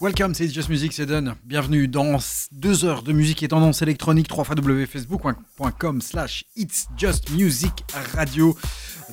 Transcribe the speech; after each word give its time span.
Welcome, 0.00 0.32
c'est 0.32 0.48
Just 0.48 0.68
Music, 0.68 0.92
c'est 0.92 1.06
Dan. 1.06 1.34
Bienvenue 1.44 1.88
dans 1.88 2.18
deux 2.52 2.84
heures 2.84 3.02
de 3.02 3.12
musique 3.12 3.42
et 3.42 3.48
tendance 3.48 3.82
électronique, 3.82 4.28
3 4.28 4.44
facebook.com 4.44 6.00
slash 6.00 6.44
It's 6.54 6.86
Just 6.96 7.30
Music 7.30 7.72
Radio. 8.14 8.56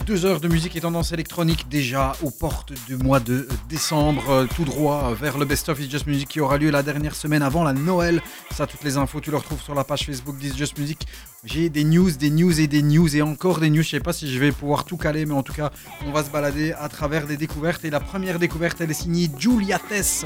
Deux 0.05 0.25
heures 0.25 0.39
de 0.39 0.47
musique 0.47 0.75
et 0.75 0.81
tendance 0.81 1.11
électronique 1.11 1.67
déjà 1.69 2.15
aux 2.21 2.29
portes 2.29 2.73
du 2.85 2.97
mois 2.97 3.19
de 3.19 3.47
décembre, 3.67 4.29
euh, 4.29 4.45
tout 4.45 4.63
droit 4.63 5.15
vers 5.15 5.39
le 5.39 5.45
Best 5.45 5.69
of 5.69 5.79
It's 5.79 5.89
Just 5.89 6.05
Music 6.05 6.29
qui 6.29 6.39
aura 6.39 6.59
lieu 6.59 6.69
la 6.69 6.83
dernière 6.83 7.15
semaine 7.15 7.41
avant 7.41 7.63
la 7.63 7.73
Noël. 7.73 8.21
Ça, 8.51 8.67
toutes 8.67 8.83
les 8.83 8.97
infos, 8.97 9.19
tu 9.21 9.31
les 9.31 9.37
retrouves 9.37 9.63
sur 9.63 9.73
la 9.73 9.83
page 9.83 10.05
Facebook 10.05 10.37
d'It's 10.37 10.55
Just 10.55 10.77
Music. 10.77 11.07
J'ai 11.45 11.69
des 11.69 11.83
news, 11.83 12.09
des 12.09 12.31
news 12.31 12.59
et 12.59 12.65
des 12.65 12.81
news 12.81 13.15
et 13.15 13.21
encore 13.21 13.59
des 13.59 13.69
news. 13.69 13.83
Je 13.83 13.89
sais 13.89 13.99
pas 13.99 14.13
si 14.13 14.33
je 14.33 14.39
vais 14.39 14.51
pouvoir 14.51 14.83
tout 14.83 14.97
caler, 14.97 15.27
mais 15.27 15.35
en 15.35 15.43
tout 15.43 15.53
cas, 15.53 15.71
on 16.07 16.11
va 16.11 16.23
se 16.23 16.31
balader 16.31 16.73
à 16.73 16.89
travers 16.89 17.27
des 17.27 17.37
découvertes. 17.37 17.85
Et 17.85 17.91
la 17.91 17.99
première 17.99 18.39
découverte, 18.39 18.81
elle 18.81 18.89
est 18.89 18.95
signée 18.95 19.29
Giulia 19.37 19.77
Tess. 19.77 20.25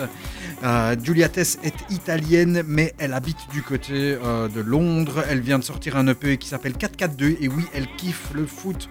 Euh, 0.63 0.95
Giulia 1.01 1.27
Tess 1.27 1.59
est 1.61 1.75
italienne, 1.91 2.63
mais 2.65 2.93
elle 2.97 3.13
habite 3.13 3.49
du 3.51 3.61
côté 3.61 4.17
euh, 4.23 4.47
de 4.47 4.61
Londres. 4.61 5.25
Elle 5.29 5.41
vient 5.41 5.59
de 5.59 5.63
sortir 5.65 5.97
un 5.97 6.07
EP 6.07 6.37
qui 6.37 6.47
s'appelle 6.47 6.73
442. 6.73 7.35
Et 7.41 7.49
oui, 7.49 7.65
elle 7.73 7.87
kiffe 7.97 8.29
le 8.33 8.45
foot. 8.45 8.89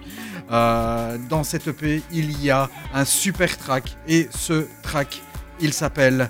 Euh, 0.51 1.17
dans 1.29 1.43
cet 1.43 1.67
EP, 1.67 2.03
il 2.11 2.39
y 2.43 2.51
a 2.51 2.69
un 2.93 3.05
super 3.05 3.57
track. 3.57 3.97
Et 4.07 4.29
ce 4.29 4.67
track, 4.83 5.23
il 5.61 5.73
s'appelle 5.73 6.29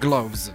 Gloves. 0.00 0.52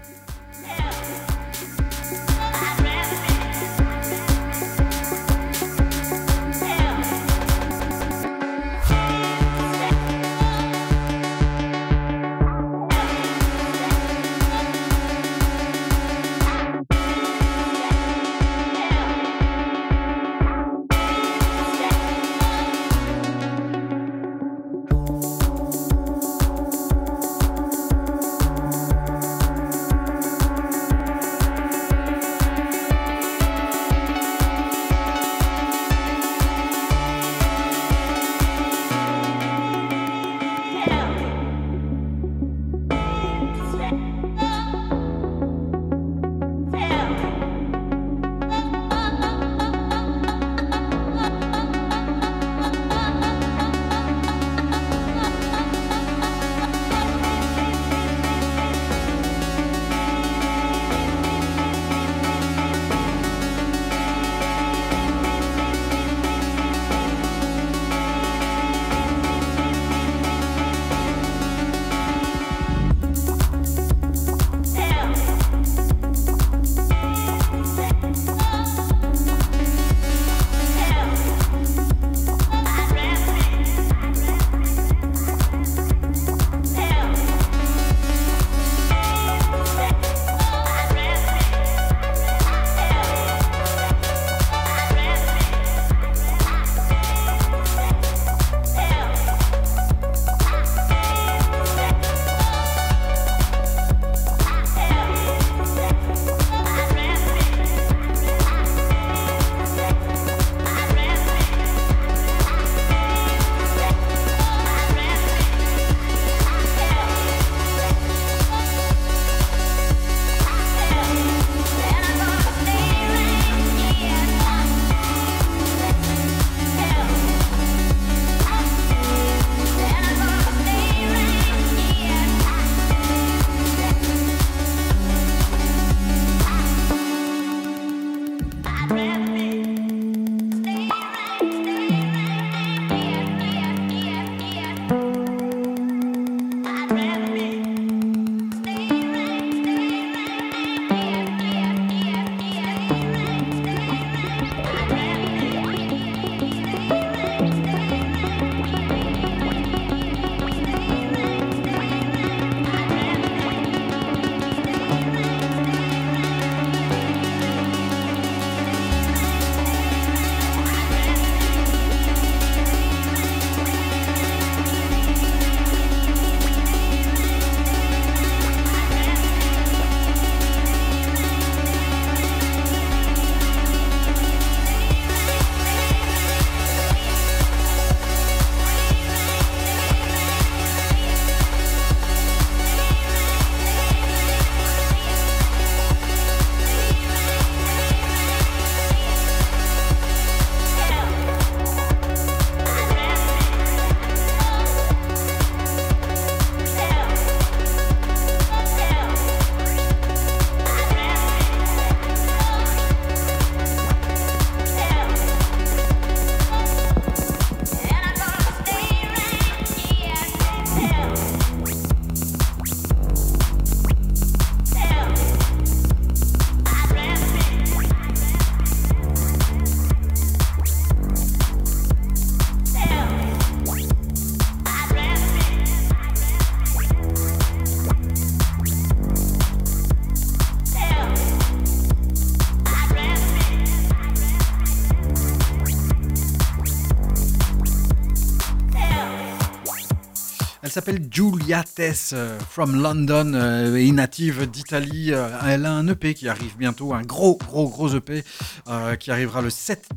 S'appelle 250.84 251.08
Julia 251.10 251.64
Tess, 251.64 252.12
euh, 252.14 252.38
from 252.40 252.82
London, 252.82 253.32
euh, 253.36 253.92
native 253.94 254.50
d'Italie. 254.52 255.14
Euh, 255.14 255.30
elle 255.48 255.66
a 255.66 255.72
un 255.72 255.88
EP 255.88 256.14
qui 256.14 256.28
arrive 256.28 256.58
bientôt, 256.58 256.94
un 256.94 257.04
gros, 257.04 257.38
gros, 257.38 257.70
gros 257.70 257.96
EP 257.96 258.26
euh, 258.68 258.98
qui 258.98 259.10
arrivera 259.10 259.42
le 259.42 259.50
7 259.50 259.93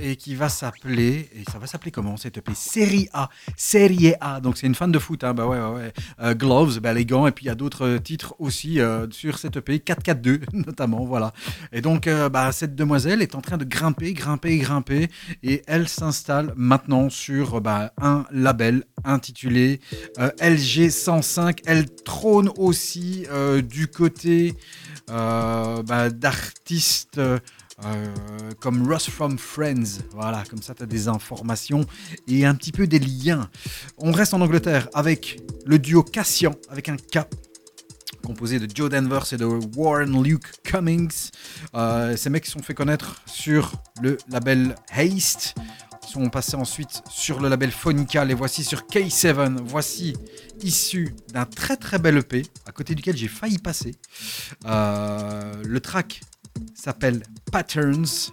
et 0.00 0.16
qui 0.16 0.34
va 0.34 0.48
s'appeler, 0.48 1.28
et 1.34 1.44
ça 1.50 1.58
va 1.58 1.66
s'appeler 1.66 1.90
comment 1.90 2.16
cet 2.16 2.38
EP 2.38 2.52
Série 2.54 3.08
A, 3.12 3.28
Série 3.56 4.14
A. 4.20 4.40
Donc 4.40 4.56
c'est 4.56 4.66
une 4.66 4.74
fan 4.74 4.90
de 4.90 4.98
foot, 4.98 5.24
hein, 5.24 5.34
bah 5.34 5.46
ouais, 5.46 5.58
ouais, 5.58 5.74
ouais. 5.74 5.92
Euh, 6.20 6.34
Gloves, 6.34 6.80
bah, 6.80 6.94
les 6.94 7.04
gants, 7.04 7.26
et 7.26 7.32
puis 7.32 7.44
il 7.44 7.48
y 7.48 7.50
a 7.50 7.54
d'autres 7.54 7.86
euh, 7.86 7.98
titres 7.98 8.34
aussi 8.38 8.80
euh, 8.80 9.06
sur 9.10 9.38
cet 9.38 9.56
EP, 9.56 9.78
4-4-2 9.78 10.40
notamment, 10.52 11.04
voilà. 11.04 11.32
Et 11.72 11.82
donc 11.82 12.08
bah, 12.32 12.52
cette 12.52 12.74
demoiselle 12.74 13.22
est 13.22 13.34
en 13.34 13.40
train 13.40 13.56
de 13.56 13.64
grimper, 13.64 14.12
grimper, 14.14 14.56
grimper, 14.58 15.08
et 15.42 15.62
elle 15.66 15.88
s'installe 15.88 16.52
maintenant 16.56 17.10
sur 17.10 17.60
bah, 17.60 17.92
un 18.00 18.24
label 18.30 18.84
intitulé 19.04 19.80
euh, 20.18 20.30
LG 20.40 20.90
105. 20.90 21.60
Elle 21.66 21.92
trône 21.94 22.50
aussi 22.56 23.26
du 23.68 23.88
côté 23.88 24.54
bah, 25.08 26.10
d'artistes. 26.10 27.20
Euh, 27.84 28.06
comme 28.60 28.90
Ross 28.90 29.08
from 29.08 29.38
Friends, 29.38 30.02
voilà, 30.12 30.44
comme 30.48 30.60
ça 30.60 30.74
tu 30.74 30.82
as 30.82 30.86
des 30.86 31.08
informations 31.08 31.84
et 32.28 32.44
un 32.44 32.54
petit 32.54 32.72
peu 32.72 32.86
des 32.86 32.98
liens. 32.98 33.48
On 33.98 34.12
reste 34.12 34.34
en 34.34 34.40
Angleterre 34.40 34.88
avec 34.94 35.40
le 35.64 35.78
duo 35.78 36.02
Cassian, 36.02 36.54
avec 36.68 36.88
un 36.88 36.96
K, 36.96 37.20
composé 38.24 38.58
de 38.58 38.68
Joe 38.72 38.90
Danvers 38.90 39.32
et 39.32 39.36
de 39.36 39.44
Warren 39.44 40.22
Luke 40.22 40.62
Cummings. 40.62 41.30
Euh, 41.74 42.16
ces 42.16 42.30
mecs 42.30 42.46
sont 42.46 42.62
fait 42.62 42.74
connaître 42.74 43.22
sur 43.26 43.72
le 44.02 44.18
label 44.28 44.74
Haste. 44.92 45.54
Ils 46.02 46.12
sont 46.12 46.28
passés 46.28 46.56
ensuite 46.56 47.02
sur 47.08 47.40
le 47.40 47.48
label 47.48 47.70
Phonica. 47.70 48.24
Les 48.24 48.34
voici 48.34 48.64
sur 48.64 48.82
K7. 48.82 49.58
Voici 49.64 50.14
issu 50.62 51.14
d'un 51.32 51.44
très 51.44 51.76
très 51.76 51.98
bel 51.98 52.18
EP, 52.18 52.42
à 52.66 52.72
côté 52.72 52.94
duquel 52.94 53.16
j'ai 53.16 53.28
failli 53.28 53.58
passer. 53.58 53.94
Euh, 54.66 55.54
le 55.64 55.80
track 55.80 56.20
s'appelle 56.74 57.22
Patterns. 57.50 58.32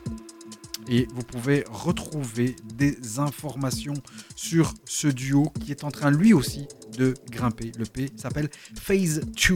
Et 0.90 1.08
vous 1.14 1.24
pouvez 1.24 1.66
retrouver 1.70 2.56
des 2.76 3.20
informations 3.20 3.94
sur 4.36 4.74
ce 4.86 5.08
duo 5.08 5.52
qui 5.60 5.72
est 5.72 5.84
en 5.84 5.92
train 5.92 6.12
lui 6.12 6.34
aussi 6.34 6.68
de 6.98 7.14
grimper. 7.30 7.72
Le 7.78 7.86
P 7.86 8.10
s'appelle 8.16 8.50
Phase 8.80 9.20
2. 9.20 9.56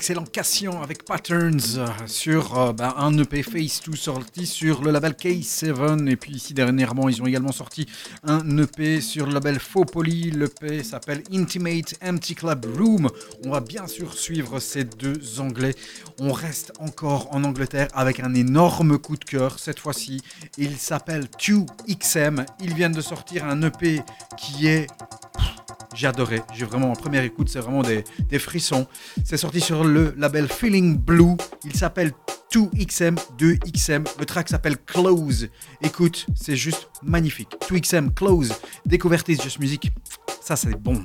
Les 0.00 0.04
excellents 0.06 0.24
Cassian 0.24 0.82
avec 0.82 1.04
Patterns 1.04 1.84
sur 2.06 2.58
euh, 2.58 2.72
ben, 2.72 2.94
un 2.96 3.18
EP 3.18 3.42
Face 3.42 3.82
2 3.86 3.94
sorti 3.94 4.46
sur 4.46 4.82
le 4.82 4.92
label 4.92 5.12
K7 5.12 6.08
et 6.08 6.16
puis 6.16 6.32
ici 6.32 6.54
dernièrement 6.54 7.10
ils 7.10 7.20
ont 7.20 7.26
également 7.26 7.52
sorti 7.52 7.84
un 8.24 8.56
EP 8.56 9.02
sur 9.02 9.26
le 9.26 9.34
label 9.34 9.58
Faux 9.60 9.84
Poly 9.84 10.30
l'EP 10.30 10.82
s'appelle 10.84 11.22
Intimate 11.30 11.96
Empty 12.02 12.34
Club 12.34 12.64
Room. 12.78 13.10
On 13.44 13.50
va 13.50 13.60
bien 13.60 13.86
sûr 13.86 14.14
suivre 14.14 14.58
ces 14.58 14.84
deux 14.84 15.38
anglais. 15.38 15.74
On 16.18 16.32
reste 16.32 16.72
encore 16.78 17.28
en 17.34 17.44
Angleterre 17.44 17.88
avec 17.92 18.20
un 18.20 18.32
énorme 18.32 18.96
coup 18.96 19.16
de 19.16 19.24
cœur. 19.24 19.58
Cette 19.58 19.80
fois-ci 19.80 20.22
il 20.56 20.78
s'appelle 20.78 21.24
2XM 21.38 22.46
ils 22.62 22.74
viennent 22.74 22.92
de 22.92 23.02
sortir 23.02 23.44
un 23.44 23.60
EP 23.60 24.00
qui 24.38 24.66
est 24.66 24.86
j'ai 25.94 26.06
adoré. 26.06 26.42
J'ai 26.54 26.64
vraiment, 26.64 26.90
en 26.92 26.96
première 26.96 27.22
écoute, 27.24 27.48
c'est 27.48 27.60
vraiment 27.60 27.82
des, 27.82 28.04
des 28.28 28.38
frissons. 28.38 28.86
C'est 29.24 29.36
sorti 29.36 29.60
sur 29.60 29.84
le 29.84 30.14
label 30.16 30.48
Feeling 30.48 30.96
Blue. 30.98 31.36
Il 31.64 31.74
s'appelle 31.74 32.12
2XM, 32.52 33.16
2XM. 33.38 34.06
Le 34.18 34.24
track 34.24 34.48
s'appelle 34.48 34.76
Close. 34.78 35.48
Écoute, 35.82 36.26
c'est 36.34 36.56
juste 36.56 36.88
magnifique. 37.02 37.50
2XM, 37.68 38.12
Close. 38.14 38.52
Découverte 38.86 39.30
Just 39.30 39.58
Music. 39.58 39.92
Ça, 40.40 40.56
c'est 40.56 40.74
bon. 40.76 41.04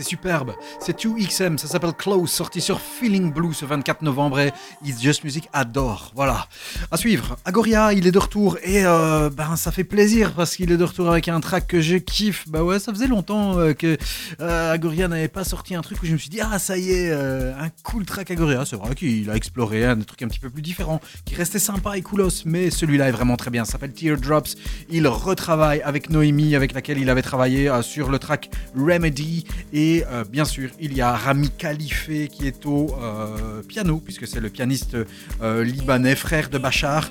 C'est 0.00 0.08
superbe. 0.08 0.54
C'est 0.80 1.04
2XM, 1.04 1.58
ça 1.58 1.68
s'appelle 1.68 1.92
Close, 1.92 2.30
sorti 2.30 2.62
sur 2.62 2.80
Feeling 2.80 3.34
Blue 3.34 3.52
ce 3.52 3.66
24 3.66 4.00
novembre 4.00 4.40
It's 4.82 5.02
Just 5.02 5.24
Music 5.24 5.46
adore. 5.52 6.12
Voilà. 6.14 6.46
À 6.90 6.96
suivre, 6.96 7.36
Agoria, 7.44 7.92
il 7.92 8.06
est 8.06 8.10
de 8.10 8.18
retour 8.18 8.56
et 8.62 8.86
euh, 8.86 9.28
ben 9.28 9.56
ça 9.56 9.70
fait 9.72 9.84
plaisir 9.84 10.32
parce 10.32 10.56
qu'il 10.56 10.72
est 10.72 10.78
de 10.78 10.84
retour 10.84 11.10
avec 11.10 11.28
un 11.28 11.38
track 11.40 11.66
que 11.66 11.82
je 11.82 11.96
kiffe. 11.98 12.48
Bah 12.48 12.64
ouais, 12.64 12.78
ça 12.78 12.94
faisait 12.94 13.08
longtemps 13.08 13.58
euh, 13.58 13.74
que 13.74 13.98
euh, 14.40 14.72
Agoria 14.72 15.06
n'avait 15.06 15.28
pas 15.28 15.44
sorti 15.44 15.74
un 15.74 15.82
truc 15.82 16.02
où 16.02 16.06
je 16.06 16.12
me 16.12 16.18
suis 16.18 16.30
dit 16.30 16.40
ah 16.40 16.58
ça 16.58 16.78
y 16.78 16.92
est, 16.92 17.12
un 17.12 17.68
cool 17.82 18.06
track 18.06 18.30
Agoria. 18.30 18.64
C'est 18.64 18.76
vrai 18.76 18.94
qu'il 18.94 19.28
a 19.28 19.36
exploré 19.36 19.84
un 19.84 20.00
truc 20.00 20.22
un 20.22 20.28
petit 20.28 20.40
peu 20.40 20.48
plus 20.48 20.62
différent, 20.62 20.98
qui 21.26 21.34
restait 21.34 21.58
sympa 21.58 21.98
et 21.98 22.02
coolos, 22.02 22.44
mais 22.46 22.70
celui-là 22.70 23.08
est 23.08 23.12
vraiment 23.12 23.36
très 23.36 23.50
bien. 23.50 23.66
Ça 23.66 23.72
s'appelle 23.72 23.92
Teardrops. 23.92 24.56
Il 24.88 25.06
retravaille 25.06 25.82
avec 25.82 26.08
Noémie, 26.08 26.56
avec 26.56 26.72
laquelle 26.72 26.96
il 26.96 27.10
avait 27.10 27.20
travaillé 27.20 27.70
sur 27.82 28.08
le 28.08 28.18
track 28.18 28.50
Remedy 28.74 29.44
et 29.72 30.04
euh, 30.10 30.24
bien 30.24 30.44
sûr 30.44 30.70
il 30.80 30.94
y 30.94 31.00
a 31.00 31.14
Rami 31.14 31.50
Khalife 31.50 32.10
qui 32.30 32.46
est 32.46 32.66
au 32.66 32.94
euh, 33.00 33.62
piano 33.62 33.98
puisque 33.98 34.26
c'est 34.26 34.40
le 34.40 34.50
pianiste 34.50 34.96
euh, 35.42 35.64
libanais 35.64 36.16
frère 36.16 36.48
de 36.48 36.58
Bachar 36.58 37.10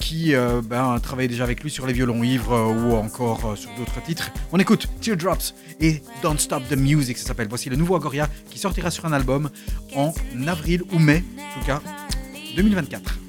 qui 0.00 0.34
ben, 0.64 0.98
travaillait 1.00 1.28
déjà 1.28 1.44
avec 1.44 1.62
lui 1.62 1.70
sur 1.70 1.86
les 1.86 1.92
violons 1.92 2.24
ivres 2.24 2.52
ou 2.52 2.96
encore 2.96 3.56
sur 3.56 3.70
d'autres 3.78 4.02
titres. 4.02 4.30
On 4.50 4.58
écoute 4.58 4.88
Teardrops 5.00 5.54
et 5.78 6.02
Don't 6.20 6.38
Stop 6.38 6.64
the 6.68 6.76
Music 6.76 7.16
ça 7.16 7.28
s'appelle. 7.28 7.46
Voici 7.48 7.70
le 7.70 7.76
nouveau 7.76 7.94
Agoria 7.94 8.28
qui 8.50 8.58
sortira 8.58 8.90
sur 8.90 9.06
un 9.06 9.12
album 9.12 9.50
en 9.94 10.12
avril 10.48 10.82
ou 10.92 10.98
mai 10.98 11.22
en 11.38 11.60
tout 11.60 11.66
cas 11.66 11.80
2024. 12.56 13.27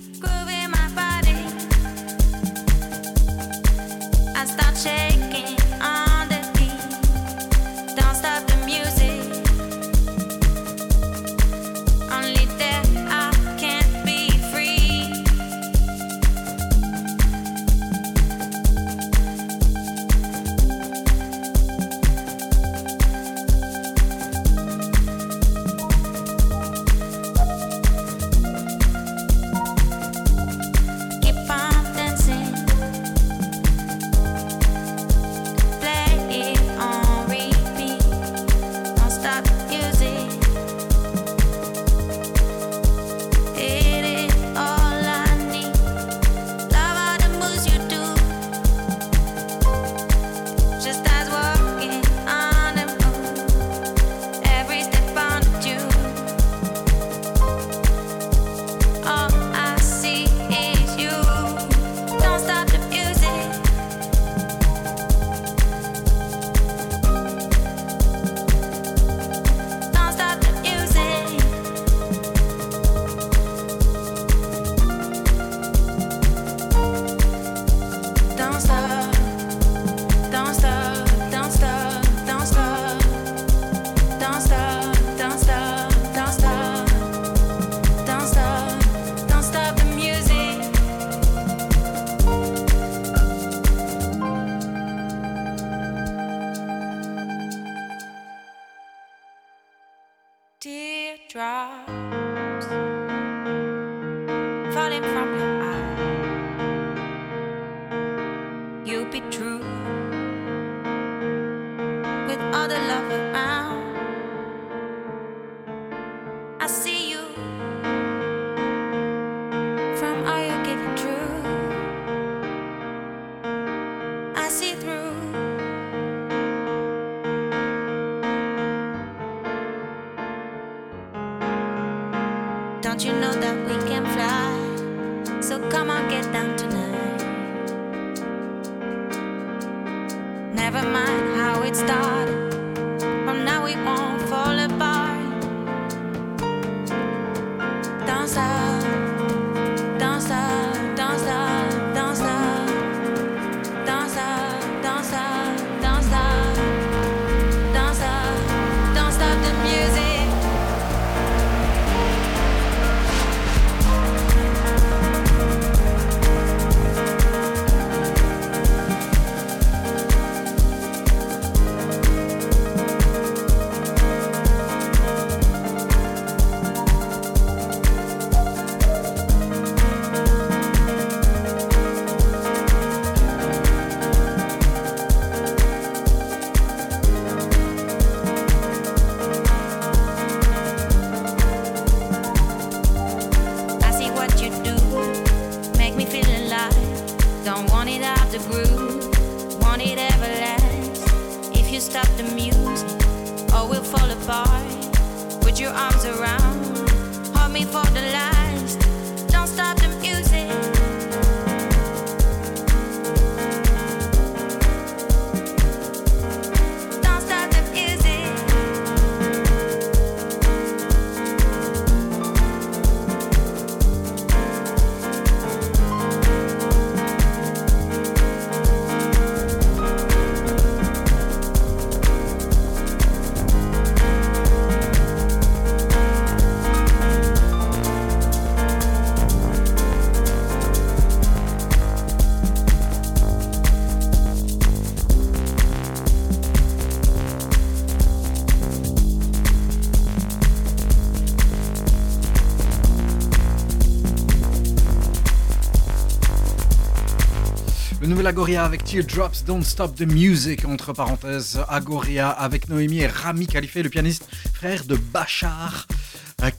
Agoria 258.30 258.64
avec 258.64 258.84
Teardrops, 258.84 259.44
Don't 259.44 259.64
Stop 259.64 259.96
the 259.96 260.02
Music, 260.02 260.64
entre 260.64 260.94
parenthèses, 260.94 261.60
Agoria 261.68 262.30
avec 262.30 262.70
Noémie 262.70 263.00
et 263.00 263.08
Rami 263.08 263.48
Khalife, 263.48 263.74
le 263.74 263.90
pianiste 263.90 264.30
frère 264.54 264.86
de 264.86 264.96
Bachar. 264.96 265.88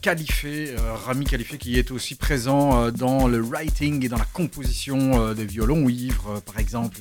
Califé, 0.01 0.75
euh, 0.77 0.93
Rami 0.93 1.25
Califé 1.25 1.57
qui 1.57 1.79
est 1.79 1.89
aussi 1.91 2.15
présent 2.15 2.83
euh, 2.83 2.91
dans 2.91 3.27
le 3.27 3.41
writing 3.41 4.05
et 4.05 4.09
dans 4.09 4.17
la 4.17 4.25
composition 4.25 5.19
euh, 5.19 5.33
des 5.33 5.45
violons 5.45 5.89
ivres 5.89 6.41
par 6.45 6.59
exemple. 6.59 6.99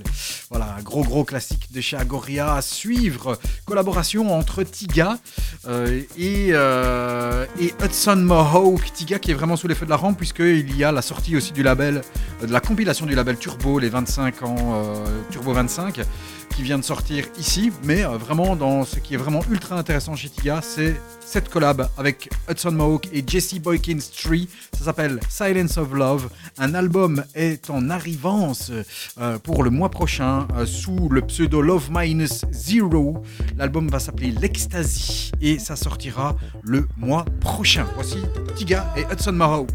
Voilà, 0.48 0.78
gros 0.83 1.04
gros 1.04 1.24
classique 1.24 1.72
de 1.72 1.80
chez 1.80 1.96
Agoria 1.96 2.61
suivre. 2.62 3.38
Collaboration 3.66 4.35
entre 4.35 4.62
Tiga 4.62 5.18
et, 6.18 6.48
et 6.48 7.74
Hudson 7.85 8.16
Mohawk. 8.16 8.92
Tiga 8.92 9.18
qui 9.18 9.30
est 9.30 9.35
vraiment 9.35 9.56
sous 9.56 9.68
les 9.68 9.74
feux 9.74 9.87
de 9.87 9.90
la 9.90 9.96
rampe 9.96 10.18
puisqu'il 10.18 10.76
y 10.76 10.85
a 10.85 10.92
la 10.92 11.02
sortie 11.02 11.37
aussi 11.37 11.52
du 11.52 11.62
label, 11.62 12.02
de 12.42 12.52
la 12.52 12.61
compilation 12.61 13.06
du 13.06 13.14
label 13.14 13.37
Turbo, 13.37 13.78
les 13.78 13.88
25 13.88 14.42
ans, 14.42 14.85
Turbo 15.30 15.52
25 15.52 16.00
qui 16.61 16.66
vient 16.66 16.79
de 16.79 16.85
sortir 16.85 17.25
ici, 17.38 17.73
mais 17.85 18.03
vraiment 18.03 18.55
dans 18.55 18.85
ce 18.85 18.99
qui 18.99 19.14
est 19.14 19.16
vraiment 19.16 19.40
ultra 19.51 19.79
intéressant 19.79 20.14
chez 20.14 20.29
Tiga, 20.29 20.61
c'est 20.62 20.94
cette 21.25 21.49
collab 21.49 21.88
avec 21.96 22.29
Hudson 22.51 22.73
Mohawk 22.73 23.09
et 23.14 23.25
Jesse 23.27 23.55
Boykins 23.55 24.01
Tree. 24.14 24.46
Ça 24.77 24.85
s'appelle 24.85 25.20
Silence 25.31 25.79
of 25.79 25.94
Love. 25.94 26.29
Un 26.59 26.75
album 26.75 27.25
est 27.35 27.70
en 27.70 27.88
arrivance 27.88 28.73
euh, 29.18 29.38
pour 29.38 29.62
le 29.62 29.70
mois 29.70 29.88
prochain 29.88 30.46
euh, 30.55 30.66
sous 30.66 31.09
le 31.09 31.23
pseudo 31.23 31.62
Love 31.62 31.88
Minus 31.90 32.44
Zero. 32.53 33.23
L'album 33.57 33.88
va 33.88 33.99
s'appeler 33.99 34.31
L'Ecstasy 34.31 35.33
et 35.40 35.59
ça 35.59 35.77
sortira 35.77 36.37
le 36.62 36.87
mois 36.99 37.25
prochain. 37.40 37.87
Voici 37.94 38.18
Tiga 38.55 38.92
et 38.99 39.11
Hudson 39.11 39.33
Mohawk. 39.33 39.70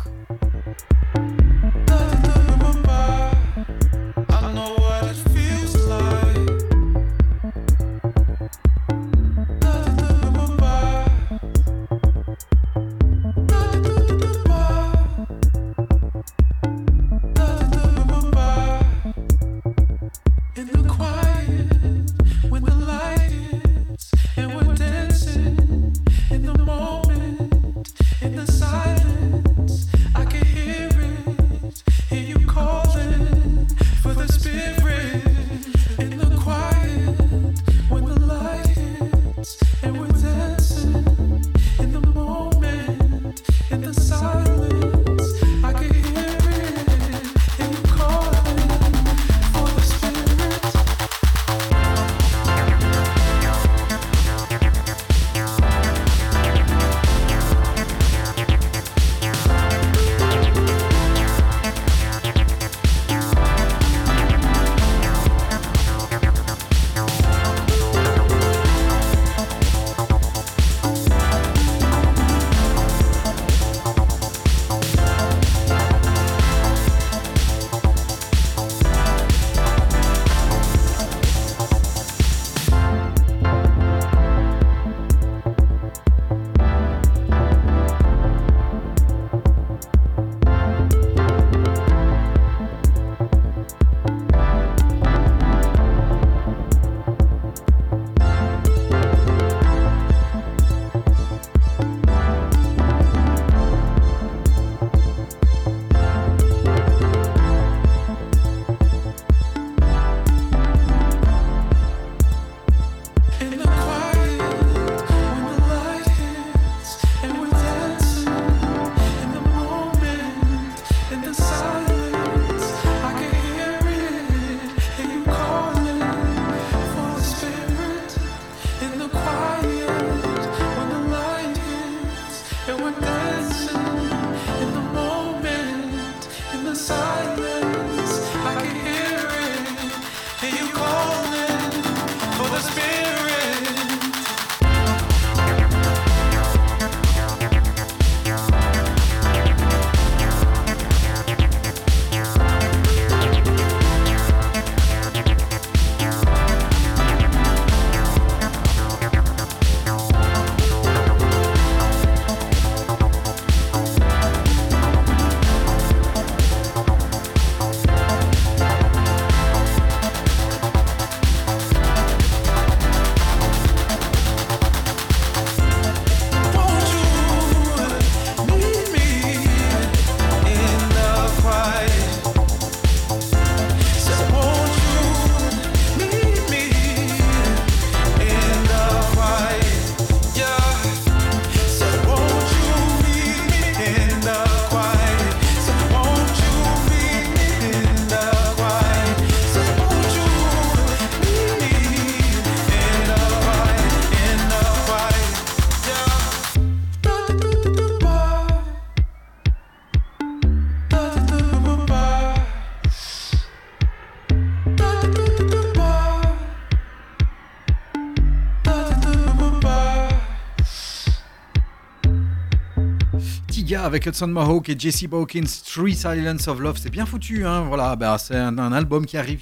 Avec 223.95 224.07
Hudson 224.07 224.27
Mohawk 224.27 224.67
et 224.67 224.75
Jesse 224.77 225.05
Bawkins, 225.05 225.45
Three 225.65 225.95
Silence 225.95 226.49
of 226.49 226.59
Love. 226.59 226.77
C'est 226.77 226.89
bien 226.89 227.05
foutu, 227.05 227.45
hein. 227.45 227.61
Voilà, 227.61 227.95
bah, 227.95 228.17
c'est 228.17 228.35
un, 228.35 228.73
album 228.73 229.05
qui 229.05 229.15
arrive, 229.15 229.39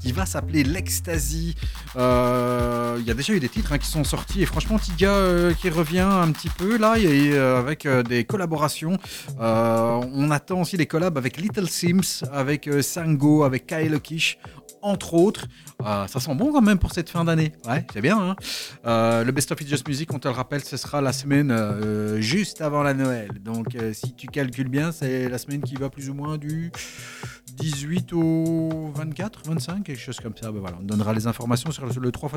qui 0.00 0.10
va 0.10 0.26
s'appeler 0.26 0.64
L'Ecstasy. 0.64 1.54
Euh, 1.94 2.75
Il 2.98 3.06
y 3.06 3.10
a 3.10 3.14
déjà 3.14 3.32
eu 3.32 3.40
des 3.40 3.48
titres 3.48 3.72
hein, 3.72 3.78
qui 3.78 3.86
sont 3.88 4.04
sortis 4.04 4.42
et 4.42 4.46
franchement, 4.46 4.78
Tiga 4.78 5.10
euh, 5.10 5.52
qui 5.54 5.68
revient 5.70 6.00
un 6.00 6.30
petit 6.32 6.48
peu 6.48 6.76
là, 6.78 6.98
et, 6.98 7.32
euh, 7.32 7.58
avec 7.58 7.86
euh, 7.86 8.02
des 8.02 8.24
collaborations. 8.24 8.98
Euh, 9.40 10.00
on 10.12 10.30
attend 10.30 10.60
aussi 10.62 10.76
des 10.76 10.86
collabs 10.86 11.16
avec 11.18 11.36
Little 11.38 11.68
Sims, 11.68 12.24
avec 12.32 12.68
euh, 12.68 12.82
Sango, 12.82 13.44
avec 13.44 13.66
Kyle 13.66 13.98
Kish, 14.00 14.38
entre 14.82 15.14
autres. 15.14 15.46
Euh, 15.84 16.06
ça 16.06 16.20
sent 16.20 16.34
bon 16.34 16.52
quand 16.52 16.62
même 16.62 16.78
pour 16.78 16.92
cette 16.92 17.10
fin 17.10 17.24
d'année. 17.24 17.52
Ouais, 17.68 17.86
c'est 17.92 18.00
bien. 18.00 18.18
hein. 18.18 18.36
Euh, 18.86 19.24
le 19.24 19.32
Best 19.32 19.52
of 19.52 19.60
It's 19.60 19.68
Just 19.70 19.86
Music, 19.88 20.12
on 20.14 20.18
te 20.18 20.28
le 20.28 20.34
rappelle, 20.34 20.62
ce 20.64 20.76
sera 20.76 21.00
la 21.00 21.12
semaine 21.12 21.50
euh, 21.50 22.20
juste 22.20 22.60
avant 22.60 22.82
la 22.82 22.94
Noël. 22.94 23.30
Donc, 23.44 23.74
euh, 23.74 23.92
si 23.92 24.14
tu 24.14 24.26
calcules 24.26 24.68
bien, 24.68 24.92
c'est 24.92 25.28
la 25.28 25.38
semaine 25.38 25.60
qui 25.62 25.74
va 25.74 25.90
plus 25.90 26.08
ou 26.08 26.14
moins 26.14 26.38
du 26.38 26.70
18 27.56 28.12
au 28.12 28.92
24, 28.94 29.40
25, 29.46 29.82
quelque 29.84 29.98
chose 30.00 30.18
comme 30.20 30.34
ça. 30.40 30.50
Ben 30.52 30.60
voilà, 30.60 30.76
on 30.80 30.84
donnera 30.84 31.12
les 31.14 31.26
informations 31.26 31.70
sur 31.70 31.86
le 31.86 32.12
3 32.12 32.28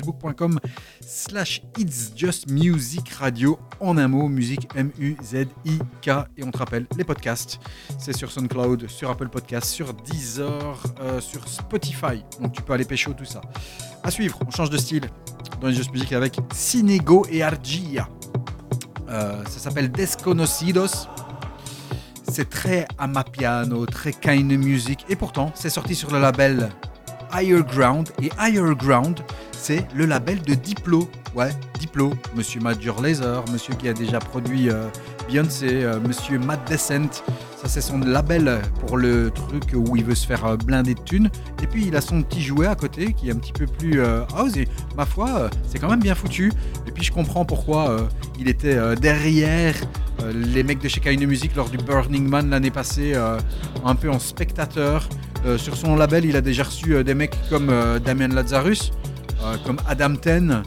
facebook.com 0.00 0.58
slash 1.00 1.62
It's 1.78 2.12
Just 2.16 2.50
Music 2.50 3.08
Radio 3.10 3.58
en 3.80 3.98
un 3.98 4.08
mot, 4.08 4.28
musique 4.28 4.68
M-U-Z-I-K. 4.74 6.08
Et 6.36 6.44
on 6.44 6.50
te 6.50 6.58
rappelle, 6.58 6.86
les 6.96 7.04
podcasts, 7.04 7.58
c'est 7.98 8.16
sur 8.16 8.30
SoundCloud, 8.30 8.88
sur 8.88 9.10
Apple 9.10 9.28
Podcasts, 9.28 9.70
sur 9.70 9.92
Deezer, 9.92 10.82
euh, 11.00 11.20
sur 11.20 11.46
Spotify. 11.46 12.24
Donc 12.40 12.52
tu 12.52 12.62
peux 12.62 12.72
aller 12.72 12.84
pécho 12.84 13.12
tout 13.12 13.24
ça. 13.24 13.40
À 14.02 14.10
suivre, 14.10 14.38
on 14.46 14.50
change 14.50 14.70
de 14.70 14.78
style 14.78 15.08
dans 15.60 15.68
les 15.68 15.74
Just 15.74 15.92
Music 15.92 16.12
avec 16.12 16.38
Sinego 16.54 17.26
et 17.30 17.42
Argia. 17.42 18.08
Euh, 19.08 19.44
ça 19.44 19.58
s'appelle 19.58 19.90
Desconocidos. 19.90 21.06
C'est 22.30 22.48
très 22.48 22.86
amapiano, 22.96 23.84
très 23.86 24.12
kind 24.12 24.50
music. 24.52 25.04
Et 25.08 25.16
pourtant, 25.16 25.52
c'est 25.54 25.70
sorti 25.70 25.94
sur 25.94 26.10
le 26.10 26.20
label 26.20 26.70
Higher 27.34 27.62
Ground. 27.62 28.08
Et 28.22 28.30
Higher 28.38 28.74
Ground, 28.76 29.20
c'est 29.60 29.86
le 29.94 30.06
label 30.06 30.40
de 30.40 30.54
Diplo. 30.54 31.08
Ouais, 31.34 31.50
Diplo. 31.78 32.14
Monsieur 32.34 32.60
Major 32.60 33.00
Laser, 33.02 33.44
monsieur 33.52 33.74
qui 33.74 33.88
a 33.88 33.92
déjà 33.92 34.18
produit 34.18 34.70
euh, 34.70 34.86
Beyoncé, 35.28 35.84
euh, 35.84 36.00
monsieur 36.00 36.38
Matt 36.38 36.66
Descent. 36.68 37.22
Ça, 37.60 37.68
c'est 37.68 37.82
son 37.82 37.98
label 37.98 38.62
pour 38.86 38.96
le 38.96 39.30
truc 39.30 39.74
où 39.74 39.96
il 39.96 40.04
veut 40.04 40.14
se 40.14 40.26
faire 40.26 40.46
euh, 40.46 40.56
blinder 40.56 40.94
de 40.94 41.00
thunes. 41.00 41.30
Et 41.62 41.66
puis, 41.66 41.86
il 41.86 41.94
a 41.94 42.00
son 42.00 42.22
petit 42.22 42.40
jouet 42.40 42.68
à 42.68 42.74
côté 42.74 43.12
qui 43.12 43.28
est 43.28 43.32
un 43.32 43.36
petit 43.36 43.52
peu 43.52 43.66
plus 43.66 44.00
house. 44.00 44.54
Ma 44.96 45.04
foi, 45.04 45.50
c'est 45.68 45.78
quand 45.78 45.90
même 45.90 46.00
bien 46.00 46.14
foutu. 46.14 46.50
Et 46.86 46.90
puis, 46.90 47.04
je 47.04 47.12
comprends 47.12 47.44
pourquoi 47.44 48.08
il 48.38 48.48
était 48.48 48.96
derrière 48.96 49.74
les 50.34 50.62
mecs 50.62 50.80
de 50.80 50.88
chez 50.88 51.00
Kaine 51.00 51.24
Music 51.26 51.54
lors 51.54 51.68
du 51.68 51.76
Burning 51.76 52.26
Man 52.26 52.48
l'année 52.48 52.70
passée, 52.70 53.14
un 53.84 53.94
peu 53.94 54.10
en 54.10 54.18
spectateur. 54.18 55.06
Sur 55.58 55.76
son 55.76 55.96
label, 55.96 56.24
il 56.24 56.36
a 56.36 56.40
déjà 56.40 56.64
reçu 56.64 57.04
des 57.04 57.14
mecs 57.14 57.36
comme 57.50 57.70
Damien 58.04 58.28
Lazarus, 58.28 58.92
comme 59.64 59.78
Adam 59.88 60.16
Ten, 60.16 60.50
euh, 60.50 60.62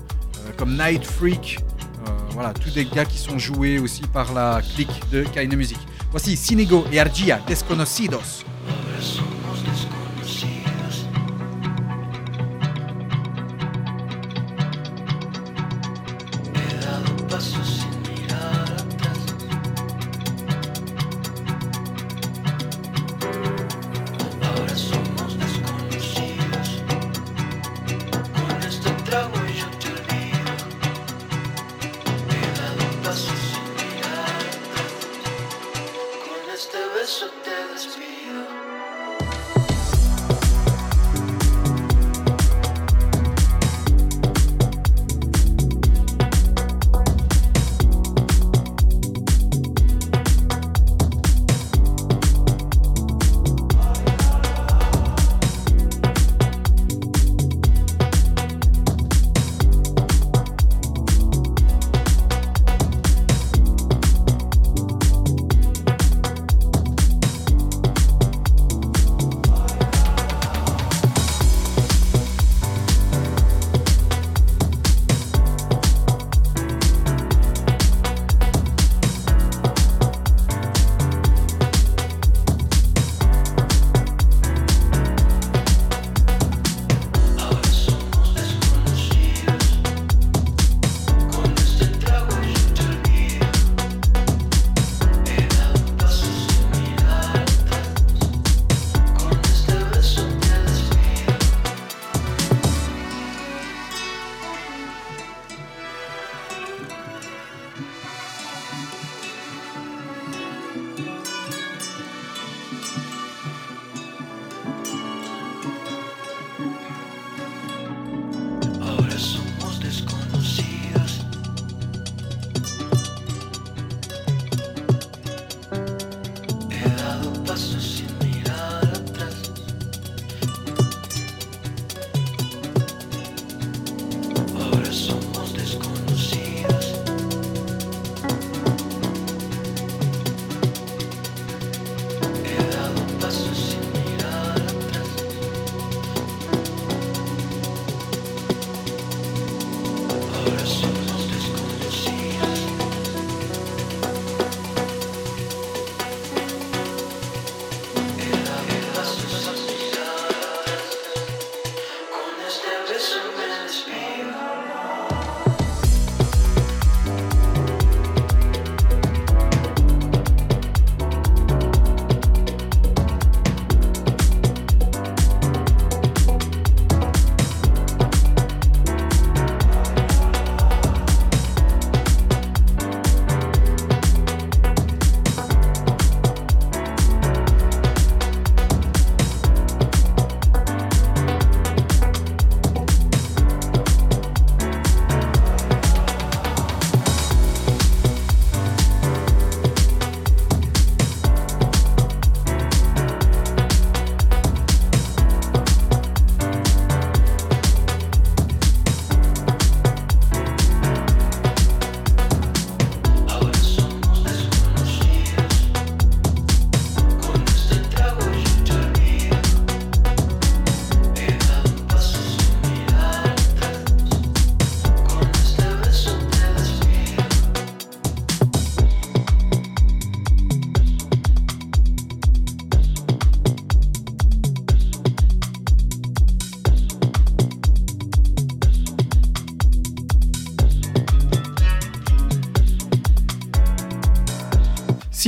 comme 0.57 0.77
Night 0.77 1.05
Freak. 1.05 1.59
Euh, 2.07 2.09
voilà, 2.31 2.53
tous 2.53 2.71
des 2.73 2.85
gars 2.85 3.05
qui 3.05 3.17
sont 3.17 3.37
joués 3.37 3.79
aussi 3.79 4.01
par 4.01 4.33
la 4.33 4.61
clique 4.61 5.01
de 5.11 5.23
Kaine 5.23 5.55
Music. 5.55 5.79
Voici 6.11 6.35
Sinego 6.35 6.85
et 6.91 6.99
Argia, 6.99 7.39
Desconocidos. 7.47 8.43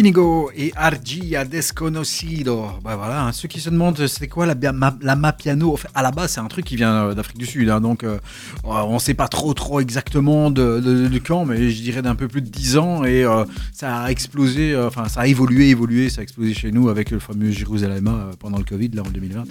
Inigo 0.06 0.52
et 0.56 0.72
Argia 0.76 1.46
Desconocido. 1.46 2.68
Bah 2.84 2.96
voilà, 2.96 3.26
hein, 3.26 3.32
ceux 3.32 3.48
qui 3.48 3.60
se 3.60 3.72
demandent 3.72 4.06
c'est 4.06 4.28
quoi 4.28 4.46
la, 4.46 4.54
ma- 4.72 4.96
la 5.02 5.15
Mapiano, 5.15 5.74
Enfin, 5.74 5.88
à 5.96 6.04
la 6.04 6.12
base 6.12 6.34
c'est 6.34 6.39
un 6.41 6.46
truc 6.48 6.63
qui 6.63 6.76
vient 6.76 7.06
euh, 7.08 7.13
d'Afrique 7.15 7.39
du 7.39 7.48
Sud, 7.48 7.68
hein, 7.72 7.82
donc 7.82 8.04
euh, 8.04 8.20
on 8.63 9.00
sait 9.00 9.15
pas 9.15 9.28
trop 9.28 9.56
trop 9.56 9.80
exactement 9.80 10.52
de, 10.52 10.80
de- 10.80 11.18
quand, 11.18 11.46
mais 11.46 11.72
je 11.72 11.82
dirais 11.82 12.04
d'un 12.04 12.13
peu 12.13 12.28
plus 12.28 12.41
de 12.44 12.50
10 12.50 12.78
ans 12.78 13.04
et 13.04 13.24
euh, 13.24 13.46
ça 13.74 13.98
a 14.04 14.12
explosé, 14.12 14.74
euh, 14.74 14.86
enfin 14.89 15.08
ça 15.08 15.22
a 15.22 15.28
évolué, 15.28 15.70
évolué, 15.70 16.10
ça 16.10 16.22
a 16.22 16.24
explosé 16.24 16.54
chez 16.54 16.72
nous 16.72 16.88
avec 16.89 17.10
le 17.10 17.18
fameux 17.18 17.50
Jérusalem 17.50 18.08
euh, 18.08 18.32
pendant 18.38 18.60
le 18.60 18.63
Covid 18.63 18.89
là 18.89 19.02
en 19.02 19.10
2020. 19.10 19.44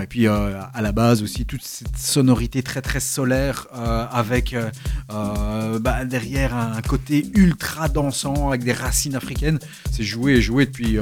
Et 0.00 0.06
puis 0.06 0.26
euh, 0.26 0.60
à 0.72 0.82
la 0.82 0.92
base 0.92 1.22
aussi 1.22 1.44
toute 1.46 1.62
cette 1.62 1.96
sonorité 1.96 2.62
très 2.62 2.82
très 2.82 3.00
solaire 3.00 3.66
euh, 3.74 4.06
avec 4.10 4.54
euh, 4.54 5.78
bah, 5.78 6.04
derrière 6.04 6.54
un 6.54 6.80
côté 6.82 7.26
ultra 7.34 7.88
dansant 7.88 8.48
avec 8.48 8.64
des 8.64 8.72
racines 8.72 9.14
africaines. 9.14 9.58
C'est 9.90 10.04
joué 10.04 10.34
et 10.34 10.42
joué 10.42 10.66
depuis, 10.66 10.98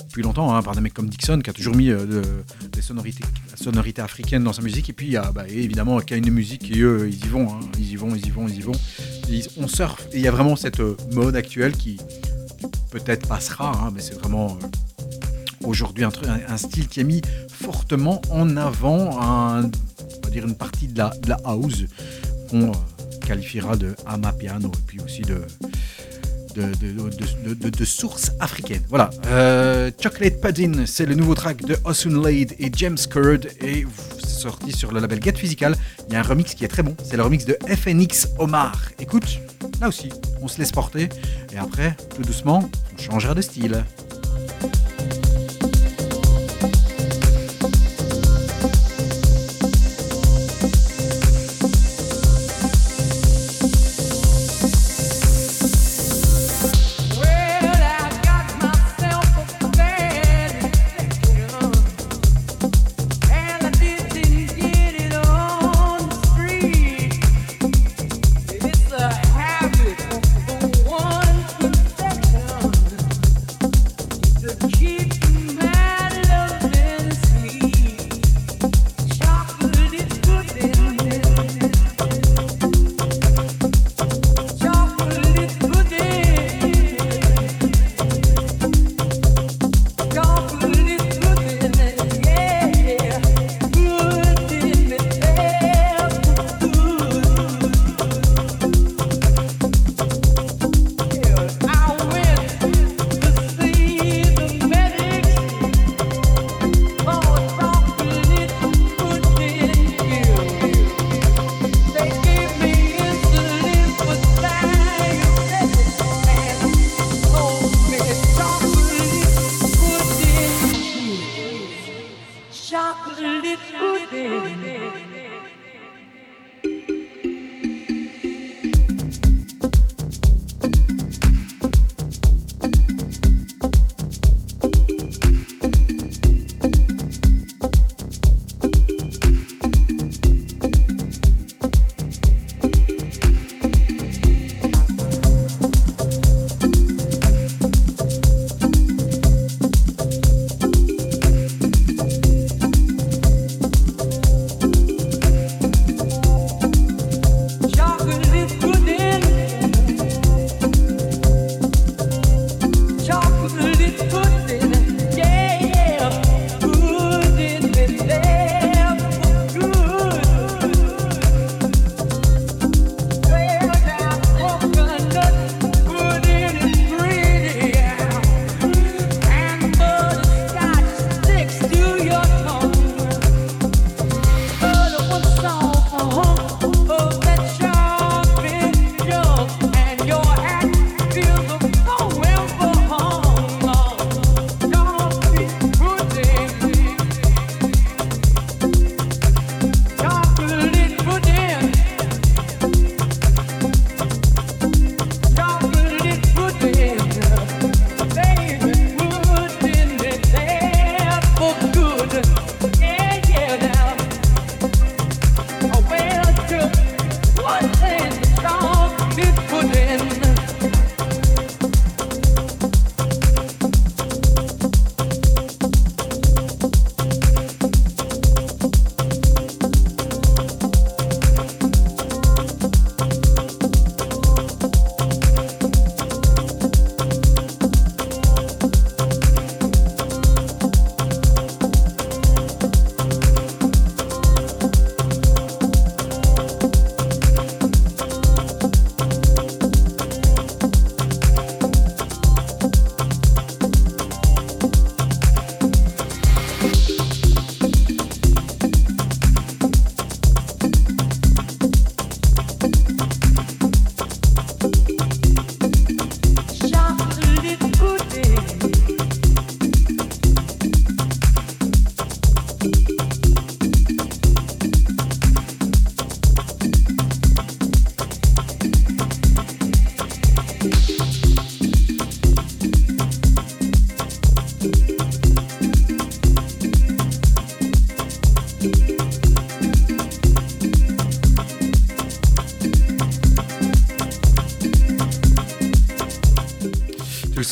depuis 0.00 0.22
longtemps 0.22 0.54
hein, 0.54 0.62
par 0.62 0.74
des 0.74 0.80
mecs 0.80 0.94
comme 0.94 1.08
Dixon 1.08 1.40
qui 1.40 1.50
a 1.50 1.52
toujours 1.52 1.76
mis 1.76 1.88
de- 1.88 2.22
des 2.72 2.82
sonorités, 2.82 3.24
la 3.50 3.56
sonorité 3.56 4.02
africaine 4.02 4.44
dans 4.44 4.52
sa 4.52 4.62
musique. 4.62 4.88
Et 4.90 4.92
puis 4.92 5.06
il 5.06 5.12
y 5.12 5.16
a 5.16 5.32
bah, 5.32 5.44
évidemment 5.48 6.00
Kind 6.00 6.30
Music 6.30 6.60
qui 6.62 6.80
eux 6.80 7.08
ils 7.08 7.24
y 7.24 7.28
vont, 7.28 7.52
hein. 7.52 7.60
ils 7.78 7.92
y 7.92 7.96
vont, 7.96 8.14
ils 8.14 8.26
y 8.26 8.30
vont, 8.30 8.48
ils 8.48 8.56
y 8.56 8.62
vont. 8.62 8.72
Et 9.30 9.42
on 9.56 9.68
surfe 9.68 10.06
et 10.12 10.18
il 10.18 10.22
y 10.22 10.28
a 10.28 10.32
vraiment 10.32 10.56
cette 10.56 10.82
mode 11.12 11.36
actuelle 11.36 11.72
qui 11.72 11.98
peut-être 12.90 13.26
passera, 13.26 13.72
hein, 13.72 13.90
mais 13.94 14.00
c'est 14.00 14.14
vraiment 14.14 14.58
aujourd'hui 15.64 16.04
un, 16.04 16.56
style 16.56 16.88
qui 16.88 17.00
est 17.00 17.04
mis 17.04 17.22
fortement 17.48 18.20
en 18.30 18.56
avant 18.56 19.10
on 19.18 19.60
va 20.24 20.30
dire 20.30 20.46
une 20.46 20.56
partie 20.56 20.88
de 20.88 20.98
la, 20.98 21.12
house 21.44 21.84
qu'on 22.50 22.70
euh, 22.70 22.72
qualifiera 23.26 23.76
de 23.76 23.94
amapiano 24.06 24.68
et 24.68 24.82
puis 24.86 25.00
aussi 25.00 25.22
de 25.22 25.44
source 27.84 28.32
africaine. 28.40 28.82
Voilà. 28.88 29.10
Euh, 29.26 29.90
Chocolate 30.00 30.40
Pudding, 30.40 30.86
c'est 30.86 31.06
le 31.06 31.14
nouveau 31.14 31.34
track 31.34 31.64
de 31.64 31.76
Osun 31.84 32.22
Lade 32.22 32.54
et 32.58 32.70
James 32.74 32.98
Curd 33.10 33.48
et 33.60 33.86
sorti 34.26 34.72
sur 34.72 34.92
le 34.92 35.00
label 35.00 35.22
Get 35.22 35.34
Physical. 35.34 35.74
Il 36.08 36.14
y 36.14 36.16
a 36.16 36.20
un 36.20 36.22
remix 36.22 36.54
qui 36.54 36.64
est 36.64 36.68
très 36.68 36.82
bon. 36.82 36.96
C'est 37.04 37.16
le 37.16 37.22
remix 37.22 37.44
de 37.44 37.56
FNX 37.66 38.28
Omar. 38.38 38.76
Écoute, 38.98 39.40
là 39.80 39.88
aussi, 39.88 40.10
on 40.40 40.48
se 40.48 40.58
laisse 40.58 40.72
porter 40.72 41.08
et 41.52 41.58
après, 41.58 41.96
tout 42.14 42.22
doucement, 42.22 42.68
on 42.94 42.98
changera 43.00 43.34
de 43.34 43.42
style. 43.42 43.84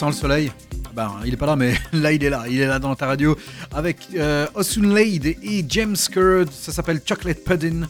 Sent 0.00 0.06
le 0.06 0.12
soleil 0.12 0.50
ben, 0.94 1.20
il 1.24 1.34
est 1.34 1.36
pas 1.36 1.46
là, 1.46 1.56
mais 1.56 1.74
là, 1.92 2.12
il 2.12 2.22
est 2.24 2.30
là. 2.30 2.44
Il 2.48 2.60
est 2.60 2.66
là 2.66 2.78
dans 2.78 2.94
ta 2.94 3.06
radio 3.06 3.36
avec 3.72 4.08
euh, 4.14 4.46
Osun 4.54 4.92
Lade 4.92 5.26
et 5.26 5.64
James 5.68 5.96
Curd. 6.10 6.50
Ça 6.52 6.72
s'appelle 6.72 7.00
Chocolate 7.06 7.44
Pudding. 7.44 7.84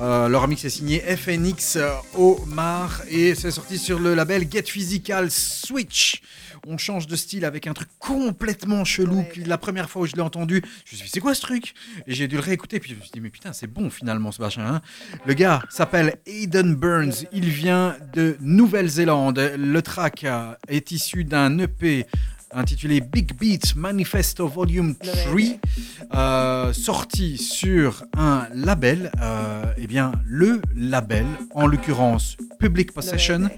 Euh, 0.00 0.28
leur 0.28 0.42
remix 0.42 0.64
est 0.64 0.70
signé 0.70 1.00
FNX 1.00 1.76
euh, 1.76 1.90
Omar 2.14 3.02
et 3.08 3.34
c'est 3.34 3.50
sorti 3.50 3.78
sur 3.78 3.98
le 3.98 4.14
label 4.14 4.46
Get 4.50 4.64
Physical 4.64 5.30
Switch. 5.30 6.22
On 6.68 6.78
change 6.78 7.06
de 7.06 7.14
style 7.14 7.44
avec 7.44 7.68
un 7.68 7.74
truc 7.74 7.88
complètement 8.00 8.84
chelou. 8.84 9.24
La 9.46 9.56
première 9.56 9.88
fois 9.88 10.02
où 10.02 10.06
je 10.06 10.14
l'ai 10.16 10.20
entendu, 10.20 10.62
je 10.84 10.92
me 10.92 10.96
suis 10.96 11.04
dit, 11.04 11.10
c'est 11.12 11.20
quoi 11.20 11.32
ce 11.34 11.40
truc? 11.40 11.74
Et 12.08 12.14
j'ai 12.14 12.26
dû 12.26 12.34
le 12.34 12.40
réécouter. 12.42 12.80
Puis 12.80 12.90
je 12.90 12.96
me 12.96 13.00
suis 13.02 13.10
dit, 13.12 13.20
mais 13.20 13.30
putain, 13.30 13.52
c'est 13.52 13.68
bon 13.68 13.88
finalement 13.88 14.32
ce 14.32 14.42
machin. 14.42 14.66
hein. 14.66 14.82
Le 15.26 15.34
gars 15.34 15.62
s'appelle 15.70 16.16
Aidan 16.26 16.70
Burns. 16.72 17.24
Il 17.32 17.48
vient 17.50 17.96
de 18.12 18.36
Nouvelle-Zélande. 18.40 19.38
Le 19.56 19.80
track 19.82 20.24
euh, 20.24 20.54
est 20.68 20.90
issu 20.90 21.22
d'un 21.24 21.56
EP 21.58 22.06
intitulé 22.56 23.00
Big 23.00 23.36
Beat 23.38 23.76
Manifesto 23.76 24.48
Volume 24.48 24.94
3, 24.96 25.60
euh, 26.14 26.72
sorti 26.72 27.36
sur 27.36 28.04
un 28.16 28.46
label, 28.54 29.10
euh, 29.20 29.64
eh 29.76 29.86
bien 29.86 30.12
le 30.24 30.60
label, 30.74 31.26
en 31.54 31.66
l'occurrence 31.66 32.36
Public 32.58 32.92
Possession, 32.92 33.50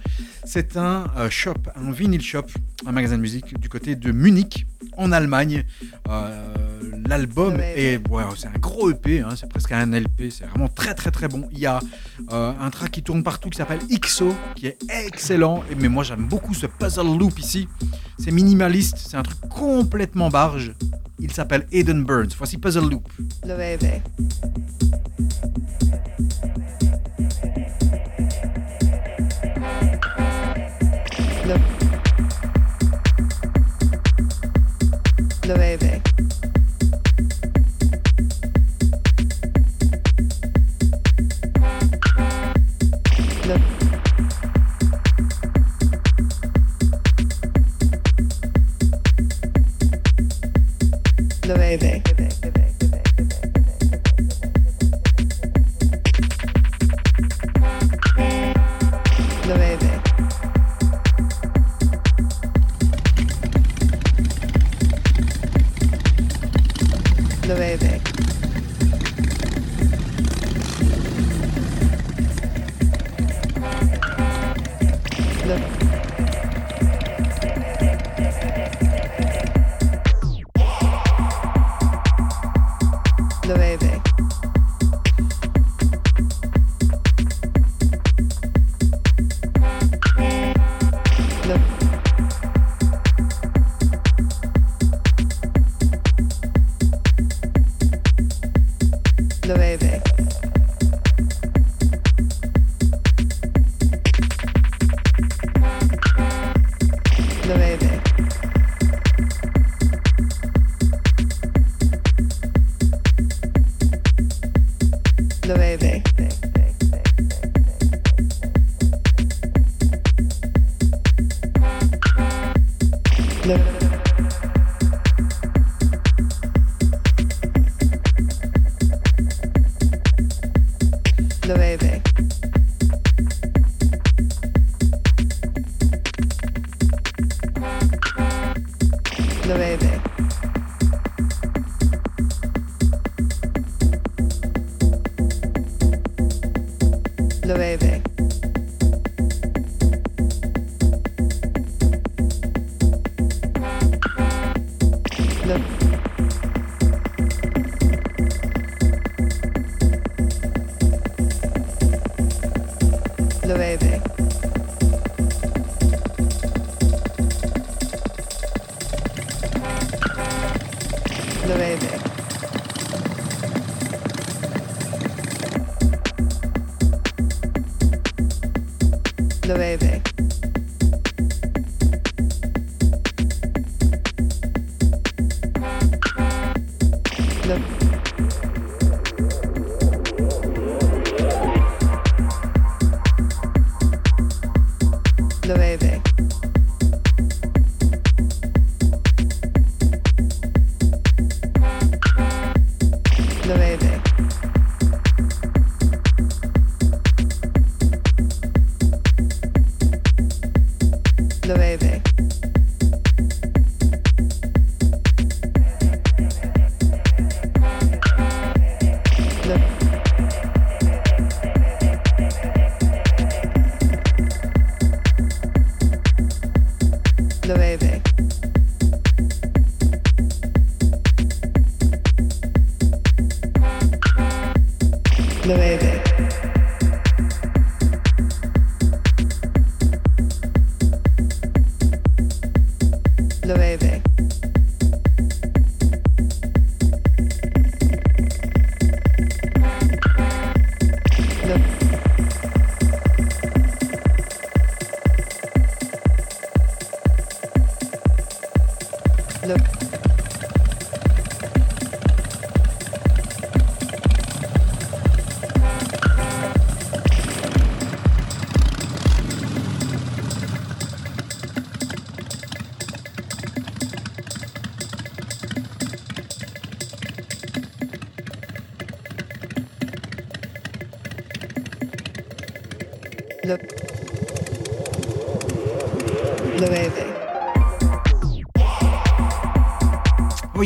c'est 0.44 0.76
un 0.76 1.06
euh, 1.16 1.30
shop, 1.30 1.54
un 1.76 1.92
vinyl 1.92 2.20
shop, 2.20 2.46
un 2.86 2.92
magasin 2.92 3.16
de 3.16 3.22
musique 3.22 3.58
du 3.60 3.68
côté 3.68 3.94
de 3.94 4.10
Munich, 4.12 4.66
en 4.96 5.12
Allemagne. 5.12 5.64
L'album 7.06 7.58
est, 7.60 8.06
ouais, 8.10 8.22
c'est 8.36 8.48
un 8.48 8.58
gros 8.58 8.90
EP, 8.90 9.20
hein, 9.20 9.30
c'est 9.36 9.48
presque 9.48 9.72
un 9.72 9.86
LP, 9.92 10.30
c'est 10.30 10.44
vraiment 10.46 10.68
très 10.68 10.94
très 10.94 11.10
très 11.10 11.28
bon. 11.28 11.48
Il 11.52 11.58
y 11.58 11.66
a 11.66 11.80
un 12.30 12.70
track 12.70 12.90
qui 12.90 13.02
tourne 13.02 13.22
partout 13.22 13.48
qui 13.50 13.56
s'appelle 13.58 13.78
XO, 13.88 14.34
qui 14.56 14.66
est 14.66 14.78
excellent, 15.06 15.62
et- 15.70 15.74
mais 15.74 15.88
moi 15.88 16.02
j'aime 16.04 16.26
beaucoup 16.28 16.52
ce 16.54 16.66
puzzle 16.66 17.16
loop 17.18 17.38
ici. 17.38 17.68
C'est 18.18 18.30
minimaliste, 18.32 18.87
c'est 18.96 19.16
un 19.16 19.22
truc 19.22 19.38
complètement 19.48 20.28
barge. 20.28 20.72
Il 21.18 21.32
s'appelle 21.32 21.66
Eden 21.72 22.04
Burns. 22.04 22.34
Voici 22.36 22.58
Puzzle 22.58 22.88
Loop. 22.88 23.08
Lo 23.44 23.56
bebe. 23.56 24.02
baby. 51.76 52.07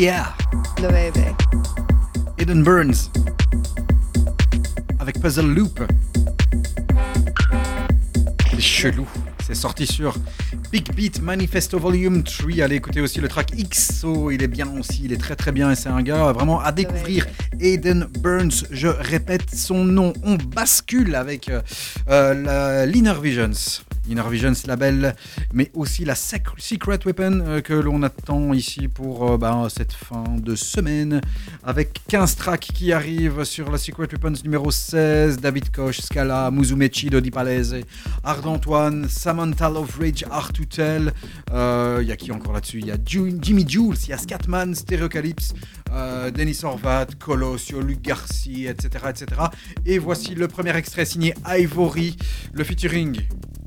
Yeah 0.02 0.34
Loewe. 0.80 1.12
Eden 2.36 2.64
Burns 2.64 3.08
avec 4.98 5.20
Puzzle 5.20 5.46
Loop. 5.46 5.80
C'est 8.50 8.60
chelou. 8.60 9.06
C'est 9.46 9.54
sorti 9.54 9.86
sur 9.86 10.16
Big 10.72 10.92
Beat 10.96 11.22
Manifesto 11.22 11.78
Volume 11.78 12.24
3. 12.24 12.62
Allez 12.64 12.76
écouter 12.76 13.00
aussi 13.00 13.20
le 13.20 13.28
track 13.28 13.52
XO. 13.56 14.32
Il 14.32 14.42
est 14.42 14.48
bien 14.48 14.76
aussi. 14.76 15.02
Il 15.04 15.12
est 15.12 15.20
très 15.20 15.36
très 15.36 15.52
bien. 15.52 15.70
Et 15.70 15.76
c'est 15.76 15.88
un 15.88 16.02
gars 16.02 16.32
vraiment 16.32 16.58
à 16.58 16.72
découvrir. 16.72 17.28
Eden 17.60 18.08
Burns. 18.18 18.66
Je 18.72 18.88
répète 18.88 19.54
son 19.54 19.84
nom. 19.84 20.14
On 20.24 20.34
bascule 20.34 21.14
avec 21.14 21.48
euh, 21.48 21.62
euh, 22.08 22.86
l'Inner 22.86 23.14
Visions. 23.22 23.82
Inner 24.08 24.22
Visions 24.28 24.66
label, 24.66 25.14
mais 25.52 25.70
aussi 25.74 26.04
la 26.04 26.14
Sec- 26.14 26.46
Secret 26.58 26.98
Weapon 27.04 27.42
euh, 27.46 27.60
que 27.60 27.72
l'on 27.74 28.02
attend 28.02 28.52
ici 28.52 28.88
pour 28.88 29.32
euh, 29.32 29.36
bah, 29.36 29.66
cette 29.74 29.92
fin 29.92 30.24
de 30.38 30.54
semaine 30.54 31.20
avec 31.62 32.00
15 32.08 32.36
tracks 32.36 32.68
qui 32.74 32.92
arrivent 32.92 33.44
sur 33.44 33.70
la 33.70 33.78
Secret 33.78 34.08
Weapons 34.10 34.34
numéro 34.44 34.70
16, 34.70 35.38
David 35.40 35.70
Koch, 35.70 36.00
Scala, 36.00 36.50
Muzumechi, 36.50 37.10
Dodi 37.10 37.30
Palese, 37.30 37.76
Ardentoine, 38.24 39.08
Samantha 39.08 39.68
Love 39.68 39.98
Rage, 40.00 40.24
Artutel, 40.30 41.12
euh, 41.52 41.98
il 42.02 42.08
y 42.08 42.12
a 42.12 42.16
qui 42.16 42.32
encore 42.32 42.52
là-dessus? 42.52 42.78
Il 42.80 42.86
y 42.86 42.90
a 42.92 42.96
Jimmy 43.04 43.66
Jules, 43.68 43.96
il 44.04 44.10
y 44.10 44.12
a 44.12 44.18
Scatman, 44.18 44.74
Stereocalypse, 44.74 45.54
Denis 46.34 46.60
Orvat, 46.62 47.06
Colossio, 47.18 47.80
Luc 47.82 48.00
Garcia, 48.00 48.70
etc., 48.70 49.04
etc. 49.10 49.26
Et 49.84 49.98
voici 49.98 50.34
le 50.34 50.48
premier 50.48 50.74
extrait 50.76 51.04
signé 51.04 51.34
Ivory, 51.46 52.16
le 52.54 52.64
featuring 52.64 53.20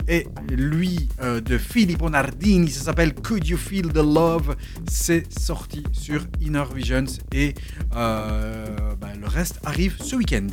et 0.08 0.28
lui 0.50 1.10
euh, 1.22 1.42
de 1.42 1.58
Filippo 1.58 2.10
Nardini, 2.10 2.70
ça 2.70 2.86
s'appelle 2.86 3.14
Could 3.14 3.48
You 3.48 3.58
Feel 3.58 3.88
the 3.92 3.98
Love? 3.98 4.56
C'est 4.88 5.32
sorti 5.38 5.84
sur 5.92 6.26
Inner 6.42 6.66
Visions 6.74 7.06
et 7.34 7.54
euh, 7.96 8.66
bah, 9.00 9.10
le 9.20 9.28
reste 9.28 9.60
arrive 9.64 9.96
ce 10.00 10.16
week-end. 10.16 10.48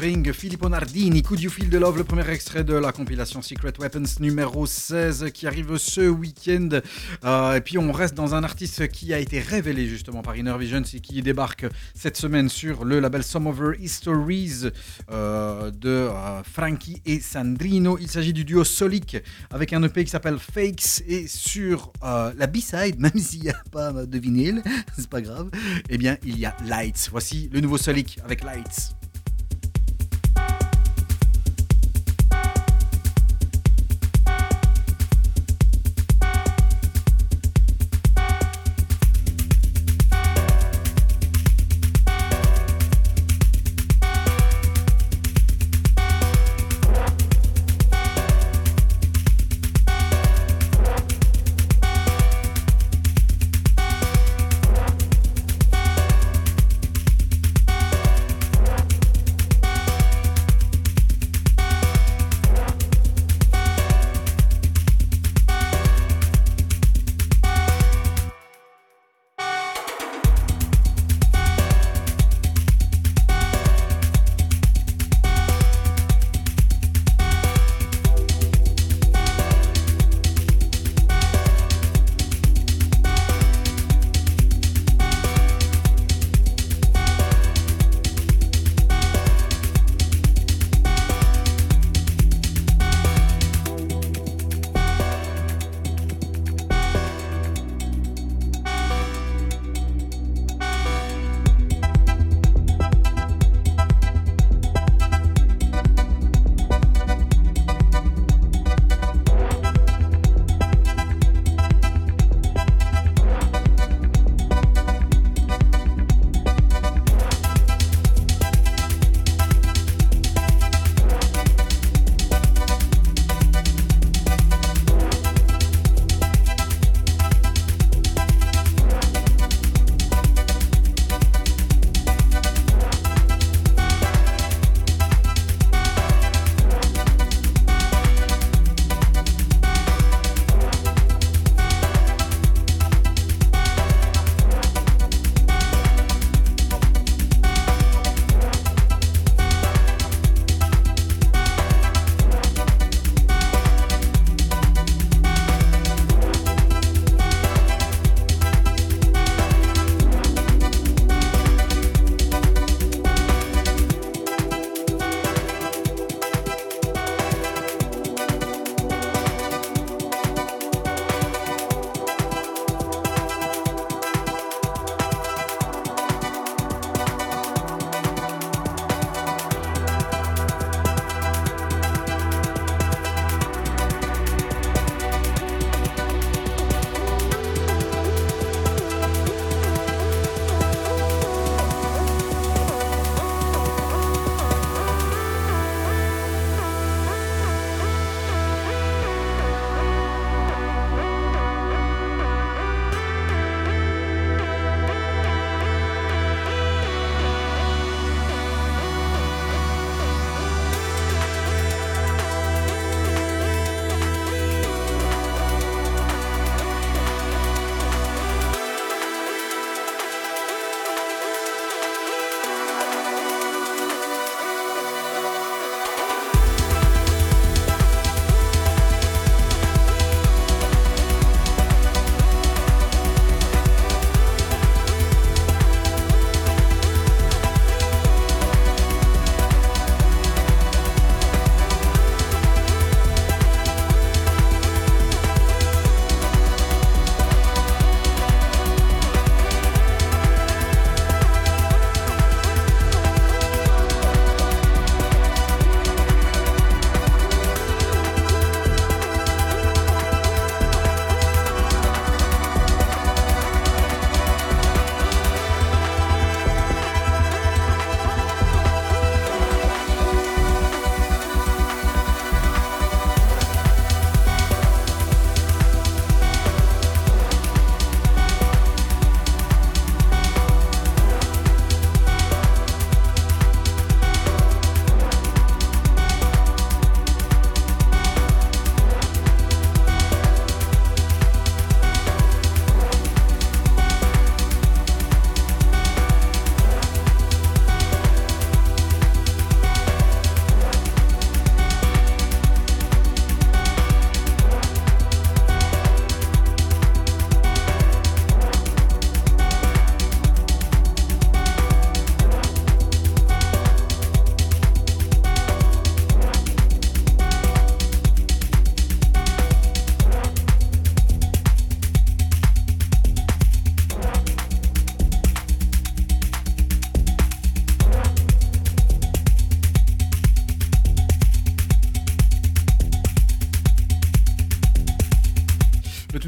Featuring 0.00 0.32
Filippo 0.32 0.68
Nardini, 0.68 1.20
Could 1.22 1.40
You 1.40 1.50
Feel 1.50 1.68
the 1.68 1.74
Love, 1.74 1.98
le 1.98 2.04
premier 2.04 2.26
extrait 2.30 2.64
de 2.64 2.72
la 2.72 2.90
compilation 2.90 3.42
Secret 3.42 3.74
Weapons 3.78 4.04
numéro 4.20 4.64
16 4.64 5.26
qui 5.34 5.46
arrive 5.46 5.76
ce 5.76 6.08
week-end. 6.08 6.80
Euh, 7.24 7.56
et 7.56 7.60
puis 7.60 7.76
on 7.76 7.92
reste 7.92 8.14
dans 8.14 8.34
un 8.34 8.42
artiste 8.42 8.88
qui 8.88 9.12
a 9.12 9.18
été 9.18 9.40
révélé 9.40 9.86
justement 9.86 10.22
par 10.22 10.36
Inner 10.36 10.56
Visions 10.58 10.82
et 10.94 11.00
qui 11.00 11.20
débarque 11.20 11.66
cette 11.94 12.16
semaine 12.16 12.48
sur 12.48 12.86
le 12.86 12.98
label 12.98 13.22
Some 13.22 13.46
Over 13.46 13.76
Histories 13.78 14.70
euh, 15.10 15.70
de 15.70 15.88
euh, 15.90 16.42
Frankie 16.44 17.02
et 17.04 17.20
Sandrino. 17.20 17.98
Il 18.00 18.08
s'agit 18.08 18.32
du 18.32 18.46
duo 18.46 18.64
Solic 18.64 19.18
avec 19.50 19.74
un 19.74 19.82
EP 19.82 20.04
qui 20.04 20.10
s'appelle 20.10 20.38
Fakes 20.38 21.02
et 21.06 21.26
sur 21.26 21.92
la 22.02 22.46
B-side, 22.46 22.98
même 22.98 23.18
s'il 23.18 23.42
n'y 23.42 23.50
a 23.50 23.62
pas 23.70 23.92
de 23.92 24.18
vinyle, 24.18 24.62
c'est 24.96 25.10
pas 25.10 25.20
grave, 25.20 25.50
eh 25.90 25.98
bien 25.98 26.16
il 26.24 26.38
y 26.38 26.46
a 26.46 26.56
Lights. 26.64 27.08
Voici 27.10 27.50
le 27.52 27.60
nouveau 27.60 27.76
Solic 27.76 28.18
avec 28.24 28.42
Lights. 28.44 28.99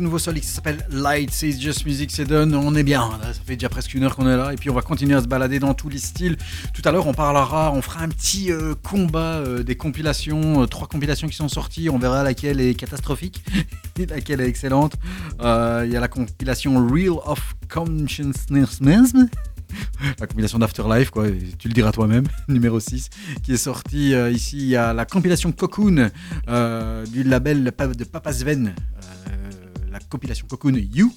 Nouveau 0.03 0.19
Solix, 0.19 0.47
ça 0.47 0.57
s'appelle 0.57 0.85
Light, 0.91 1.31
c'est 1.33 1.53
Just 1.53 1.87
Music, 1.87 2.11
c'est 2.11 2.25
done, 2.25 2.55
on 2.55 2.75
est 2.75 2.83
bien, 2.83 3.09
ça 3.23 3.41
fait 3.45 3.55
déjà 3.55 3.69
presque 3.69 3.95
une 3.95 4.03
heure 4.05 4.17
qu'on 4.17 4.29
est 4.29 4.37
là, 4.37 4.53
et 4.53 4.57
puis 4.57 4.69
on 4.69 4.75
va 4.75 4.83
continuer 4.83 5.15
à 5.15 5.23
se 5.23 5.27
balader 5.27 5.59
dans 5.59 5.75
tous 5.75 5.89
les 5.89 5.99
styles. 5.99 6.37
Tout 6.75 6.83
à 6.85 6.93
l'heure, 6.93 7.07
on 7.07 7.15
parlera, 7.15 7.73
on 7.73 7.81
fera 7.81 8.03
un 8.03 8.09
petit 8.09 8.53
euh, 8.53 8.75
combat 8.83 9.37
euh, 9.37 9.63
des 9.63 9.77
compilations, 9.77 10.63
euh, 10.63 10.67
trois 10.67 10.89
compilations 10.89 11.29
qui 11.29 11.37
sont 11.37 11.49
sorties, 11.49 11.89
on 11.89 11.99
verra 11.99 12.23
laquelle 12.23 12.61
est 12.61 12.75
catastrophique 12.75 13.45
et 13.99 14.07
laquelle 14.07 14.41
est 14.41 14.49
excellente. 14.49 14.95
Il 15.41 15.91
y 15.91 15.97
a 15.97 16.01
la 16.01 16.09
compilation 16.09 16.87
Real 16.87 17.17
of 17.25 17.55
Consciousness, 17.73 18.81
la 20.19 20.27
compilation 20.27 20.59
d'Afterlife, 20.59 21.11
quoi, 21.11 21.27
tu 21.59 21.69
le 21.69 21.75
diras 21.75 21.93
toi-même, 21.93 22.25
numéro 22.49 22.81
6, 22.81 23.09
qui 23.43 23.53
est 23.53 23.57
sorti 23.57 24.13
ici. 24.33 24.59
Il 24.59 24.69
y 24.69 24.77
a 24.77 24.93
la 24.93 25.07
compilation 25.07 25.53
Cocoon 25.53 26.11
du 27.13 27.23
label 27.23 27.65
de 27.65 28.05
Papa 28.05 28.33
Sven, 28.33 28.75
la 29.93 30.01
compilation 30.01 30.47
Cocoon 30.49 30.75
You. 30.77 31.15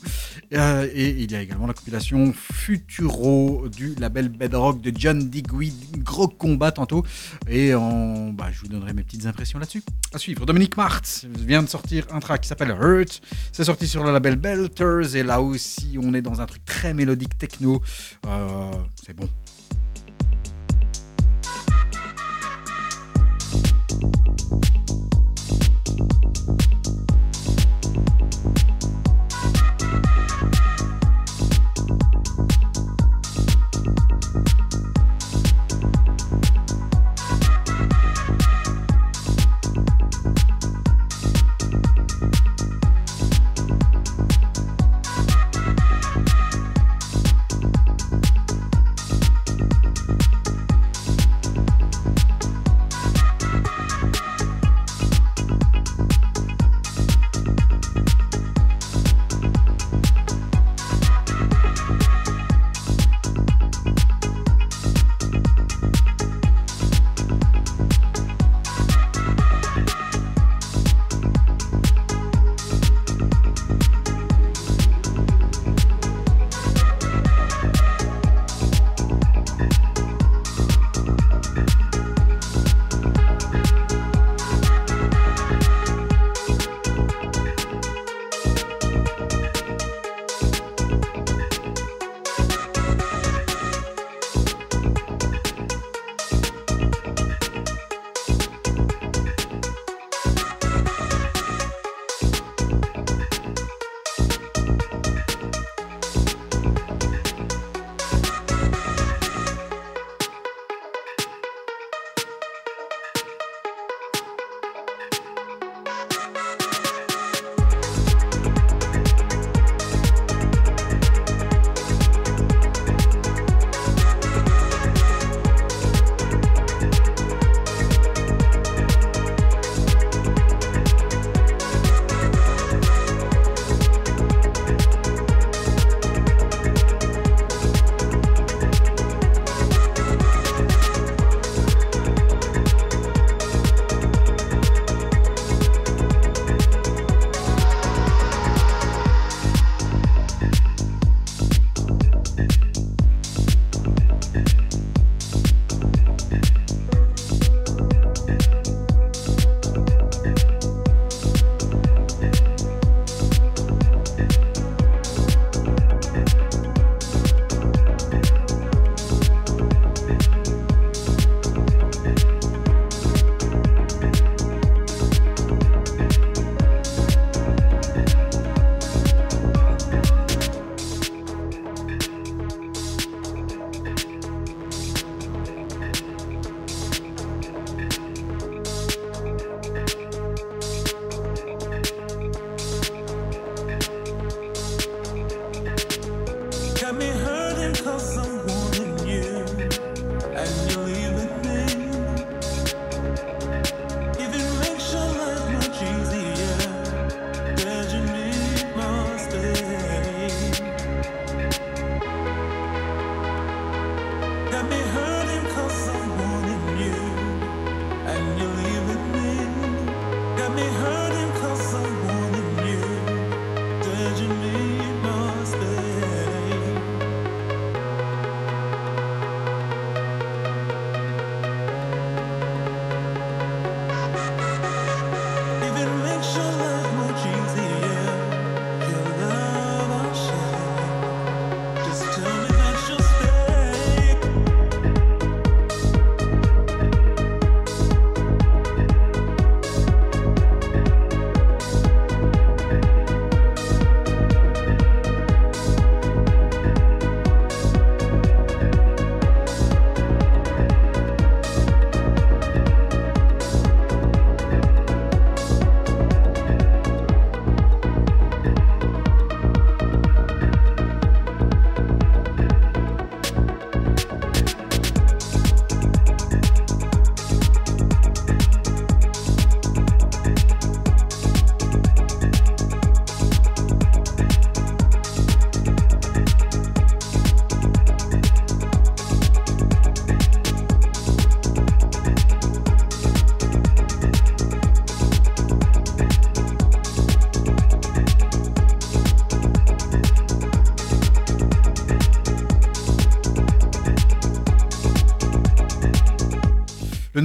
Euh, 0.54 0.88
et 0.94 1.10
il 1.10 1.32
y 1.32 1.36
a 1.36 1.42
également 1.42 1.68
la 1.68 1.74
compilation 1.74 2.34
Futuro 2.34 3.68
du 3.70 3.96
label 3.96 4.30
Bedrock 4.30 4.82
de 4.82 4.92
John 4.96 5.30
Digweed. 5.30 6.04
Gros 6.04 6.28
combat 6.28 6.72
tantôt. 6.72 7.04
Et 7.48 7.72
bah, 7.72 8.52
je 8.52 8.62
vous 8.62 8.68
donnerai 8.68 8.94
mes 8.94 9.04
petites 9.04 9.26
impressions 9.26 9.60
là-dessus. 9.60 9.84
À 10.14 10.18
suivre, 10.18 10.46
Dominique 10.46 10.78
Martz 10.78 11.26
vient 11.40 11.64
de 11.64 11.70
sortir 11.70 12.06
un 12.12 12.20
track 12.20 12.42
qui 12.42 12.48
s'appelle 12.48 12.70
Hurt. 12.70 13.22
C'est 13.52 13.64
sorti 13.64 13.88
sur 13.88 14.04
le 14.04 14.12
label 14.12 14.36
Belters. 14.36 15.16
Et 15.16 15.24
là 15.24 15.42
aussi, 15.42 15.98
on 16.02 16.14
est 16.14 16.22
dans 16.22 16.42
un 16.42 16.46
truc 16.46 16.64
très 16.66 16.94
mélodique 16.94 17.38
techno. 17.38 17.82
Euh, 18.28 18.72
c'est 19.06 19.16
bon. 19.16 19.30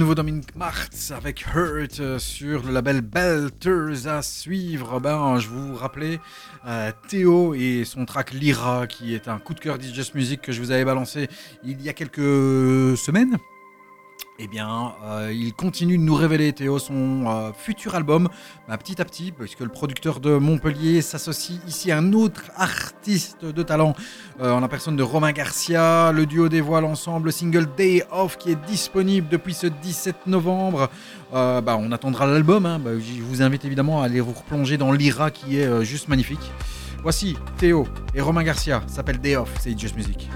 Nouveau 0.01 0.15
Dominic 0.15 0.55
Martz 0.55 1.11
avec 1.11 1.45
Hurt 1.53 1.99
euh, 1.99 2.17
sur 2.17 2.63
le 2.63 2.71
label 2.71 3.01
Belters 3.01 4.07
à 4.07 4.23
suivre. 4.23 4.99
Ben, 4.99 5.37
je 5.37 5.47
vous 5.47 5.75
rappelais 5.75 6.19
euh, 6.65 6.91
Théo 7.07 7.53
et 7.53 7.83
son 7.85 8.05
track 8.05 8.31
Lyra 8.31 8.87
qui 8.87 9.13
est 9.13 9.27
un 9.27 9.37
coup 9.37 9.53
de 9.53 9.59
cœur 9.59 9.79
Just 9.79 10.15
Music 10.15 10.41
que 10.41 10.51
je 10.51 10.59
vous 10.59 10.71
avais 10.71 10.85
balancé 10.85 11.29
il 11.63 11.79
y 11.83 11.89
a 11.89 11.93
quelques 11.93 12.97
semaines. 12.97 13.37
Eh 14.43 14.47
bien, 14.47 14.93
euh, 15.05 15.31
il 15.31 15.53
continue 15.53 15.99
de 15.99 16.01
nous 16.01 16.15
révéler, 16.15 16.51
Théo, 16.51 16.79
son 16.79 17.25
euh, 17.27 17.51
futur 17.55 17.93
album, 17.93 18.27
bah, 18.67 18.75
petit 18.75 18.99
à 18.99 19.05
petit, 19.05 19.31
puisque 19.31 19.59
le 19.59 19.67
producteur 19.67 20.19
de 20.19 20.35
Montpellier 20.35 21.03
s'associe 21.03 21.59
ici 21.67 21.91
à 21.91 21.99
un 21.99 22.11
autre 22.13 22.49
artiste 22.55 23.45
de 23.45 23.61
talent, 23.61 23.93
euh, 24.41 24.51
en 24.51 24.59
la 24.61 24.67
personne 24.67 24.95
de 24.95 25.03
Romain 25.03 25.31
Garcia. 25.31 26.11
Le 26.11 26.25
duo 26.25 26.49
dévoile 26.49 26.85
ensemble 26.85 27.27
le 27.27 27.31
single 27.31 27.67
Day 27.77 28.03
Off 28.11 28.39
qui 28.39 28.49
est 28.49 28.65
disponible 28.65 29.27
depuis 29.29 29.53
ce 29.53 29.67
17 29.67 30.25
novembre. 30.25 30.89
Bah, 31.31 31.77
on 31.79 31.91
attendra 31.91 32.25
l'album. 32.25 32.65
hein. 32.65 32.79
Bah, 32.79 32.91
je 32.97 33.21
vous 33.21 33.43
invite 33.43 33.63
évidemment 33.63 34.01
à 34.01 34.05
aller 34.05 34.21
vous 34.21 34.33
replonger 34.33 34.77
dans 34.77 34.91
l'IRA 34.91 35.29
qui 35.29 35.59
est 35.59 35.85
juste 35.85 36.07
magnifique. 36.07 36.51
Voici 37.03 37.37
Théo 37.57 37.85
et 38.15 38.21
Romain 38.21 38.43
Garcia, 38.43 38.81
s'appelle 38.87 39.19
Day 39.19 39.35
Off, 39.35 39.53
c'est 39.59 39.77
Just 39.77 39.95
Music. 39.95 40.27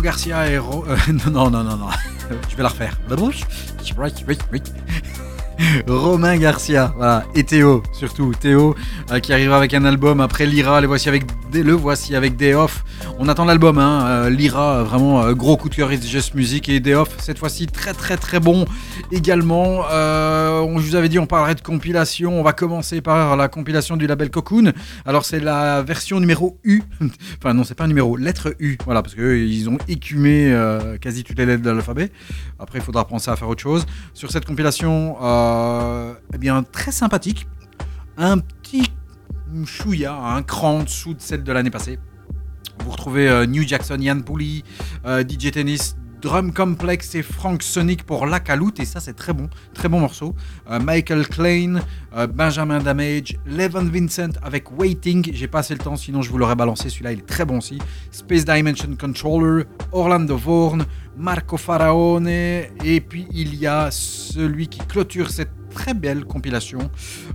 Garcia 0.00 0.48
et 0.50 0.56
euh, 0.56 0.60
non 1.32 1.50
non 1.50 1.62
non 1.64 1.76
non 1.76 1.88
je 2.50 2.56
vais 2.56 2.62
la 2.62 2.68
refaire. 2.68 2.98
Romain 5.88 6.36
Garcia, 6.36 6.92
voilà, 6.96 7.24
et 7.34 7.42
Théo 7.42 7.82
surtout, 7.92 8.32
Théo 8.38 8.76
euh, 9.10 9.18
qui 9.18 9.32
arrivera 9.32 9.56
avec 9.56 9.74
un 9.74 9.84
album. 9.84 10.20
Après 10.20 10.46
Lyra, 10.46 10.80
le 10.80 10.86
voici 10.86 11.08
avec 11.08 11.24
des- 11.50 11.64
le 11.64 11.72
voici 11.72 12.14
avec 12.14 12.36
Day 12.36 12.54
Off. 12.54 12.84
On 13.18 13.28
attend 13.28 13.44
l'album, 13.44 13.78
hein, 13.78 14.06
euh, 14.06 14.30
Lyra 14.30 14.84
vraiment 14.84 15.22
euh, 15.22 15.34
gros 15.34 15.56
coup 15.56 15.68
de 15.68 15.74
cœur, 15.74 15.92
It's 15.92 16.06
Just 16.06 16.34
Music 16.34 16.68
et 16.68 16.80
Day 16.80 16.94
cette 17.18 17.38
fois-ci 17.38 17.66
très 17.66 17.92
très 17.92 18.16
très 18.16 18.40
bon 18.40 18.64
également. 19.10 19.84
Euh, 19.90 20.60
on, 20.60 20.78
vous 20.78 20.94
avais 20.94 21.08
dit 21.08 21.18
on 21.18 21.26
parlerait 21.26 21.54
de 21.54 21.60
compilation, 21.60 22.38
on 22.38 22.42
va 22.42 22.52
commencer 22.52 23.00
par 23.00 23.36
la 23.36 23.48
compilation 23.48 23.96
du 23.96 24.06
label 24.06 24.30
Cocoon. 24.30 24.72
Alors 25.04 25.24
c'est 25.24 25.40
la 25.40 25.82
version 25.82 26.20
numéro 26.20 26.58
U, 26.64 26.82
enfin 27.38 27.54
non 27.54 27.64
c'est 27.64 27.74
pas 27.74 27.84
un 27.84 27.88
numéro, 27.88 28.16
lettre 28.16 28.54
U, 28.60 28.78
voilà 28.84 29.02
parce 29.02 29.14
qu'ils 29.14 29.68
ont 29.68 29.78
écumé 29.88 30.56
quasi 31.00 31.24
toutes 31.24 31.38
les 31.38 31.46
lettres 31.46 31.62
de 31.62 31.70
l'alphabet. 31.70 32.10
Après 32.58 32.78
il 32.78 32.84
faudra 32.84 33.06
penser 33.06 33.30
à 33.30 33.36
faire 33.36 33.48
autre 33.48 33.62
chose. 33.62 33.84
Sur 34.14 34.30
cette 34.30 34.44
compilation, 34.44 35.16
eh 36.32 36.38
bien 36.38 36.62
très 36.62 36.92
sympathique, 36.92 37.46
un 38.16 38.38
petit 38.38 38.90
chouïa, 39.64 40.14
un 40.14 40.42
cran 40.42 40.78
en 40.78 40.82
dessous 40.84 41.14
de 41.14 41.20
celle 41.20 41.42
de 41.42 41.52
l'année 41.52 41.70
passée. 41.70 41.98
Vous 42.84 42.90
retrouvez 42.90 43.28
euh, 43.28 43.46
New 43.46 43.66
Jackson, 43.66 43.98
Yann 44.00 44.22
Pouli, 44.22 44.64
euh, 45.06 45.22
DJ 45.22 45.50
Tennis, 45.50 45.96
Drum 46.20 46.52
Complex 46.52 47.14
et 47.14 47.22
Frank 47.22 47.62
Sonic 47.62 48.04
pour 48.04 48.26
La 48.26 48.40
Caloute, 48.40 48.80
et 48.80 48.84
ça 48.84 48.98
c'est 48.98 49.14
très 49.14 49.32
bon, 49.32 49.48
très 49.72 49.88
bon 49.88 50.00
morceau. 50.00 50.34
Euh, 50.68 50.80
Michael 50.80 51.28
Klein, 51.28 51.80
Benjamin 52.34 52.80
Damage, 52.80 53.36
Levin 53.46 53.84
Vincent 53.84 54.30
avec 54.42 54.76
Waiting, 54.76 55.30
j'ai 55.32 55.46
pas 55.46 55.60
assez 55.60 55.74
le 55.74 55.80
temps 55.80 55.96
sinon 55.96 56.22
je 56.22 56.30
vous 56.30 56.38
l'aurais 56.38 56.56
balancé, 56.56 56.88
celui-là 56.88 57.12
il 57.12 57.20
est 57.20 57.26
très 57.26 57.44
bon 57.44 57.58
aussi. 57.58 57.78
Space 58.10 58.44
Dimension 58.44 58.96
Controller, 58.98 59.64
Orlando 59.92 60.36
Vorn, 60.36 60.84
Marco 61.16 61.56
Faraone, 61.56 62.26
et 62.26 63.00
puis 63.08 63.28
il 63.30 63.54
y 63.54 63.66
a 63.66 63.90
celui 63.90 64.66
qui 64.66 64.80
clôture 64.80 65.30
cette 65.30 65.50
très 65.78 65.94
belle 65.94 66.24
compilation. 66.24 66.90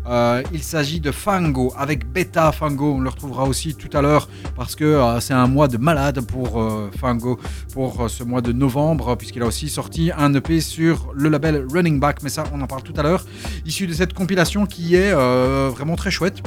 Euh, 0.05 0.43
il 0.51 0.61
s'agit 0.61 0.99
de 0.99 1.11
Fango 1.11 1.73
avec 1.77 2.05
Beta 2.11 2.51
Fango. 2.51 2.95
On 2.95 2.99
le 2.99 3.09
retrouvera 3.09 3.45
aussi 3.45 3.73
tout 3.73 3.89
à 3.97 4.01
l'heure 4.01 4.27
parce 4.57 4.75
que 4.75 4.83
euh, 4.83 5.21
c'est 5.21 5.33
un 5.33 5.47
mois 5.47 5.69
de 5.69 5.77
malade 5.77 6.19
pour 6.19 6.61
euh, 6.61 6.91
Fango 6.99 7.39
pour 7.73 8.09
ce 8.09 8.25
mois 8.25 8.41
de 8.41 8.51
novembre 8.51 9.15
puisqu'il 9.15 9.43
a 9.43 9.45
aussi 9.45 9.69
sorti 9.69 10.11
un 10.15 10.33
EP 10.33 10.59
sur 10.59 11.13
le 11.15 11.29
label 11.29 11.65
Running 11.71 12.01
Back. 12.01 12.21
Mais 12.21 12.29
ça, 12.29 12.43
on 12.53 12.59
en 12.59 12.67
parle 12.67 12.83
tout 12.83 12.93
à 12.97 13.03
l'heure. 13.03 13.23
Issu 13.65 13.87
de 13.87 13.93
cette 13.93 14.13
compilation 14.13 14.65
qui 14.65 14.95
est 14.95 15.13
vraiment 15.13 15.95
très 15.95 16.11
chouette. 16.11 16.43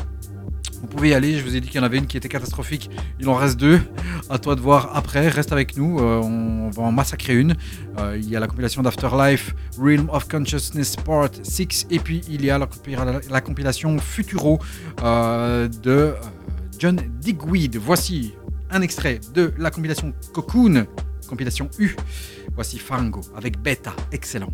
Vous 0.81 0.87
pouvez 0.89 1.09
y 1.11 1.15
aller, 1.15 1.39
je 1.39 1.43
vous 1.45 1.57
ai 1.57 1.61
dit 1.61 1.69
qu'il 1.69 1.77
y 1.81 1.81
en 1.83 1.87
avait 1.87 1.99
une 1.99 2.07
qui 2.07 2.17
était 2.17 2.29
catastrophique, 2.29 2.91
il 3.19 3.29
en 3.29 3.35
reste 3.35 3.57
deux. 3.59 3.81
À 4.31 4.39
toi 4.39 4.55
de 4.55 4.61
voir 4.61 4.91
après, 4.95 5.29
reste 5.29 5.53
avec 5.53 5.77
nous, 5.77 5.99
euh, 6.01 6.21
on 6.23 6.71
va 6.71 6.83
en 6.83 6.93
massacrer 6.93 7.35
une. 7.37 7.55
Euh, 7.99 8.17
il 8.21 8.29
y 8.29 8.37
a 8.37 8.41
la 8.41 8.47
compilation 8.47 8.83
d'Afterlife, 8.83 9.55
Realm 9.79 10.09
of 10.11 10.29
Consciousness 10.29 10.97
Part 10.97 11.31
6, 11.43 11.87
et 11.91 11.99
puis 11.99 12.23
il 12.29 12.45
y 12.45 12.51
a 12.51 12.59
la, 12.59 12.67
compila- 12.67 13.21
la 13.31 13.41
compilation 13.41 13.99
Futuro 13.99 14.59
euh, 15.03 15.69
de 15.83 16.15
John 16.79 17.01
Digweed. 17.21 17.77
Voici 17.77 18.35
un 18.71 18.83
extrait 18.83 19.21
de 19.35 19.53
la 19.59 19.71
compilation 19.71 20.13
Cocoon, 20.33 20.87
compilation 21.29 21.69
U. 21.79 21.95
Voici 22.55 22.79
Fango 22.79 23.21
avec 23.37 23.61
Beta, 23.61 23.95
excellent. 24.13 24.53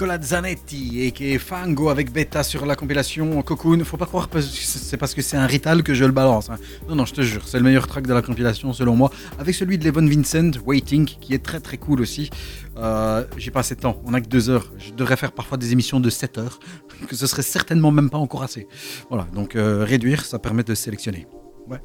Nicola 0.00 0.18
Zanetti 0.18 1.02
et 1.02 1.12
qui 1.12 1.34
est 1.34 1.38
Fango 1.38 1.90
avec 1.90 2.10
Beta 2.10 2.42
sur 2.42 2.64
la 2.64 2.74
compilation 2.74 3.42
Cocoon. 3.42 3.84
Faut 3.84 3.98
pas 3.98 4.06
croire 4.06 4.30
que 4.30 4.40
c'est 4.40 4.96
parce 4.96 5.12
que 5.12 5.20
c'est 5.20 5.36
un 5.36 5.44
Rital 5.46 5.82
que 5.82 5.92
je 5.92 6.06
le 6.06 6.10
balance. 6.10 6.48
hein. 6.48 6.56
Non, 6.88 6.94
non, 6.94 7.04
je 7.04 7.12
te 7.12 7.20
jure, 7.20 7.46
c'est 7.46 7.58
le 7.58 7.64
meilleur 7.64 7.86
track 7.86 8.06
de 8.06 8.14
la 8.14 8.22
compilation 8.22 8.72
selon 8.72 8.96
moi. 8.96 9.10
Avec 9.38 9.54
celui 9.54 9.76
de 9.76 9.84
Levon 9.84 10.06
Vincent, 10.06 10.52
Waiting, 10.64 11.04
qui 11.04 11.34
est 11.34 11.44
très 11.44 11.60
très 11.60 11.76
cool 11.76 12.00
aussi. 12.00 12.30
Euh, 12.78 13.26
J'ai 13.36 13.50
pas 13.50 13.60
assez 13.60 13.74
de 13.74 13.80
temps, 13.80 14.00
on 14.06 14.14
a 14.14 14.22
que 14.22 14.26
deux 14.26 14.48
heures. 14.48 14.72
Je 14.78 14.92
devrais 14.94 15.18
faire 15.18 15.32
parfois 15.32 15.58
des 15.58 15.70
émissions 15.72 16.00
de 16.00 16.08
7 16.08 16.38
heures, 16.38 16.60
que 17.06 17.14
ce 17.14 17.26
serait 17.26 17.42
certainement 17.42 17.90
même 17.90 18.08
pas 18.08 18.16
encore 18.16 18.42
assez. 18.42 18.68
Voilà, 19.10 19.26
donc 19.34 19.54
euh, 19.54 19.84
réduire, 19.84 20.24
ça 20.24 20.38
permet 20.38 20.62
de 20.62 20.74
sélectionner. 20.74 21.26
Ouais. 21.68 21.82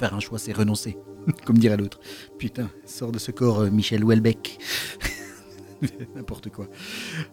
Faire 0.00 0.12
un 0.12 0.18
choix, 0.18 0.40
c'est 0.40 0.52
renoncer, 0.52 0.96
comme 1.46 1.56
dirait 1.58 1.76
l'autre. 1.76 2.00
Putain, 2.36 2.68
sort 2.84 3.12
de 3.12 3.20
ce 3.20 3.30
corps, 3.30 3.60
euh, 3.60 3.70
Michel 3.70 4.02
Houellebecq. 4.02 4.58
N'importe 6.16 6.50
quoi. 6.50 6.66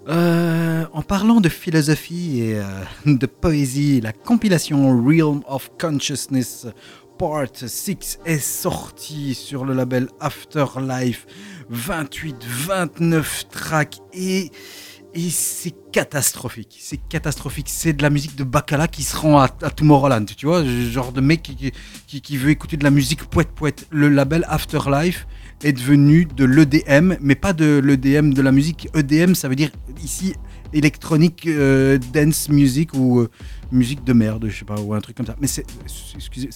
Euh, 0.08 0.86
en 0.94 1.02
parlant 1.02 1.42
de 1.42 1.50
philosophie 1.50 2.42
et 2.42 2.60
euh, 2.60 2.66
de 3.06 3.26
poésie, 3.26 4.02
la 4.02 4.14
compilation 4.14 4.90
Realm 5.04 5.42
of 5.48 5.72
Consciousness 5.80 6.68
Part 7.18 7.48
6 7.54 8.20
est 8.26 8.40
sortie 8.40 9.36
sur 9.36 9.66
le 9.66 9.74
label 9.74 10.08
Afterlife. 10.20 11.28
28, 11.70 12.36
29 12.44 13.50
tracks 13.50 14.00
et, 14.12 14.52
et 15.14 15.30
c'est 15.30 15.74
catastrophique. 15.92 16.78
C'est 16.82 16.98
catastrophique. 16.98 17.68
C'est 17.70 17.94
de 17.94 18.02
la 18.02 18.10
musique 18.10 18.36
de 18.36 18.44
Bacala 18.44 18.88
qui 18.88 19.04
se 19.04 19.16
rend 19.16 19.40
à, 19.40 19.50
Tomorrowland. 19.50 20.26
Tu 20.26 20.48
vois, 20.48 20.66
genre 20.66 21.12
de 21.12 21.22
mec 21.22 21.44
qui, 21.44 21.72
qui, 22.08 22.22
qui 22.22 22.38
veut 22.38 22.50
écouter 22.50 22.76
de 22.76 22.84
la 22.84 22.92
musique 22.92 23.24
poète 23.26 23.52
poète. 23.52 23.88
Le 23.92 24.10
label 24.10 24.44
Afterlife 24.50 25.28
est 25.64 25.74
devenu 25.74 26.26
de 26.26 26.46
l'EDM, 26.46 27.16
mais 27.22 27.36
pas 27.36 27.54
de 27.54 27.80
l'EDM 27.84 28.34
de 28.34 28.42
la 28.42 28.52
musique. 28.52 28.90
EDM, 28.96 29.34
ça 29.34 29.48
veut 29.48 29.56
dire 29.56 29.72
ici 30.04 30.34
électronique 30.74 31.48
euh, 31.48 31.98
dance 32.14 32.50
music 32.50 32.94
ou 32.94 33.20
euh, 33.20 33.30
musique 33.72 34.04
de 34.04 34.14
merde, 34.14 34.48
je 34.50 34.60
sais 34.60 34.66
pas, 34.66 34.80
ou 34.80 34.94
un 34.94 35.02
truc 35.02 35.18
comme 35.18 35.26
ça. 35.26 35.36
Mais 35.40 35.48
c'est, 35.48 35.66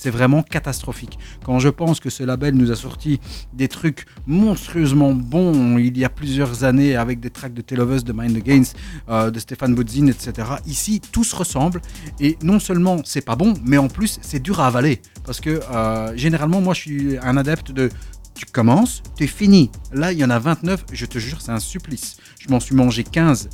vraiment 0.10 0.44
catastrophique. 0.44 1.18
Quand 1.44 1.60
je 1.60 1.70
pense 1.70 2.00
que 2.00 2.10
ce 2.10 2.24
label 2.24 2.56
nous 2.56 2.72
a 2.72 2.76
sorti 2.76 3.20
des 3.54 3.68
trucs 3.68 4.06
monstrueusement 4.28 5.14
bons 5.14 5.78
il 5.78 5.98
y 5.98 6.06
a 6.06 6.10
plusieurs 6.10 6.64
années 6.64 6.96
avec 6.96 7.20
des 7.20 7.30
tracks 7.30 7.54
de 7.54 7.62
Telovus, 7.62 8.04
de 8.04 8.14
Mind 8.14 8.36
Against, 8.38 8.78
euh, 9.10 9.32
de 9.32 9.40
Stéphane 9.40 9.76
Bodzin, 9.76 10.08
etc. 10.08 10.48
Ici, 10.66 11.02
tout 11.12 11.24
se 11.24 11.36
ressemble 11.36 11.82
et 12.20 12.38
non 12.44 12.60
seulement 12.60 12.98
c'est 13.04 13.26
pas 13.26 13.36
bon, 13.36 13.54
mais 13.66 13.78
en 13.78 13.88
plus 13.88 14.20
c'est 14.22 14.42
dur 14.42 14.60
à 14.60 14.68
avaler 14.68 15.02
parce 15.26 15.42
que 15.42 15.60
euh, 15.72 16.16
généralement 16.16 16.62
moi 16.62 16.74
je 16.74 16.80
suis 16.80 17.18
un 17.22 17.38
adepte 17.38 17.72
de 17.72 17.90
tu 18.36 18.46
commences, 18.46 19.02
tu 19.18 19.24
es 19.24 19.28
fini. 19.28 19.72
Là, 19.92 20.12
il 20.12 20.20
y 20.20 20.26
en 20.26 20.30
a 20.30 20.40
29, 20.40 20.86
je 20.92 21.06
te 21.06 21.18
jure, 21.18 21.42
c'est 21.42 21.52
un 21.52 21.60
supplice. 21.60 22.18
Je 22.40 22.50
m'en 22.50 22.60
suis 22.60 22.76
mangé 22.76 23.04
15, 23.04 23.50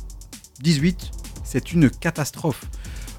18, 0.60 1.10
c'est 1.44 1.72
une 1.72 1.88
catastrophe. 1.88 2.64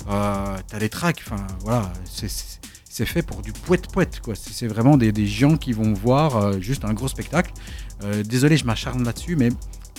Euh, 0.09 0.57
T'as 0.67 0.79
les 0.79 0.89
tracks, 0.89 1.23
enfin 1.25 1.47
voilà, 1.61 1.91
c'est- 2.05 3.05
fait 3.05 3.23
pour 3.23 3.41
du 3.41 3.53
poète-poète, 3.53 4.19
quoi. 4.21 4.35
C'est 4.35 4.67
vraiment 4.67 4.97
des, 4.97 5.25
gens 5.25 5.57
qui 5.57 5.73
vont 5.73 5.93
voir 5.93 6.37
euh, 6.37 6.59
juste 6.59 6.85
un 6.85 6.93
gros 6.93 7.07
spectacle. 7.07 7.51
Euh, 8.03 8.21
désolé, 8.23 8.55
je 8.57 8.65
m'acharne 8.65 9.03
là-dessus, 9.03 9.35
mais 9.35 9.49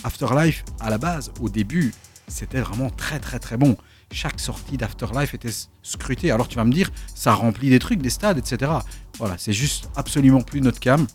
Afterlife, 0.03 0.63
à 0.79 0.89
la 0.89 0.97
base, 0.97 1.31
au 1.41 1.49
début, 1.49 1.93
c'était 2.27 2.61
vraiment 2.61 2.89
très 2.89 3.19
très 3.19 3.39
très 3.39 3.57
bon. 3.57 3.75
Chaque 4.11 4.39
sortie 4.39 4.77
d'Afterlife 4.77 5.33
était 5.33 5.49
scrutée. 5.81 6.31
Alors 6.31 6.47
tu 6.47 6.55
vas 6.55 6.63
me 6.63 6.71
dire, 6.71 6.91
ça 7.15 7.33
remplit 7.33 7.69
des 7.69 7.79
trucs, 7.79 8.01
des 8.01 8.09
stades, 8.11 8.37
etc. 8.37 8.71
Voilà, 9.17 9.35
c'est 9.37 9.53
juste 9.53 9.89
absolument 9.95 10.41
plus 10.41 10.61
notre 10.61 10.79
cam. 10.79 11.05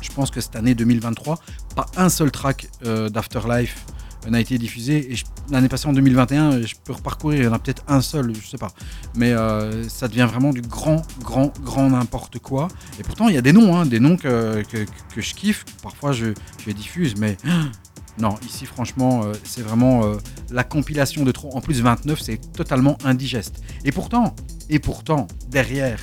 Je 0.00 0.10
pense 0.12 0.30
que 0.30 0.40
cette 0.40 0.56
année 0.56 0.74
2023, 0.74 1.38
pas 1.74 1.86
un 1.96 2.08
seul 2.08 2.30
track 2.30 2.68
euh, 2.84 3.08
d'Afterlife 3.08 3.84
euh, 4.26 4.30
n'a 4.30 4.40
été 4.40 4.58
diffusé. 4.58 5.12
Et 5.12 5.16
l'année 5.50 5.68
passée 5.68 5.88
en 5.88 5.92
2021, 5.92 6.52
euh, 6.52 6.66
je 6.66 6.74
peux 6.82 6.92
reparcourir, 6.92 7.40
il 7.40 7.44
y 7.44 7.48
en 7.48 7.52
a 7.52 7.58
peut-être 7.58 7.82
un 7.88 8.00
seul, 8.00 8.32
je 8.34 8.46
sais 8.46 8.58
pas. 8.58 8.72
Mais 9.14 9.32
euh, 9.32 9.88
ça 9.88 10.08
devient 10.08 10.26
vraiment 10.28 10.52
du 10.52 10.62
grand, 10.62 11.02
grand, 11.20 11.52
grand 11.60 11.90
n'importe 11.90 12.38
quoi. 12.38 12.68
Et 12.98 13.02
pourtant, 13.02 13.28
il 13.28 13.34
y 13.34 13.38
a 13.38 13.42
des 13.42 13.52
noms, 13.52 13.76
hein, 13.76 13.86
des 13.86 14.00
noms 14.00 14.16
que, 14.16 14.62
que, 14.62 15.20
je 15.20 15.34
kiffe. 15.34 15.64
Parfois, 15.82 16.12
je, 16.12 16.26
je 16.60 16.66
les 16.66 16.74
diffuse, 16.74 17.14
mais 17.16 17.36
non, 18.18 18.34
ici, 18.46 18.66
franchement, 18.66 19.22
c'est 19.44 19.62
vraiment 19.62 20.12
la 20.50 20.64
compilation 20.64 21.24
de 21.24 21.32
trop. 21.32 21.50
En 21.54 21.60
plus, 21.60 21.80
29, 21.80 22.20
c'est 22.20 22.52
totalement 22.52 22.98
indigeste. 23.04 23.62
Et 23.84 23.92
pourtant, 23.92 24.34
et 24.68 24.78
pourtant, 24.78 25.26
derrière, 25.48 26.00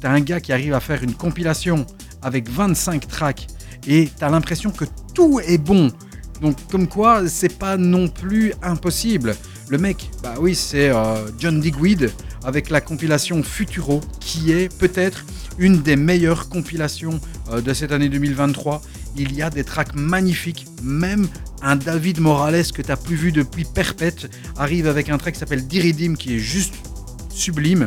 t'as 0.00 0.10
un 0.10 0.20
gars 0.20 0.40
qui 0.40 0.52
arrive 0.52 0.74
à 0.74 0.80
faire 0.80 1.02
une 1.02 1.14
compilation 1.14 1.86
avec 2.26 2.50
25 2.50 3.06
tracks 3.06 3.46
et 3.86 4.10
t'as 4.18 4.28
l'impression 4.28 4.70
que 4.70 4.84
tout 5.14 5.40
est 5.40 5.58
bon. 5.58 5.92
Donc, 6.42 6.56
comme 6.70 6.88
quoi, 6.88 7.26
c'est 7.28 7.56
pas 7.56 7.76
non 7.76 8.08
plus 8.08 8.52
impossible. 8.62 9.36
Le 9.68 9.78
mec, 9.78 10.10
bah 10.22 10.34
oui, 10.40 10.54
c'est 10.54 10.90
euh, 10.90 11.28
John 11.38 11.60
Digweed 11.60 12.10
avec 12.44 12.68
la 12.68 12.80
compilation 12.80 13.42
Futuro, 13.42 14.00
qui 14.20 14.52
est 14.52 14.76
peut-être 14.76 15.24
une 15.58 15.82
des 15.82 15.96
meilleures 15.96 16.48
compilations 16.48 17.20
euh, 17.50 17.60
de 17.60 17.72
cette 17.72 17.92
année 17.92 18.08
2023. 18.08 18.82
Il 19.16 19.34
y 19.34 19.40
a 19.40 19.48
des 19.48 19.64
tracks 19.64 19.94
magnifiques, 19.94 20.66
même 20.82 21.28
un 21.62 21.76
David 21.76 22.20
Morales 22.20 22.66
que 22.72 22.82
tu 22.82 22.88
n'as 22.88 22.96
plus 22.96 23.16
vu 23.16 23.32
depuis 23.32 23.64
Perpète 23.64 24.30
arrive 24.58 24.88
avec 24.88 25.08
un 25.08 25.16
track 25.16 25.34
qui 25.34 25.40
s'appelle 25.40 25.66
Diridim 25.66 26.14
qui 26.14 26.34
est 26.34 26.40
juste 26.40 26.74
sublime. 27.30 27.86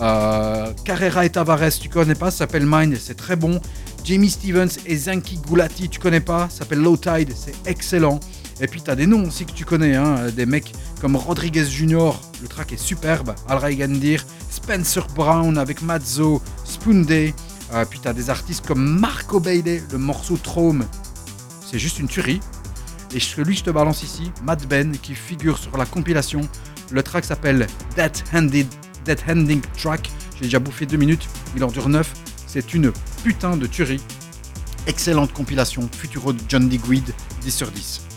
Euh, 0.00 0.72
Carrera 0.84 1.26
et 1.26 1.30
Tavares, 1.30 1.72
tu 1.80 1.88
connais 1.88 2.14
pas, 2.14 2.30
s'appelle 2.30 2.64
Mine, 2.66 2.96
c'est 2.98 3.16
très 3.16 3.36
bon. 3.36 3.60
Jamie 4.04 4.30
Stevens 4.30 4.78
et 4.86 4.96
Zanki 4.96 5.38
Gulati, 5.38 5.88
tu 5.88 6.00
connais 6.00 6.20
pas, 6.20 6.48
s'appelle 6.48 6.80
Low 6.80 6.96
Tide, 6.96 7.32
c'est 7.34 7.54
excellent. 7.66 8.18
Et 8.60 8.66
puis 8.66 8.82
tu 8.82 8.90
as 8.90 8.96
des 8.96 9.06
noms 9.06 9.24
aussi 9.24 9.44
que 9.44 9.52
tu 9.52 9.64
connais, 9.64 9.94
hein, 9.94 10.28
des 10.34 10.46
mecs 10.46 10.72
comme 11.00 11.16
Rodriguez 11.16 11.64
Jr., 11.64 12.12
le 12.42 12.48
track 12.48 12.72
est 12.72 12.78
superbe, 12.78 13.34
Al 13.48 13.58
Raigandir, 13.58 14.24
Spencer 14.50 15.06
Brown 15.14 15.58
avec 15.58 15.82
Mazzo, 15.82 16.42
Spoon 16.64 17.02
Day. 17.02 17.34
Euh, 17.72 17.84
puis 17.84 18.00
tu 18.00 18.08
as 18.08 18.12
des 18.12 18.30
artistes 18.30 18.66
comme 18.66 18.98
Marco 18.98 19.38
Bailey, 19.38 19.82
le 19.92 19.98
morceau 19.98 20.36
Trome, 20.36 20.84
c'est 21.70 21.78
juste 21.78 21.98
une 21.98 22.08
tuerie. 22.08 22.40
Et 23.14 23.20
celui 23.20 23.54
que 23.54 23.60
je 23.60 23.64
te 23.64 23.70
balance 23.70 24.02
ici, 24.02 24.30
Matt 24.44 24.66
Ben, 24.68 24.96
qui 24.96 25.14
figure 25.14 25.58
sur 25.58 25.76
la 25.76 25.84
compilation. 25.84 26.40
Le 26.90 27.02
track 27.02 27.24
s'appelle 27.24 27.66
Dead 27.96 28.12
Handed, 28.32 28.66
Dead 29.10 29.22
Handing 29.28 29.60
Track. 29.76 30.08
J'ai 30.36 30.44
déjà 30.44 30.60
bouffé 30.60 30.86
deux 30.86 30.96
minutes, 30.96 31.28
il 31.56 31.64
en 31.64 31.66
dure 31.66 31.88
9. 31.88 32.12
C'est 32.46 32.74
une 32.74 32.92
putain 33.24 33.56
de 33.56 33.66
tuerie. 33.66 34.00
Excellente 34.86 35.32
compilation, 35.32 35.88
Futuro 35.92 36.32
de 36.32 36.40
John 36.48 36.68
Digweed, 36.68 37.12
10 37.42 37.50
sur 37.50 37.70
10. 37.72 38.09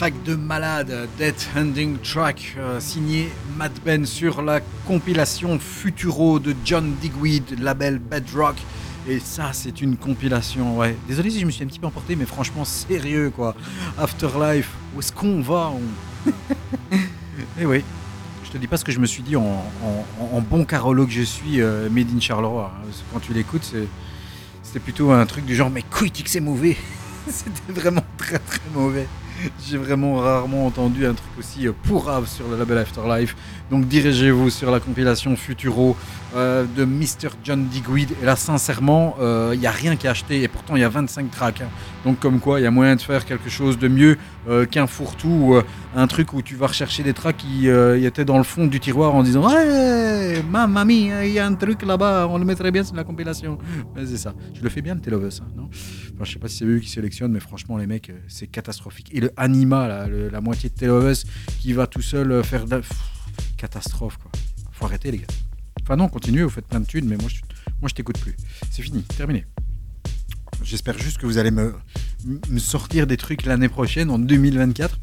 Track 0.00 0.22
de 0.22 0.34
malade, 0.34 1.10
Death 1.18 1.50
Ending 1.54 1.98
Track, 1.98 2.56
euh, 2.56 2.80
signé 2.80 3.28
Matt 3.58 3.72
Ben 3.84 4.06
sur 4.06 4.40
la 4.40 4.60
compilation 4.86 5.58
Futuro 5.58 6.38
de 6.38 6.56
John 6.64 6.94
Digweed, 7.02 7.60
label 7.60 7.98
Bedrock. 7.98 8.56
Et 9.06 9.18
ça, 9.18 9.50
c'est 9.52 9.82
une 9.82 9.98
compilation, 9.98 10.78
ouais. 10.78 10.96
Désolé 11.06 11.28
si 11.28 11.38
je 11.40 11.44
me 11.44 11.50
suis 11.50 11.62
un 11.64 11.66
petit 11.66 11.78
peu 11.78 11.86
emporté, 11.86 12.16
mais 12.16 12.24
franchement, 12.24 12.64
sérieux, 12.64 13.28
quoi. 13.28 13.54
Afterlife, 13.98 14.70
où 14.96 15.00
est-ce 15.00 15.12
qu'on 15.12 15.42
va 15.42 15.70
on- 15.74 16.30
Eh 17.60 17.66
oui, 17.66 17.84
je 18.46 18.50
te 18.52 18.56
dis 18.56 18.68
pas 18.68 18.78
ce 18.78 18.86
que 18.86 18.92
je 18.92 19.00
me 19.00 19.06
suis 19.06 19.22
dit 19.22 19.36
en, 19.36 19.42
en- 19.84 20.34
en 20.34 20.40
bon 20.40 20.64
carolo 20.64 21.04
que 21.04 21.12
je 21.12 21.20
suis, 21.20 21.60
euh, 21.60 21.90
Made 21.90 22.08
in 22.16 22.20
Charleroi. 22.20 22.72
hein. 22.74 22.88
Quand 23.12 23.20
tu 23.20 23.34
l'écoutes, 23.34 23.64
c'est- 23.70 23.86
c'était 24.62 24.80
plutôt 24.80 25.10
un 25.10 25.26
truc 25.26 25.44
du 25.44 25.54
genre, 25.54 25.68
mais 25.68 25.82
que 25.82 26.06
c'est 26.24 26.40
mauvais. 26.40 26.78
C'était 27.28 27.78
vraiment 27.78 28.02
très 28.16 28.38
très 28.38 28.60
mauvais. 28.74 29.06
J'ai 29.68 29.76
vraiment 29.76 30.16
rarement 30.16 30.66
entendu 30.66 31.06
un 31.06 31.14
truc 31.14 31.30
aussi 31.38 31.66
euh, 31.66 31.72
pourrave 31.72 32.28
sur 32.28 32.48
le 32.48 32.58
label 32.58 32.78
Afterlife. 32.78 33.36
Donc 33.70 33.86
dirigez-vous 33.86 34.50
sur 34.50 34.70
la 34.70 34.80
compilation 34.80 35.36
Futuro 35.36 35.96
euh, 36.36 36.64
de 36.76 36.84
Mr. 36.84 37.30
John 37.44 37.66
Digweed. 37.66 38.12
Et 38.22 38.24
là, 38.24 38.36
sincèrement, 38.36 39.16
il 39.52 39.58
n'y 39.58 39.66
a 39.66 39.70
rien 39.70 39.96
qu'à 39.96 40.10
acheter. 40.10 40.42
Et 40.42 40.48
pourtant, 40.48 40.76
il 40.76 40.80
y 40.80 40.84
a 40.84 40.88
25 40.88 41.30
tracks. 41.30 41.60
hein. 41.60 41.68
Donc 42.04 42.18
comme 42.18 42.40
quoi, 42.40 42.60
il 42.60 42.62
y 42.62 42.66
a 42.66 42.70
moyen 42.70 42.96
de 42.96 43.00
faire 43.00 43.24
quelque 43.26 43.50
chose 43.50 43.78
de 43.78 43.86
mieux 43.88 44.16
euh, 44.48 44.64
qu'un 44.64 44.86
fourre-tout. 44.86 45.28
ou, 45.28 45.54
euh, 45.56 45.62
un 45.94 46.06
truc 46.06 46.32
où 46.32 46.40
tu 46.40 46.54
vas 46.56 46.68
rechercher 46.68 47.02
des 47.02 47.12
tracks 47.12 47.36
qui 47.36 47.68
euh, 47.68 48.00
étaient 48.06 48.24
dans 48.24 48.38
le 48.38 48.44
fond 48.44 48.66
du 48.66 48.80
tiroir 48.80 49.14
en 49.14 49.22
disant 49.22 49.46
Ouais, 49.48 50.42
ma 50.48 50.66
mamie, 50.66 51.10
il 51.24 51.30
y 51.32 51.38
a 51.38 51.46
un 51.46 51.54
truc 51.54 51.82
là-bas, 51.82 52.26
on 52.30 52.38
le 52.38 52.44
mettrait 52.44 52.70
bien 52.70 52.84
sur 52.84 52.94
la 52.94 53.04
compilation. 53.04 53.58
Ouais, 53.96 54.06
c'est 54.06 54.16
ça. 54.16 54.32
Je 54.54 54.62
le 54.62 54.68
fais 54.70 54.80
bien, 54.82 54.94
le 54.94 55.00
Telovus, 55.00 55.40
hein, 55.42 55.48
non? 55.56 55.68
Enfin, 56.14 56.24
je 56.24 56.32
sais 56.32 56.38
pas 56.38 56.48
si 56.48 56.58
c'est 56.58 56.64
eux 56.64 56.78
qui 56.78 56.88
sélectionnent, 56.88 57.32
mais 57.32 57.40
franchement, 57.40 57.76
les 57.76 57.86
mecs, 57.86 58.10
euh, 58.10 58.18
c'est 58.28 58.46
catastrophique. 58.46 59.10
Et 59.12 59.20
le 59.20 59.30
Anima, 59.36 59.88
là, 59.88 60.06
la 60.08 60.40
moitié 60.40 60.70
de 60.70 60.74
Telovus 60.74 61.24
qui 61.60 61.72
va 61.72 61.86
tout 61.86 62.02
seul 62.02 62.30
euh, 62.32 62.42
faire 62.42 62.64
catastrophe, 63.56 64.16
quoi. 64.18 64.30
Faut 64.72 64.84
arrêter, 64.86 65.10
les 65.10 65.18
gars. 65.18 65.26
Non, 65.96 66.08
continuez, 66.08 66.42
vous 66.42 66.50
faites 66.50 66.66
plein 66.66 66.80
de 66.80 66.86
thunes, 66.86 67.06
mais 67.06 67.16
moi, 67.16 67.28
je, 67.28 67.40
moi, 67.80 67.88
je 67.88 67.94
t'écoute 67.94 68.18
plus. 68.18 68.36
C'est 68.70 68.82
fini, 68.82 69.02
terminé. 69.02 69.44
J'espère 70.62 70.98
juste 70.98 71.18
que 71.18 71.26
vous 71.26 71.38
allez 71.38 71.50
me 71.50 71.72
sortir 72.58 73.06
des 73.06 73.16
trucs 73.16 73.44
l'année 73.44 73.68
prochaine, 73.68 74.10
en 74.10 74.18
2024, 74.18 74.98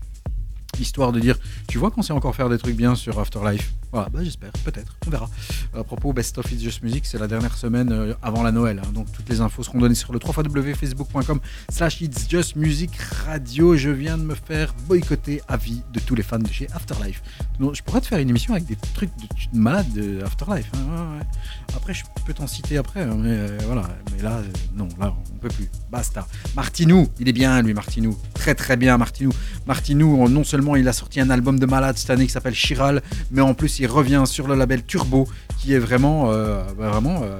histoire 0.79 1.11
de 1.11 1.19
dire, 1.19 1.37
tu 1.67 1.77
vois 1.77 1.91
qu'on 1.91 2.01
sait 2.01 2.13
encore 2.13 2.35
faire 2.35 2.49
des 2.49 2.57
trucs 2.57 2.75
bien 2.75 2.95
sur 2.95 3.19
Afterlife? 3.19 3.73
Voilà, 3.91 4.09
bah 4.09 4.19
j'espère, 4.21 4.51
peut-être, 4.65 4.97
on 5.07 5.09
verra. 5.09 5.29
À 5.75 5.83
propos, 5.83 6.11
Best 6.13 6.37
of 6.37 6.51
It's 6.51 6.61
Just 6.61 6.83
Music, 6.83 7.05
c'est 7.05 7.17
la 7.17 7.27
dernière 7.27 7.55
semaine 7.57 7.91
euh, 7.91 8.13
avant 8.21 8.43
la 8.43 8.51
Noël, 8.51 8.81
hein, 8.83 8.89
donc 8.93 9.11
toutes 9.11 9.29
les 9.29 9.39
infos 9.39 9.63
seront 9.63 9.79
données 9.79 9.95
sur 9.95 10.11
le 10.11 10.19
www.facebook.com 10.19 11.39
slash 11.69 12.01
It's 12.01 12.29
Just 12.29 12.55
Music 12.55 12.91
Radio. 13.25 13.75
Je 13.77 13.89
viens 13.89 14.17
de 14.17 14.23
me 14.23 14.35
faire 14.35 14.73
boycotter 14.87 15.41
à 15.47 15.55
vie 15.57 15.81
de 15.93 15.99
tous 15.99 16.15
les 16.15 16.23
fans 16.23 16.39
de 16.39 16.47
chez 16.51 16.67
Afterlife. 16.73 17.21
Donc, 17.59 17.75
je 17.75 17.83
pourrais 17.83 18.01
te 18.01 18.07
faire 18.07 18.19
une 18.19 18.29
émission 18.29 18.53
avec 18.53 18.65
des 18.65 18.75
trucs 18.93 19.09
de, 19.17 19.23
de 19.53 19.59
malade 19.59 19.91
de 19.93 20.21
Afterlife. 20.23 20.69
hein. 20.75 21.19
Après, 21.75 21.93
je 21.93 22.03
peux 22.25 22.33
t'en 22.33 22.47
citer 22.47 22.77
après, 22.77 23.03
hein, 23.03 23.15
mais 23.17 23.31
euh, 23.31 23.57
voilà. 23.65 23.87
Mais 24.15 24.21
là, 24.21 24.37
euh, 24.37 24.43
non, 24.75 24.87
là, 24.99 25.13
on 25.33 25.37
peut 25.37 25.47
plus. 25.49 25.69
Basta. 25.89 26.27
Martinou, 26.55 27.07
il 27.19 27.29
est 27.29 27.33
bien, 27.33 27.61
lui, 27.61 27.73
Martinou. 27.73 28.17
Très, 28.33 28.53
très 28.55 28.75
bien, 28.77 28.97
Martinou. 28.97 29.31
Martinou, 29.65 30.27
non 30.27 30.43
seulement 30.43 30.66
il 30.75 30.87
a 30.87 30.93
sorti 30.93 31.19
un 31.19 31.29
album 31.29 31.59
de 31.59 31.65
malade 31.65 31.97
cette 31.97 32.09
année 32.09 32.25
qui 32.25 32.31
s'appelle 32.31 32.53
Chiral, 32.55 33.01
mais 33.31 33.41
en 33.41 33.53
plus, 33.53 33.79
il 33.79 33.87
revient 33.87 34.23
sur 34.25 34.47
le 34.47 34.55
label 34.55 34.83
Turbo, 34.83 35.27
qui 35.59 35.73
est 35.73 35.79
vraiment, 35.79 36.31
euh, 36.31 36.63
bah, 36.77 36.89
vraiment. 36.89 37.21
euh, 37.23 37.37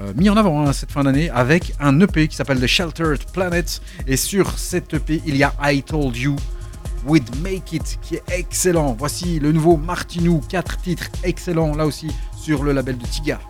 euh, 0.00 0.12
mis 0.16 0.30
en 0.30 0.36
avant 0.36 0.66
hein, 0.66 0.72
cette 0.72 0.92
fin 0.92 1.02
d'année 1.04 1.30
avec 1.30 1.74
un 1.78 2.00
EP 2.00 2.28
qui 2.28 2.36
s'appelle 2.36 2.58
The 2.60 2.66
Sheltered 2.66 3.24
Planet 3.32 3.82
et 4.06 4.16
sur 4.16 4.58
cet 4.58 4.94
EP 4.94 5.20
il 5.26 5.36
y 5.36 5.42
a 5.42 5.52
I 5.62 5.82
Told 5.82 6.16
You 6.16 6.36
with 7.04 7.24
Make 7.42 7.72
It 7.72 7.98
qui 8.00 8.14
est 8.14 8.22
excellent 8.30 8.94
voici 8.98 9.40
le 9.40 9.52
nouveau 9.52 9.76
Martinou 9.76 10.40
4 10.48 10.80
titres 10.80 11.08
excellents 11.22 11.74
là 11.74 11.86
aussi 11.86 12.08
sur 12.40 12.62
le 12.62 12.72
label 12.72 12.96
de 12.96 13.06
Tiga 13.06 13.40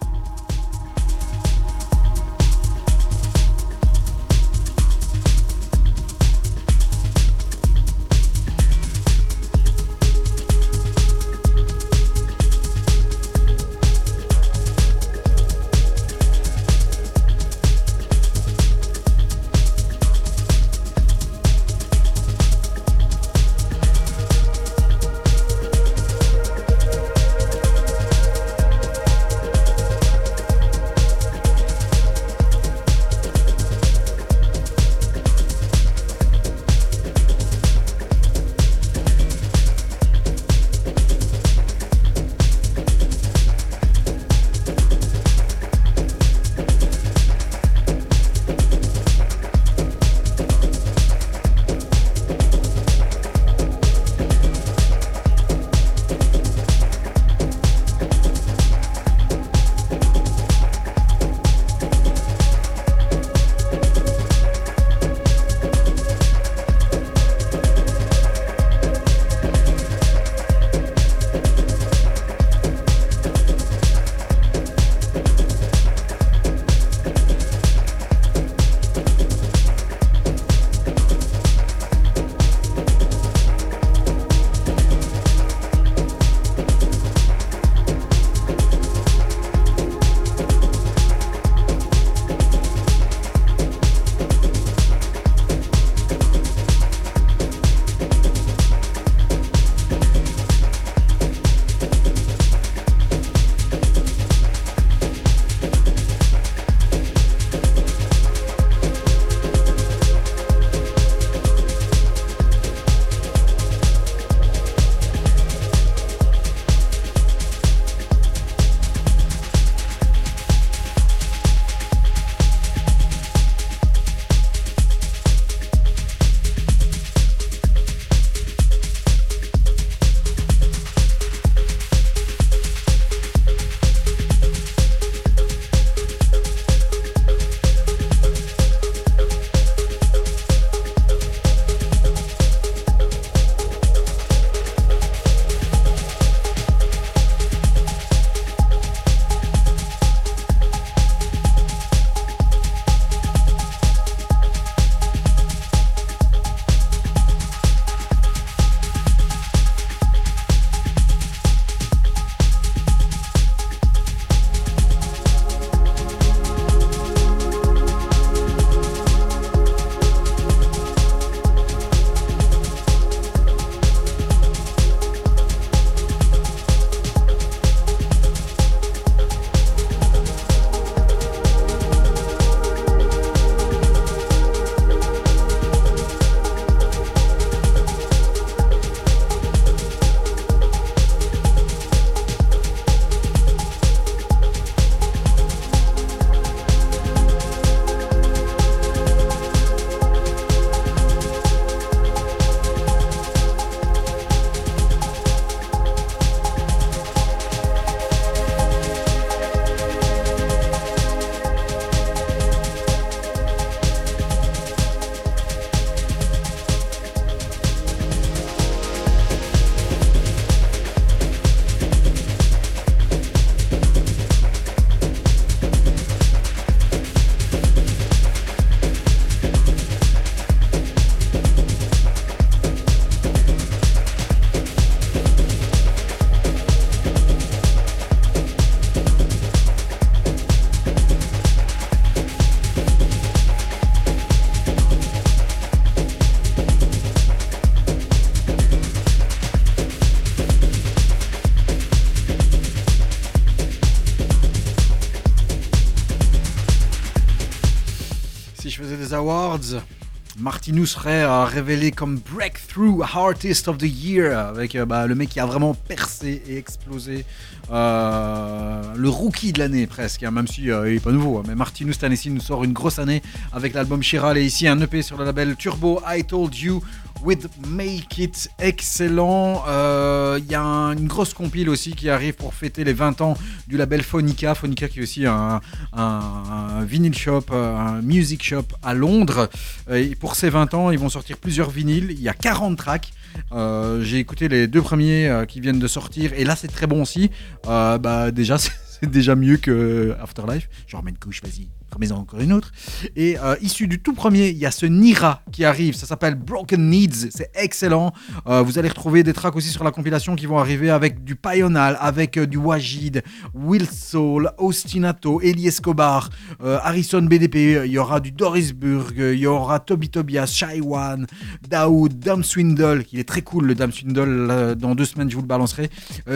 Martinus 260.61 260.91
serait 260.93 261.23
euh, 261.23 261.45
révélé 261.45 261.91
comme 261.91 262.19
Breakthrough 262.35 263.03
Artist 263.03 263.67
of 263.69 263.79
the 263.79 263.85
Year 263.85 264.39
avec 264.39 264.77
euh, 264.77 264.85
bah, 264.85 265.07
le 265.07 265.15
mec 265.15 265.31
qui 265.31 265.41
a 265.41 265.47
vraiment 265.47 265.73
percé 265.73 266.43
et 266.47 266.59
explosé. 266.59 267.25
Euh, 267.73 268.83
le 268.95 269.09
rookie 269.09 269.55
de 269.55 269.59
l'année 269.59 269.87
presque, 269.87 270.23
hein, 270.23 270.31
même 270.31 270.47
si 270.47 270.65
il 270.65 270.69
est 270.69 271.03
pas 271.03 271.13
nouveau. 271.13 271.39
hein. 271.39 271.45
mais 271.49 271.55
Martinus 271.55 271.99
nous 272.27 272.41
sort 272.41 272.63
une 272.63 272.75
grosse 272.75 272.99
année 272.99 273.23
avec 273.55 273.73
l'album 273.73 274.03
Chiral 274.03 274.37
et 274.37 274.45
ici 274.45 274.69
un 274.69 274.79
EP 274.83 275.01
sur 275.01 275.17
le 275.17 275.25
label 275.25 275.57
Turbo 275.57 276.03
I 276.07 276.25
Told 276.25 276.55
You 276.55 276.83
with 277.23 277.49
Make 277.69 278.19
It 278.19 278.51
excellent. 278.59 279.63
Euh, 279.69 280.39
Il 280.43 280.51
y 280.51 280.55
a 280.55 280.63
un- 280.63 280.93
une 280.97 281.07
grosse 281.07 281.35
compile 281.35 281.69
aussi 281.69 281.93
qui 281.93 282.09
arrive 282.09 282.35
pour 282.35 282.55
fêter 282.55 282.85
les 282.85 282.93
20 282.93 283.21
ans 283.21 283.37
du 283.69 283.77
label 283.77 284.03
Phonica. 284.03 284.55
Phonica 284.55 284.89
qui 284.89 285.01
est 285.01 285.03
aussi 285.03 285.27
un, 285.27 285.61
un, 285.93 286.87
shop, 287.13 287.45
euh, 287.53 287.77
un 287.77 288.03
music 288.03 288.43
shop 288.43 288.65
à 288.83 288.95
Londres. 288.95 289.49
Euh, 289.91 290.11
pour 290.19 290.35
ces 290.37 290.51
20 290.51 290.73
ans, 290.75 290.91
ils 290.91 290.99
vont 290.99 291.09
sortir 291.09 291.37
plusieurs 291.37 291.71
vinyles. 291.71 292.09
Il 292.11 292.21
y 292.21 292.29
a 292.29 292.35
40 292.35 292.77
tracks. 292.79 293.13
Euh, 293.53 294.03
J'ai 294.03 294.19
écouté 294.19 294.49
les 294.49 294.67
deux 294.67 294.83
premiers 294.83 295.29
euh, 295.29 295.45
qui 295.45 295.61
viennent 295.61 295.79
de 295.79 295.89
sortir 295.89 296.33
et 296.35 296.45
là 296.45 296.57
c'est 296.57 296.69
très 296.69 296.87
bon 296.87 297.03
aussi. 297.03 297.31
Euh, 297.67 297.99
bah 297.99 298.31
déjà 298.31 298.59
c'est 298.59 298.73
c'est 299.01 299.11
déjà 299.11 299.35
mieux 299.35 299.57
que 299.57 300.15
Afterlife. 300.21 300.69
Je 300.87 300.97
remets 300.97 301.11
une 301.11 301.17
couche, 301.19 301.41
vas-y, 301.43 301.69
remets-en 301.93 302.17
encore 302.17 302.41
une 302.41 302.53
autre. 302.53 302.73
Et 303.17 303.39
euh, 303.39 303.57
issu 303.61 303.87
du 303.87 304.01
tout 304.01 304.13
premier, 304.13 304.49
il 304.49 304.59
y 304.59 304.67
a 304.67 304.71
ce 304.71 304.87
Nira 304.87 305.43
qui 305.53 305.65
arrive. 305.65 305.95
Ça 305.95 306.07
s'appelle 306.07 306.35
Broken 306.35 306.89
Needs. 306.89 307.31
C'est 307.31 307.51
excellent. 307.55 308.13
Euh, 308.47 308.63
vous 308.63 308.79
allez 308.79 308.89
retrouver 308.89 309.23
des 309.23 309.33
tracks 309.33 309.57
aussi 309.57 309.69
sur 309.69 309.85
la 309.85 309.91
compilation 309.91 310.37
qui 310.37 310.47
vont 310.47 310.59
arriver 310.59 310.91
avec 310.91 311.25
du 311.25 311.37
Payonal, 311.37 311.97
avec 312.01 312.37
euh, 312.37 312.47
du 312.47 312.57
Wajid, 312.57 313.23
Will 313.55 313.87
Soul, 313.91 314.51
Ostinato, 314.59 315.41
Eli 315.41 315.69
Escobar, 315.69 316.31
Harrison 316.61 317.23
BDP. 317.23 317.85
Il 317.85 317.93
y 317.93 317.99
aura 317.99 318.21
du 318.21 318.33
Doris 318.33 318.73
Burg, 318.73 319.15
il 319.17 319.39
y 319.39 319.47
aura 319.47 319.81
Toby 319.81 320.09
Tobias, 320.09 320.47
Shaiwan, 320.47 321.27
Daoud, 321.69 322.19
Dam 322.19 322.45
Swindle. 322.45 323.05
Il 323.13 323.19
est 323.19 323.29
très 323.29 323.43
cool 323.43 323.67
le 323.67 323.75
Dam 323.75 323.93
Swindle. 323.93 324.77
Dans 324.79 324.95
deux 324.95 325.05
semaines, 325.05 325.31
je 325.31 325.35
vous 325.35 325.43
le 325.43 325.49
balancerai. 325.49 325.91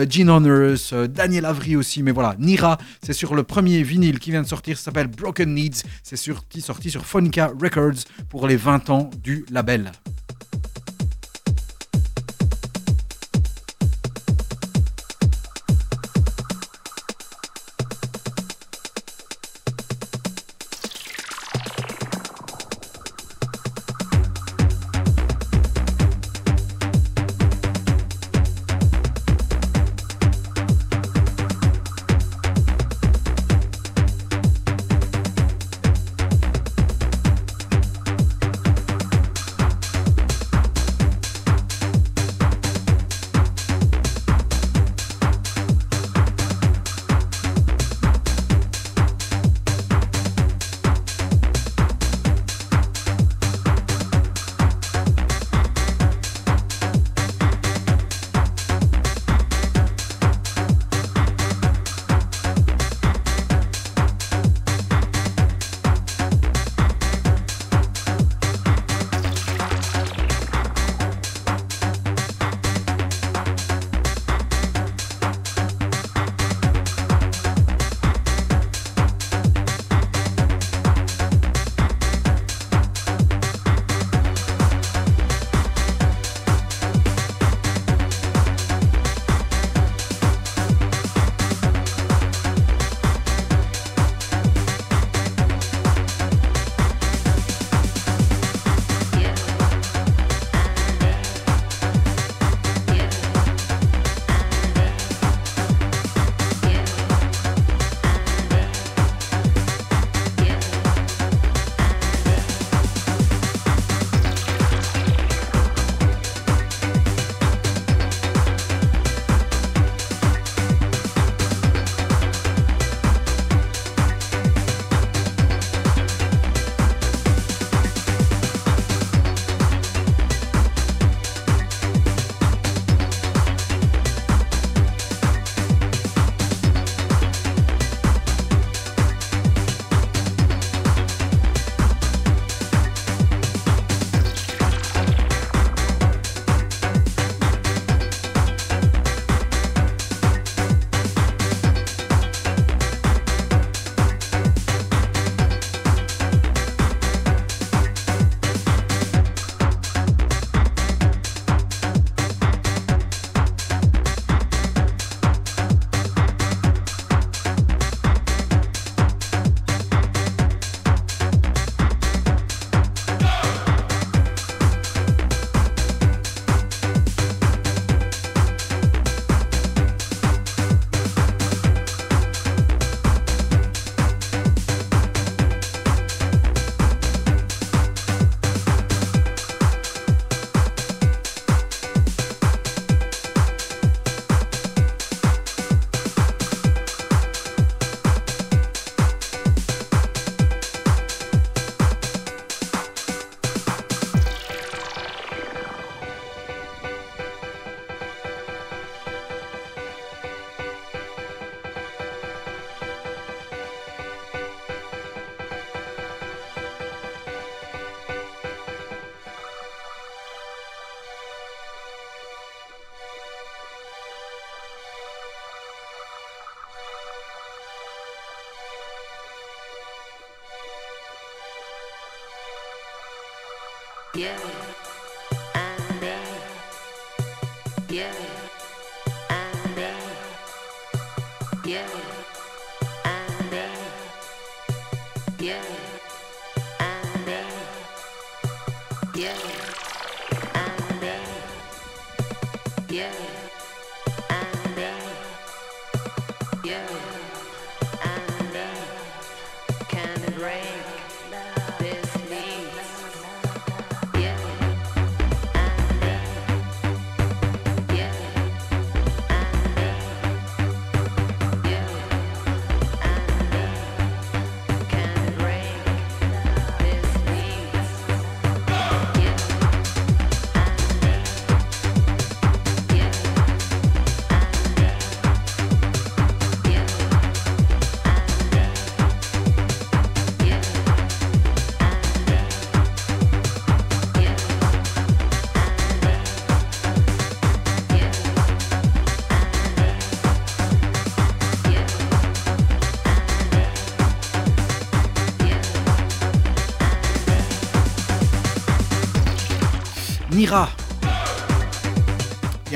Gene 0.09 0.29
Honors, 0.29 1.07
Daniel 1.09 1.45
Avery 1.45 1.75
aussi. 1.75 2.03
Mais 2.03 2.11
voilà, 2.11 2.35
Nira, 2.39 2.77
c'est 3.03 3.13
sur 3.13 3.35
le 3.35 3.43
premier 3.43 3.83
vinyle 3.83 4.19
qui 4.19 4.31
vient 4.31 4.41
de 4.41 4.47
sortir. 4.47 4.77
Ça 4.77 4.85
s'appelle 4.85 5.07
Broken 5.07 5.44
Needs. 5.45 5.83
C'est 6.03 6.15
sorti, 6.15 6.91
sur 6.91 7.05
Phonica 7.05 7.51
Records 7.61 8.05
pour 8.29 8.47
les 8.47 8.57
20 8.57 8.89
ans 8.89 9.09
du 9.23 9.45
label. 9.49 9.91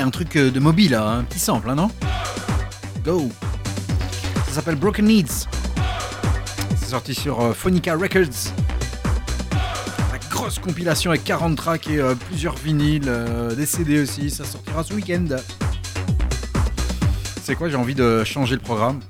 Un 0.09 0.11
truc 0.11 0.35
euh, 0.37 0.49
de 0.49 0.59
mobile 0.59 0.93
là, 0.93 1.07
un 1.07 1.23
petit 1.23 1.37
sample, 1.37 1.69
hein, 1.69 1.75
non 1.75 1.91
Go. 3.05 3.29
Ça 4.47 4.53
s'appelle 4.53 4.73
Broken 4.73 5.05
Needs. 5.05 5.45
C'est 6.79 6.89
sorti 6.89 7.13
sur 7.13 7.39
euh, 7.39 7.53
Phonica 7.53 7.93
Records. 7.93 8.51
La 10.11 10.17
grosse 10.31 10.57
compilation 10.57 11.11
avec 11.11 11.23
40 11.25 11.55
tracks 11.55 11.87
et 11.89 11.99
euh, 11.99 12.15
plusieurs 12.15 12.55
vinyles, 12.55 13.11
des 13.55 13.67
CD 13.67 14.01
aussi. 14.01 14.31
Ça 14.31 14.45
sortira 14.45 14.83
ce 14.83 14.95
week-end. 14.95 15.27
C'est 17.43 17.53
quoi 17.53 17.69
J'ai 17.69 17.75
envie 17.75 17.93
de 17.93 18.23
changer 18.23 18.55
le 18.55 18.61
programme. 18.61 19.01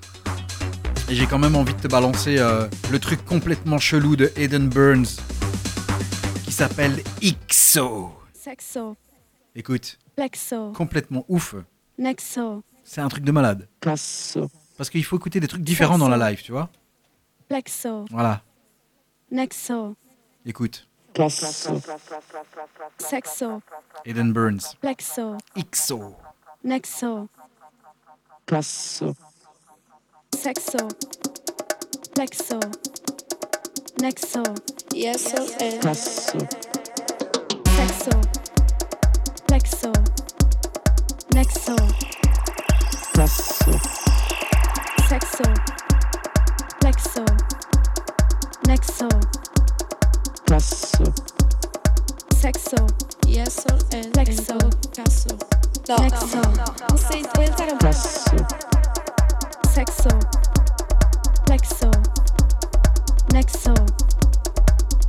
Et 1.10 1.16
j'ai 1.16 1.28
quand 1.28 1.40
même 1.40 1.56
envie 1.56 1.76
de 1.76 1.80
te 1.80 1.88
balancer 1.88 2.40
euh, 2.40 2.68
le 2.92 3.00
truc 3.00 3.24
complètement 3.24 3.78
chelou 3.78 4.18
de 4.18 4.34
Eden 4.36 4.68
Burns 4.68 5.08
qui 6.44 6.52
s'appelle 6.52 7.02
XO. 7.50 8.12
Sexo, 8.34 8.98
Écoute, 9.56 9.98
complètement 10.76 11.26
ouf. 11.28 11.56
nexo, 11.98 12.64
C'est 12.84 13.02
un 13.02 13.08
truc 13.10 13.24
de 13.24 13.32
malade. 13.32 13.68
Parce 13.82 14.90
qu'il 14.92 15.04
faut 15.04 15.18
écouter 15.18 15.40
des 15.40 15.48
trucs 15.48 15.62
différents 15.64 15.98
dans 15.98 16.10
la 16.10 16.18
live, 16.30 16.42
tu 16.42 16.52
vois. 16.52 16.70
Plexo, 17.48 18.06
Voilà, 18.12 18.42
nexo, 19.32 19.96
écoute. 20.46 20.88
sexo, 22.98 23.62
Eden 24.06 24.32
Burns. 24.34 24.76
plexo, 24.82 25.36
XO. 25.72 26.16
nexo, 26.64 27.28
sexo, 30.36 30.78
plexo, 32.14 32.60
nexo, 34.02 34.44
yes, 34.94 35.34
sexo, 35.82 36.38
plexo, 37.64 38.12
Nexo. 39.80 39.92
Nexo. 41.34 41.76
Nexo. 43.16 43.72
Sexo. 45.08 45.44
Plexo. 46.82 47.26
Nexo. 48.68 49.08
Casso. 50.48 51.04
Sexo. 52.42 52.76
Yeso 53.26 53.68
e 53.94 54.08
Plexo. 54.10 54.58
Casso. 54.94 55.30
Nexo. 56.02 56.42
Vocês 56.92 57.28
pensaram 57.28 57.78
Casso. 57.78 58.36
Sexo. 59.74 60.10
Plexo. 61.46 61.92
Nexo. 63.32 63.74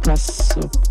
Casso. 0.02 0.89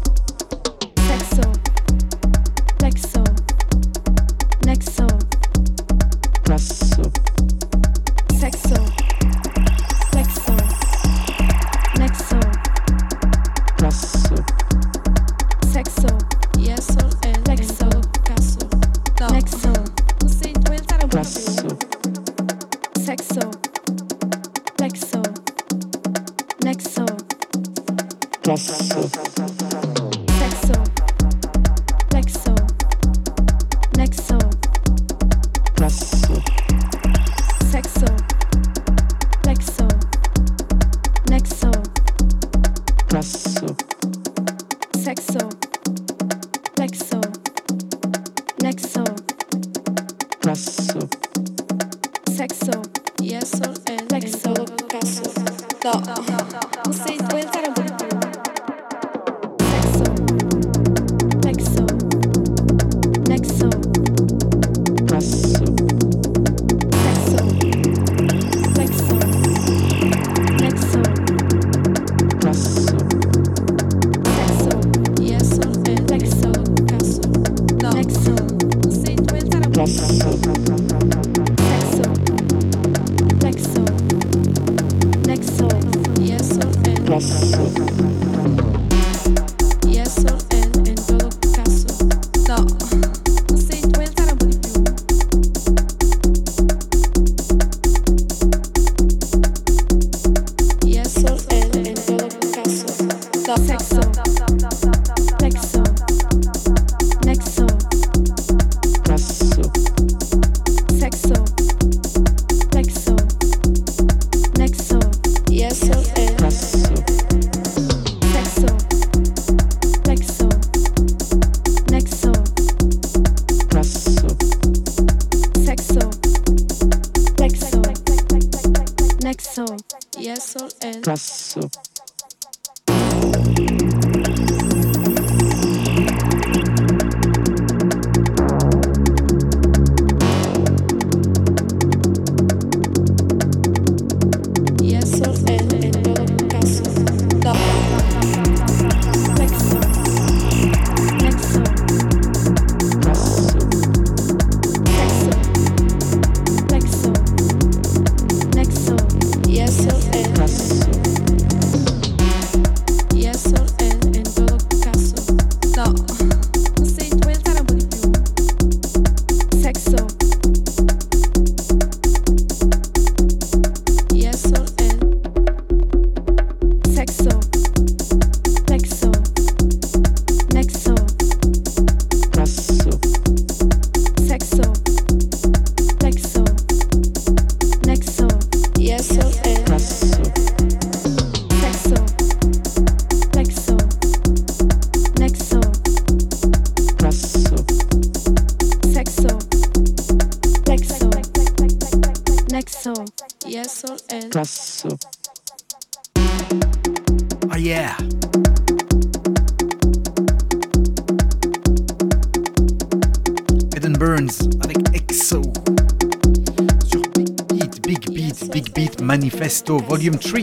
Volume 219.78 220.18
3. 220.18 220.40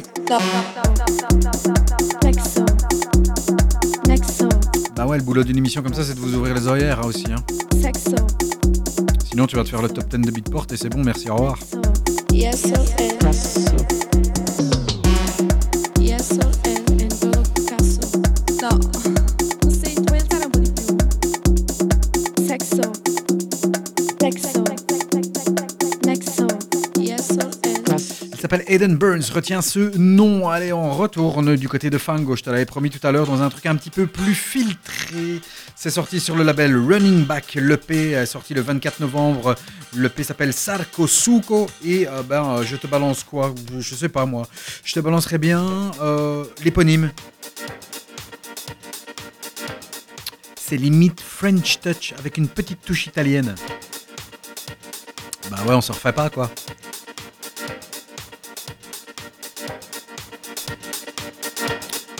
Flexo. 2.21 2.65
Nexo. 4.07 4.49
Bah 4.95 5.07
ouais, 5.07 5.17
le 5.19 5.23
boulot 5.25 5.43
d'une 5.43 5.59
émission 5.59 5.83
comme 5.83 5.95
ça, 5.95 6.05
c'est 6.05 6.15
de 6.15 6.21
vous 6.21 6.35
ouvrir 6.35 6.55
les 6.55 6.67
oreillères 6.67 7.01
hein, 7.01 7.09
aussi. 7.09 7.27
Hein. 7.33 7.43
Sinon, 9.25 9.47
tu 9.47 9.57
vas 9.57 9.65
te 9.65 9.69
faire 9.69 9.83
le 9.83 9.89
top 9.89 10.09
10 10.09 10.19
de 10.19 10.31
Beatport 10.31 10.67
et 10.71 10.77
c'est 10.77 10.89
bon, 10.89 11.03
merci, 11.03 11.29
au 11.29 11.35
revoir. 11.35 11.59
Yes 12.33 12.73
Burns, 28.97 29.31
retiens 29.33 29.63
ce 29.63 29.97
nom. 29.97 30.49
Allez, 30.49 30.73
on 30.73 30.91
retourne 30.93 31.57
du 31.57 31.69
côté 31.69 31.91
de 31.91 31.99
Fango. 31.99 32.37
Je 32.37 32.43
te 32.43 32.51
l'avais 32.51 32.65
promis 32.65 32.91
tout 32.91 33.05
à 33.07 33.13
l'heure 33.13 33.27
dans 33.27 33.43
un 33.43 33.51
truc 33.51 33.67
un 33.67 33.77
petit 33.77 33.91
peu 33.91 34.07
plus 34.07 34.35
filtré. 34.35 35.41
C'est 35.75 35.91
sorti 35.91 36.19
sur 36.21 36.37
le 36.37 36.45
label 36.45 36.77
Running 36.77 37.25
Back. 37.25 37.55
L'EP 37.55 38.13
est 38.13 38.27
sorti 38.27 38.55
le 38.55 38.63
24 38.63 39.01
novembre. 39.01 39.55
L'EP 39.95 40.23
s'appelle 40.23 40.53
Sarko 40.53 41.07
Suko. 41.07 41.67
Et 41.85 42.09
euh, 42.09 42.23
ben, 42.23 42.45
euh, 42.45 42.63
je 42.65 42.77
te 42.77 42.87
balance 42.87 43.25
quoi? 43.25 43.55
Je, 43.79 43.95
sais 43.95 44.09
pas 44.09 44.25
moi. 44.25 44.49
Je 44.85 44.95
te 44.95 45.01
balancerai 45.01 45.39
bien 45.39 45.91
euh, 46.01 46.45
l'éponyme. 46.65 47.11
C'est 50.57 50.77
limite 50.77 51.21
French 51.21 51.81
Touch 51.81 52.15
avec 52.19 52.39
une 52.39 52.49
petite 52.49 52.81
touche 52.81 53.07
italienne. 53.07 53.55
Bah 55.51 55.59
ouais, 55.67 55.75
on 55.75 55.81
se 55.81 55.93
refait 55.93 56.13
pas 56.13 56.31
quoi. 56.31 56.51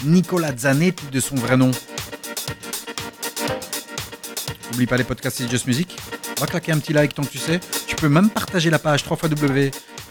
Nicolas 0.07 0.57
Zanetti 0.57 1.07
de 1.11 1.21
son 1.21 1.35
vrai 1.35 1.57
nom. 1.57 1.71
N'oublie 4.71 4.87
pas 4.87 4.97
les 4.97 5.05
podcasts 5.05 5.39
C'est 5.39 5.51
Just 5.51 5.67
Music. 5.67 5.97
Va 6.39 6.47
claquer 6.47 6.73
un 6.73 6.79
petit 6.79 6.93
like 6.93 7.15
tant 7.15 7.25
que 7.25 7.29
tu 7.29 7.39
sais. 7.39 7.61
Tu 7.87 7.97
peux 7.97 8.09
même 8.09 8.31
partager 8.31 8.71
la 8.71 8.79
page 8.79 9.03
3 9.03 9.19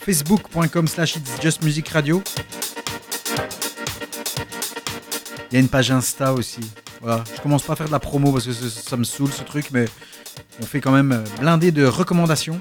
facebook.com 0.02 0.88
slash 0.88 1.16
It's 1.16 1.42
Just 1.42 1.64
Music 1.64 1.88
Radio. 1.90 2.22
Il 5.50 5.54
y 5.54 5.58
a 5.58 5.60
une 5.60 5.70
page 5.70 5.92
Insta 5.92 6.34
aussi. 6.34 6.62
Voilà. 7.02 7.24
Je 7.36 7.42
commence 7.42 7.64
pas 7.64 7.74
à 7.74 7.76
faire 7.76 7.88
de 7.88 7.92
la 7.92 8.00
promo 8.00 8.32
parce 8.32 8.46
que 8.46 8.54
ça, 8.54 8.70
ça 8.70 8.98
me 8.98 9.04
saoule 9.04 9.32
ce 9.32 9.44
truc, 9.44 9.70
mais 9.72 9.86
on 10.62 10.66
fait 10.66 10.82
quand 10.82 10.92
même 10.92 11.12
euh, 11.12 11.24
blindé 11.40 11.72
de 11.72 11.86
recommandations. 11.86 12.60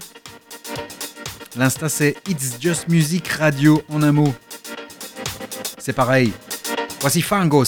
L'Insta 1.57 1.89
c'est 1.89 2.17
It's 2.29 2.57
Just 2.61 2.89
Music 2.89 3.27
Radio 3.29 3.83
en 3.89 4.03
un 4.03 4.13
mot. 4.13 4.33
C'est 5.79 5.93
pareil. 5.93 6.33
Voici 7.05 7.21
Fango, 7.21 7.63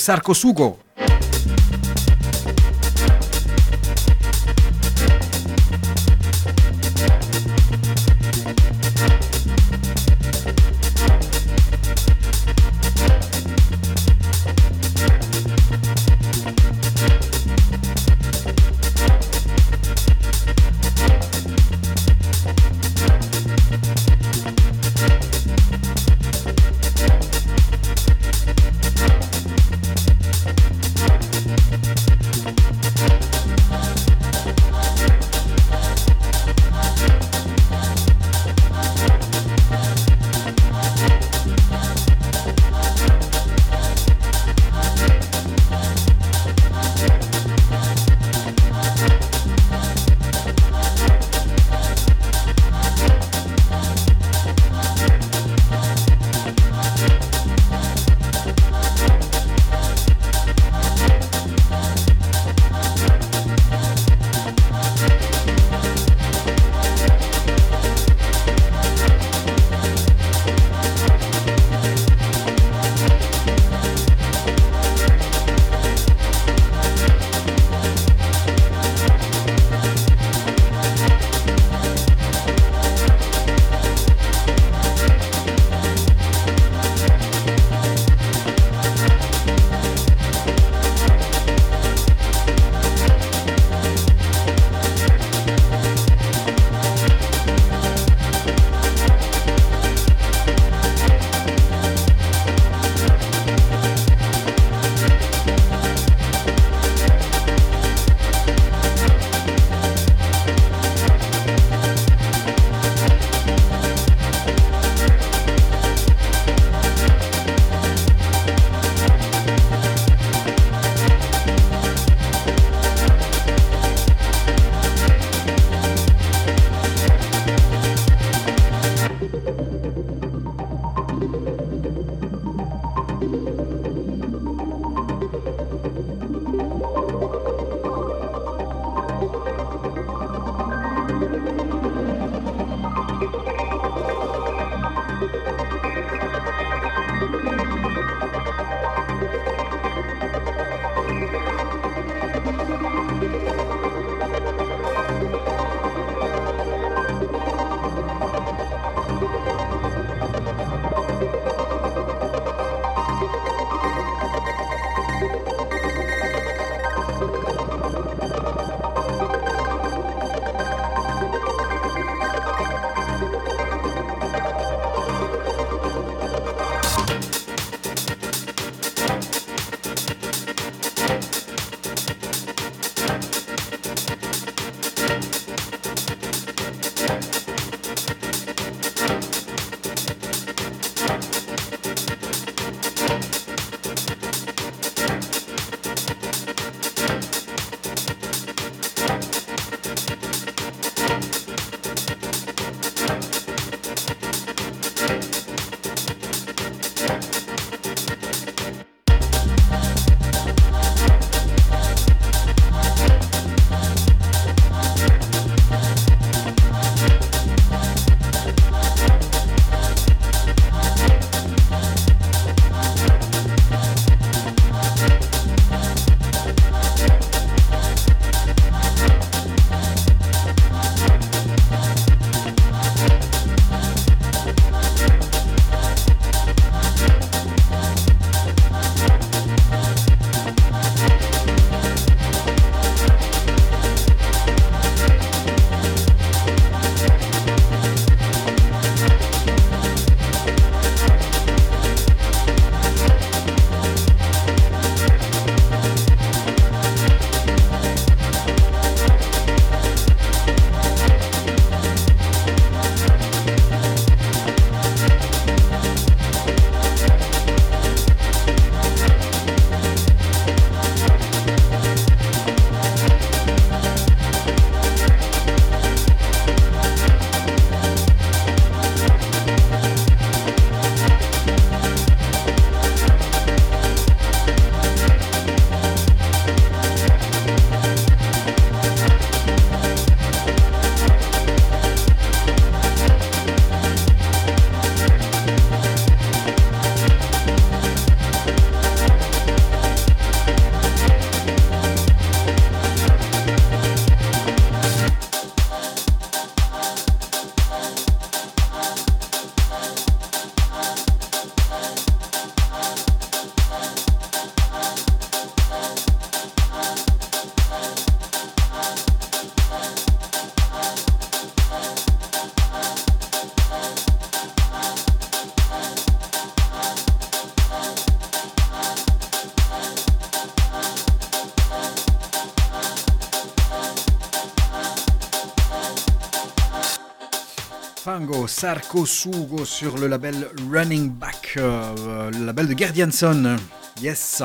Sarko 338.46 339.06
Sugo. 339.06 339.64
Sur 339.64 339.98
le 339.98 340.06
label 340.06 340.48
Running 340.70 341.10
Back, 341.10 341.54
euh, 341.56 342.30
le 342.30 342.44
label 342.44 342.68
de 342.68 342.74
Guardianson. 342.74 343.56
Yes. 344.02 344.42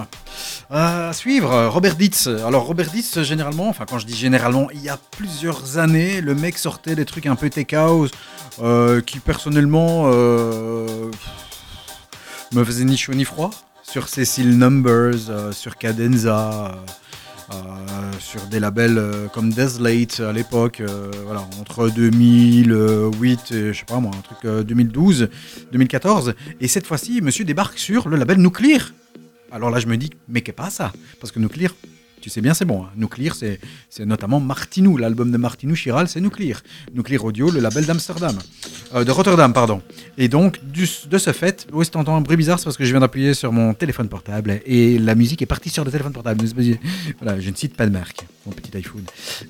Euh, 0.72 1.10
à 1.10 1.14
suivre, 1.14 1.68
Robert 1.68 1.95
Dietz. 1.95 2.28
Alors 2.28 2.65
Robert 2.65 2.90
Dietz, 2.90 3.22
généralement, 3.23 3.68
enfin 3.69 3.86
quand 3.88 3.99
je 3.99 4.06
dis 4.06 4.15
généralement, 4.15 4.69
il 4.72 4.82
y 4.82 4.90
a 4.90 4.98
plusieurs 4.98 5.78
années, 5.78 6.22
le 6.22 6.36
mec 6.36 6.57
sortait 6.57 6.95
des 6.95 7.06
trucs 7.06 7.26
un 7.26 7.36
peu 7.36 7.49
tech 7.49 7.73
house, 7.73 8.11
euh, 8.61 9.02
qui 9.02 9.19
personnellement 9.19 10.06
me 10.06 11.11
faisaient 12.64 12.86
ni 12.86 12.98
chaud 12.98 13.14
ni 13.14 13.26
froid. 13.26 13.52
Sur 13.84 14.07
Cecil 14.07 14.57
Numbers, 14.57 15.52
sur 15.52 15.78
Cadenza, 15.78 16.76
sur 18.22 18.45
des 18.48 18.60
labels 18.60 18.98
euh, 18.98 19.28
comme 19.28 19.52
Desolate 19.52 20.19
à 20.19 20.32
l'époque, 20.32 20.80
euh, 20.80 21.11
voilà, 21.26 21.41
entre 21.60 21.90
2008 21.90 23.52
et 23.52 23.73
je 23.73 23.80
sais 23.80 23.86
pas 23.86 23.99
moi, 23.99 24.11
un 24.15 24.22
truc 24.22 24.38
euh, 24.45 24.64
2012, 24.64 25.28
2014. 25.72 26.34
Et 26.61 26.68
cette 26.68 26.86
fois-ci, 26.86 27.19
monsieur 27.22 27.44
débarque 27.44 27.78
sur 27.78 28.07
le 28.07 28.18
label 28.18 28.38
Nuclear. 28.38 28.94
Alors 29.52 29.69
là, 29.69 29.80
je 29.80 29.88
me 29.88 29.98
dis, 29.98 30.11
mais 30.30 30.41
qu'est 30.41 30.53
pas 30.53 30.69
ça? 30.69 30.94
Parce 31.19 31.32
que 31.32 31.40
Nuclear, 31.40 31.73
tu 32.22 32.30
sais 32.30 32.41
bien, 32.41 32.53
c'est 32.53 32.65
bon. 32.65 32.84
hein. 32.84 32.89
Nuclear, 32.95 33.35
c'est 33.35 33.60
notamment 34.06 34.39
Martinou, 34.39 34.98
l'album 34.98 35.31
de 35.31 35.38
Martinou 35.38 35.76
Chiral, 35.76 36.07
c'est 36.07 36.22
Nuclear. 36.22 36.61
Nuclear 36.93 37.26
Audio, 37.26 37.49
le 37.52 37.60
label 37.60 37.85
d'Amsterdam. 37.85 38.38
Euh, 38.93 39.03
de 39.03 39.11
Rotterdam, 39.11 39.52
pardon. 39.53 39.81
Et 40.18 40.27
donc, 40.27 40.60
de 40.64 41.18
ce 41.18 41.31
fait, 41.34 41.68
oui, 41.73 41.85
si 41.85 41.91
t'entends 41.91 42.15
un 42.15 42.22
bruit 42.22 42.38
bizarre, 42.38 42.60
c'est 42.60 42.65
parce 42.65 42.77
que 42.77 42.85
je 42.85 42.91
viens 42.91 42.99
d'appuyer 42.99 43.34
sur 43.34 43.52
mon 43.52 43.73
téléphone 43.73 44.07
portable 44.07 44.61
et 44.65 44.99
la 44.99 45.15
musique 45.15 45.41
est 45.41 45.45
partie 45.48 45.69
sur 45.69 45.84
le 45.84 45.91
téléphone 45.91 46.14
portable. 46.14 46.45
Voilà, 47.22 47.39
je 47.39 47.49
ne 47.49 47.56
cite 47.56 47.76
pas 47.76 47.85
de 47.85 47.91
marque, 47.91 48.26
mon 48.45 48.52
petit 48.52 48.76
iPhone. 48.77 49.03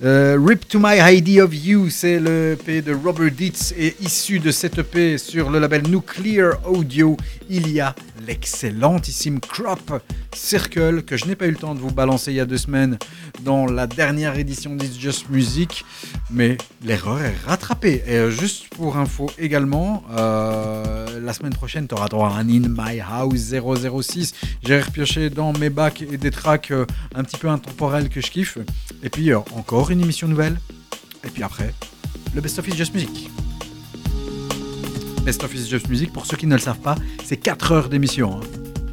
Euh, 0.03 0.37
Rip 0.41 0.67
to 0.67 0.79
My 0.79 0.97
Idea 1.17 1.43
of 1.43 1.53
You, 1.53 1.89
c'est 1.89 2.19
le 2.19 2.53
EP 2.53 2.81
de 2.81 2.93
Robert 2.93 3.31
Dietz 3.31 3.73
et 3.77 3.95
issu 4.01 4.39
de 4.39 4.51
cet 4.51 4.77
EP 4.77 5.17
sur 5.17 5.49
le 5.49 5.59
label 5.59 5.83
Nuclear 5.89 6.53
Audio, 6.69 7.17
il 7.49 7.69
y 7.71 7.79
a 7.79 7.93
l'excellentissime 8.25 9.39
Crop 9.39 10.01
Circle 10.33 11.03
que 11.03 11.17
je 11.17 11.25
n'ai 11.25 11.35
pas 11.35 11.47
eu 11.47 11.51
le 11.51 11.57
temps 11.57 11.75
de 11.75 11.79
vous 11.79 11.91
balancer 11.91 12.31
il 12.31 12.35
y 12.35 12.39
a 12.39 12.45
deux 12.45 12.57
semaines 12.57 12.97
dans 13.43 13.65
la 13.65 13.87
dernière 13.87 14.37
édition 14.37 14.75
d'It's 14.75 14.99
Just 14.99 15.29
Music, 15.29 15.85
mais 16.29 16.57
l'erreur 16.83 17.21
est 17.21 17.35
rattrapée. 17.45 18.03
Et 18.05 18.15
euh, 18.15 18.31
juste 18.31 18.69
pour 18.69 18.97
info 18.97 19.29
également, 19.37 20.03
euh, 20.11 21.19
la 21.19 21.33
semaine 21.33 21.53
prochaine, 21.53 21.87
tu 21.87 21.95
auras 21.95 22.07
droit 22.07 22.29
à 22.29 22.39
un 22.39 22.49
In 22.49 22.67
My 22.69 22.99
House 22.99 23.53
006. 23.53 24.33
J'ai 24.63 24.79
repioché 24.79 25.29
dans 25.29 25.53
mes 25.53 25.69
bacs 25.69 26.01
et 26.01 26.17
des 26.17 26.31
tracks 26.31 26.71
euh, 26.71 26.85
un 27.15 27.23
petit 27.23 27.37
peu 27.37 27.49
intemporels 27.49 28.09
que 28.09 28.21
je 28.21 28.31
kiffe. 28.31 28.57
Et 29.03 29.09
puis 29.09 29.33
encore 29.33 29.91
une 29.91 30.01
émission 30.01 30.27
nouvelle. 30.27 30.57
Et 31.23 31.29
puis 31.29 31.43
après, 31.43 31.73
le 32.33 32.41
Best 32.41 32.59
of 32.59 32.67
It's 32.67 32.77
Just 32.77 32.93
Music. 32.93 33.29
Best 35.23 35.43
of 35.43 35.53
Music, 35.89 36.11
pour 36.11 36.25
ceux 36.25 36.35
qui 36.35 36.47
ne 36.47 36.55
le 36.55 36.59
savent 36.61 36.79
pas, 36.79 36.95
c'est 37.23 37.37
4 37.37 37.71
heures 37.71 37.89
d'émission. 37.89 38.37
hein. 38.37 38.41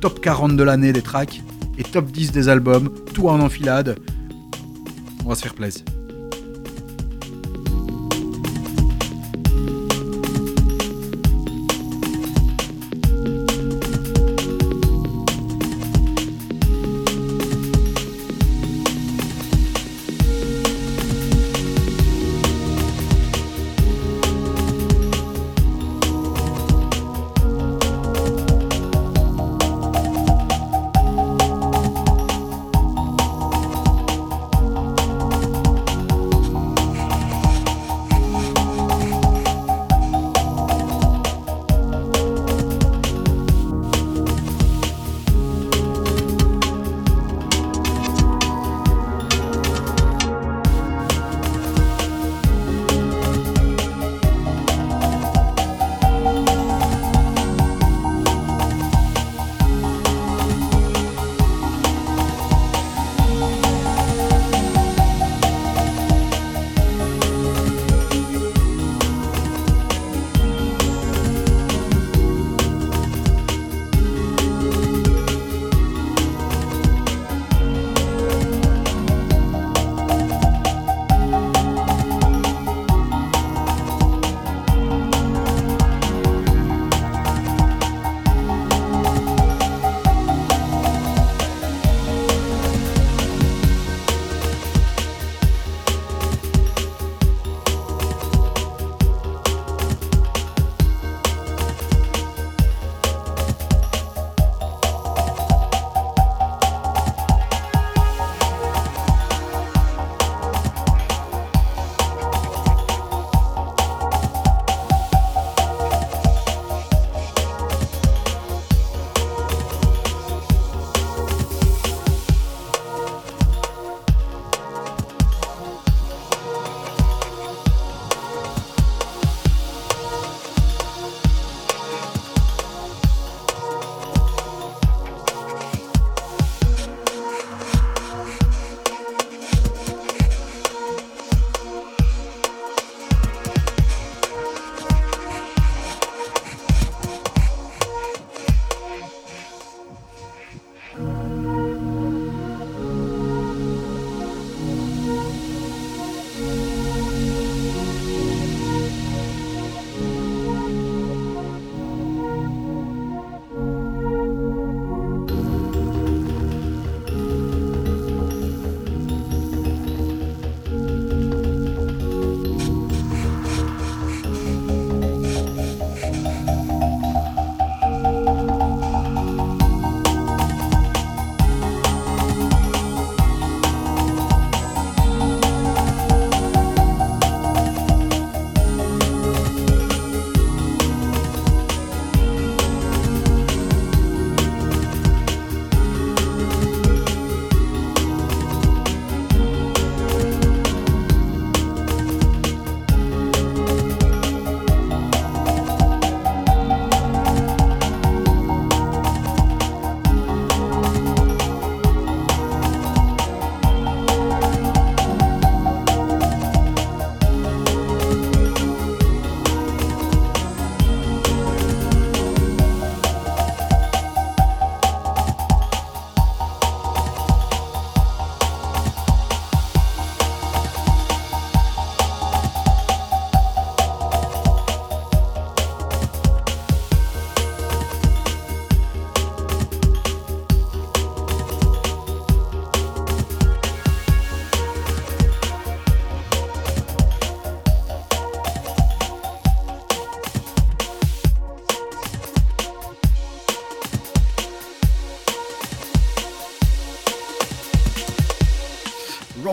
Top 0.00 0.20
40 0.20 0.56
de 0.56 0.62
l'année 0.62 0.92
des 0.92 1.02
tracks 1.02 1.42
et 1.78 1.82
top 1.82 2.10
10 2.10 2.32
des 2.32 2.48
albums, 2.48 2.90
tout 3.14 3.28
en 3.28 3.40
enfilade. 3.40 3.98
On 5.24 5.30
va 5.30 5.34
se 5.34 5.42
faire 5.42 5.54
plaisir. 5.54 5.82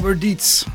Robert 0.06 0.65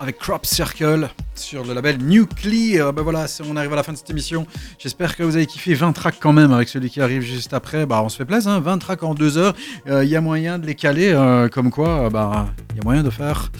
avec 0.00 0.18
Crop 0.18 0.46
Circle 0.46 1.08
sur 1.34 1.64
le 1.64 1.74
label 1.74 1.98
Nuclear. 1.98 2.92
Ben 2.92 3.02
voilà, 3.02 3.26
on 3.48 3.56
arrive 3.56 3.72
à 3.72 3.76
la 3.76 3.82
fin 3.82 3.92
de 3.92 3.98
cette 3.98 4.10
émission. 4.10 4.46
J'espère 4.78 5.16
que 5.16 5.22
vous 5.22 5.36
avez 5.36 5.46
kiffé 5.46 5.74
20 5.74 5.92
tracks 5.92 6.18
quand 6.20 6.32
même 6.32 6.52
avec 6.52 6.68
celui 6.68 6.90
qui 6.90 7.00
arrive 7.00 7.22
juste 7.22 7.52
après. 7.52 7.86
Bah, 7.86 8.02
on 8.04 8.08
se 8.08 8.16
fait 8.16 8.24
plaisir, 8.24 8.52
hein, 8.52 8.60
20 8.60 8.78
tracks 8.78 9.02
en 9.02 9.14
2 9.14 9.38
heures. 9.38 9.54
Il 9.86 10.08
y 10.08 10.16
a 10.16 10.20
moyen 10.20 10.58
de 10.58 10.66
les 10.66 10.74
caler, 10.74 11.10
euh, 11.12 11.48
comme 11.48 11.70
quoi, 11.70 12.06
euh, 12.06 12.10
bah, 12.10 12.48
il 12.70 12.76
y 12.76 12.80
a 12.80 12.84
moyen 12.84 13.02
de 13.02 13.10
faire 13.10 13.50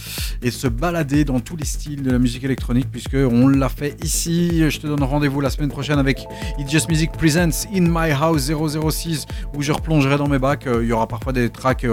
et 0.43 0.47
de 0.47 0.55
se 0.55 0.69
balader 0.69 1.25
dans 1.25 1.41
tous 1.41 1.57
les 1.57 1.65
styles 1.65 2.03
de 2.03 2.13
la 2.13 2.19
musique 2.19 2.45
électronique, 2.45 2.87
puisque 2.91 3.17
on 3.17 3.49
l'a 3.49 3.69
fait 3.69 3.97
ici. 4.05 4.71
Je 4.71 4.79
te 4.79 4.87
donne 4.87 5.03
rendez-vous 5.03 5.41
la 5.41 5.51
semaine 5.51 5.71
prochaine 5.71 5.99
avec 5.99 6.25
It 6.59 6.71
Just 6.71 6.89
Music 6.89 7.11
Presents 7.13 7.67
In 7.75 7.87
My 7.89 8.13
House 8.13 8.51
006, 8.51 9.27
où 9.57 9.63
je 9.63 9.73
replongerai 9.73 10.17
dans 10.17 10.29
mes 10.29 10.39
bacs. 10.39 10.67
Euh, 10.67 10.83
Il 10.83 10.89
y 10.89 10.93
aura 10.93 11.09
parfois 11.09 11.33
des 11.33 11.51
tracks 11.51 11.87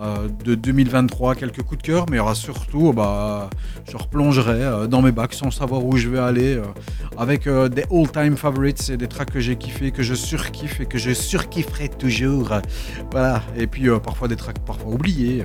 euh, 0.00 0.28
de 0.44 0.54
2023, 0.54 1.34
quelques 1.34 1.62
coups 1.62 1.82
de 1.82 1.86
cœur, 1.86 2.06
mais 2.08 2.16
il 2.16 2.18
y 2.18 2.22
aura 2.22 2.36
surtout, 2.36 2.92
bah, 2.92 3.50
je 3.90 3.96
replongerai 3.96 4.62
euh, 4.62 4.86
dans 4.86 5.02
mes 5.02 5.10
bacs 5.10 5.34
sans 5.34 5.50
savoir 5.50 5.84
où 5.84 5.96
je 5.96 6.08
vais 6.08 6.20
aller, 6.20 6.54
euh, 6.54 6.62
avec 7.16 7.48
des 7.48 7.84
all-time 7.90 8.36
favorites 8.36 8.90
et 8.90 8.96
des 8.96 9.08
tracks 9.08 9.32
que 9.32 9.40
j'ai 9.40 9.56
kiffé, 9.56 9.90
que 9.90 10.04
je 10.04 10.14
surkiffe 10.14 10.80
et 10.80 10.86
que 10.86 10.98
je 10.98 11.12
surkifferai 11.12 11.88
toujours. 11.88 12.60
Voilà, 13.10 13.42
et 13.56 13.66
puis 13.66 13.88
parfois 14.02 14.28
des 14.28 14.36
tracks 14.36 14.60
parfois 14.60 14.92
oubliés. 14.92 15.44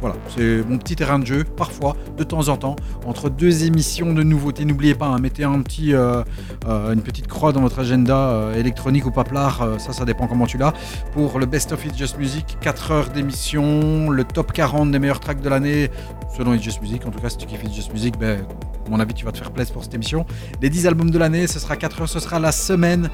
Voilà, 0.00 0.16
c'est 0.28 0.62
mon 0.68 0.78
petit 0.78 0.94
terrain 0.94 1.18
de 1.18 1.26
jeu, 1.26 1.44
parfois, 1.44 1.96
de 2.16 2.22
temps 2.22 2.48
en 2.48 2.56
temps, 2.56 2.76
entre 3.06 3.30
deux 3.30 3.64
émissions 3.64 4.12
de 4.12 4.22
nouveautés. 4.22 4.64
N'oubliez 4.64 4.94
pas, 4.94 5.06
hein, 5.06 5.18
mettez 5.18 5.44
euh, 5.44 6.22
euh, 6.66 6.92
une 6.92 7.00
petite 7.00 7.26
croix 7.26 7.52
dans 7.52 7.60
votre 7.60 7.80
agenda 7.80 8.16
euh, 8.16 8.54
électronique 8.54 9.06
ou 9.06 9.10
paplard, 9.10 9.66
ça, 9.78 9.92
ça 9.92 10.04
dépend 10.04 10.26
comment 10.26 10.46
tu 10.46 10.58
l'as. 10.58 10.72
Pour 11.12 11.38
le 11.38 11.46
Best 11.46 11.72
of 11.72 11.84
It 11.84 11.96
Just 11.96 12.18
Music, 12.18 12.58
4 12.60 12.90
heures 12.90 13.08
d'émission, 13.10 14.10
le 14.10 14.24
top 14.24 14.52
40 14.52 14.90
des 14.90 14.98
meilleurs 14.98 15.20
tracks 15.20 15.40
de 15.40 15.48
l'année, 15.48 15.90
selon 16.36 16.54
It 16.54 16.62
Just 16.62 16.80
Music. 16.80 17.04
En 17.06 17.10
tout 17.10 17.20
cas, 17.20 17.30
si 17.30 17.38
tu 17.38 17.46
kiffes 17.46 17.64
It 17.64 17.74
Just 17.74 17.92
Music, 17.92 18.18
ben, 18.18 18.46
mon 18.88 19.00
avis, 19.00 19.14
tu 19.14 19.24
vas 19.24 19.32
te 19.32 19.38
faire 19.38 19.50
plaisir 19.50 19.74
pour 19.74 19.82
cette 19.82 19.94
émission. 19.94 20.24
Les 20.62 20.70
10 20.70 20.86
albums 20.86 21.10
de 21.10 21.18
l'année, 21.18 21.46
ce 21.46 21.58
sera 21.58 21.76
4 21.76 22.02
heures, 22.02 22.08
ce 22.08 22.20
sera 22.20 22.38
la 22.38 22.52
semaine 22.52 23.10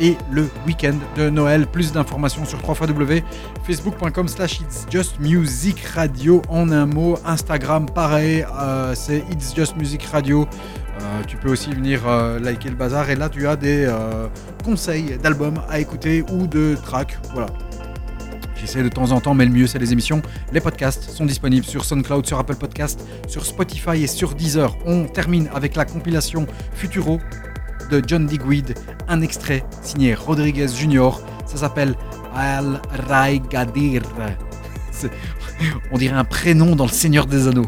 et 0.00 0.16
le 0.30 0.48
week-end 0.66 0.96
de 1.16 1.30
Noël. 1.30 1.66
Plus 1.66 1.92
d'informations 1.92 2.44
sur 2.44 2.60
3 2.60 2.74
facebook.com 3.64 4.28
slash 4.28 4.60
It's 4.60 4.86
Just 4.90 5.18
Music 5.20 5.80
Radio 5.94 6.42
en 6.48 6.70
un 6.70 6.86
mot. 6.86 7.18
Instagram, 7.24 7.86
pareil, 7.86 8.46
euh, 8.58 8.94
c'est 8.94 9.24
It's 9.30 9.54
Just 9.54 9.76
Music 9.76 10.04
Radio. 10.04 10.46
Euh, 11.00 11.22
tu 11.26 11.36
peux 11.36 11.50
aussi 11.50 11.70
venir 11.70 12.02
euh, 12.06 12.40
liker 12.40 12.70
le 12.70 12.74
bazar 12.74 13.08
et 13.10 13.14
là 13.14 13.28
tu 13.28 13.46
as 13.46 13.56
des 13.56 13.88
conseils 14.64 15.16
d'albums 15.22 15.60
à 15.68 15.80
écouter 15.80 16.24
ou 16.32 16.46
de 16.46 16.76
tracks. 16.82 17.18
Voilà. 17.32 17.48
J'essaie 18.56 18.82
de 18.82 18.88
temps 18.88 19.12
en 19.12 19.20
temps, 19.20 19.34
mais 19.34 19.44
le 19.44 19.52
mieux 19.52 19.66
c'est 19.66 19.78
les 19.78 19.92
émissions. 19.92 20.20
Les 20.52 20.60
podcasts 20.60 21.10
sont 21.10 21.26
disponibles 21.26 21.64
sur 21.64 21.84
SoundCloud, 21.84 22.26
sur 22.26 22.38
Apple 22.38 22.56
Podcast, 22.56 23.00
sur 23.28 23.44
Spotify 23.44 24.02
et 24.02 24.08
sur 24.08 24.34
Deezer. 24.34 24.76
On 24.84 25.04
termine 25.04 25.48
avec 25.54 25.76
la 25.76 25.84
compilation 25.84 26.46
Futuro 26.74 27.20
de 27.90 28.02
John 28.06 28.26
Digweed, 28.26 28.74
un 29.08 29.20
extrait 29.20 29.64
signé 29.82 30.14
Rodriguez 30.14 30.68
Jr. 30.68 31.10
Ça 31.46 31.56
s'appelle 31.56 31.94
Al 32.34 32.80
Raigadir. 33.08 34.02
On 35.92 35.98
dirait 35.98 36.16
un 36.16 36.24
prénom 36.24 36.76
dans 36.76 36.86
Le 36.86 36.90
Seigneur 36.90 37.26
des 37.26 37.48
Anneaux. 37.48 37.66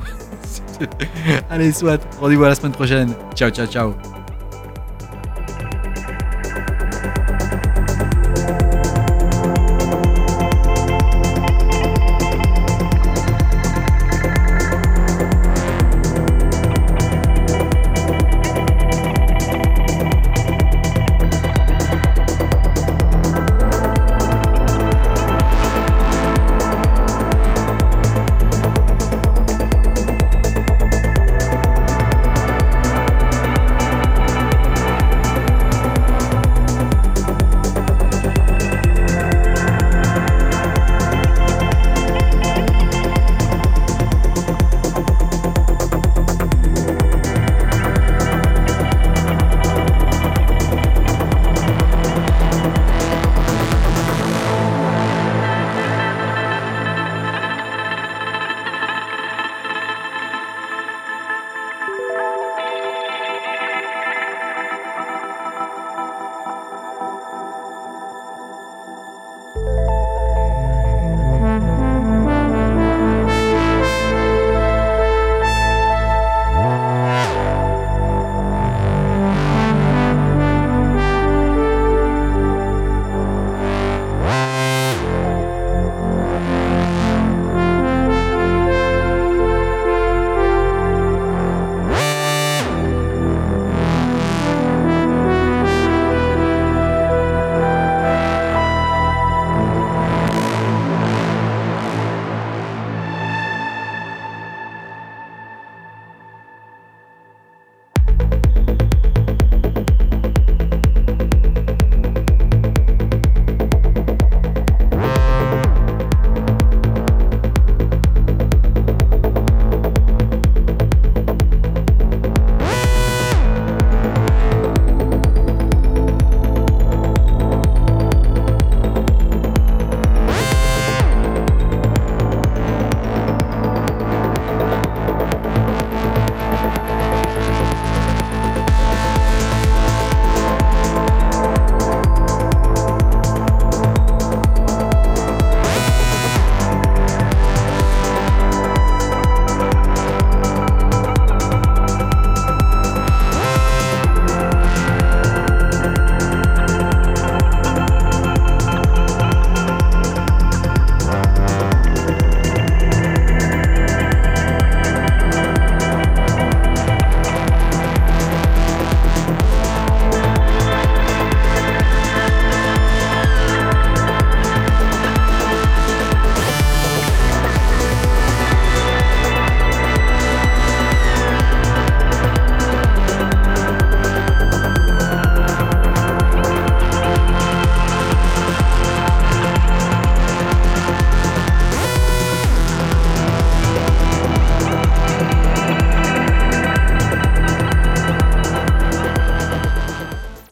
Allez, 1.50 1.72
soit, 1.72 2.00
rendez-vous 2.20 2.44
à 2.44 2.48
la 2.48 2.54
semaine 2.54 2.72
prochaine. 2.72 3.12
Ciao, 3.34 3.50
ciao, 3.50 3.66
ciao. 3.66 4.19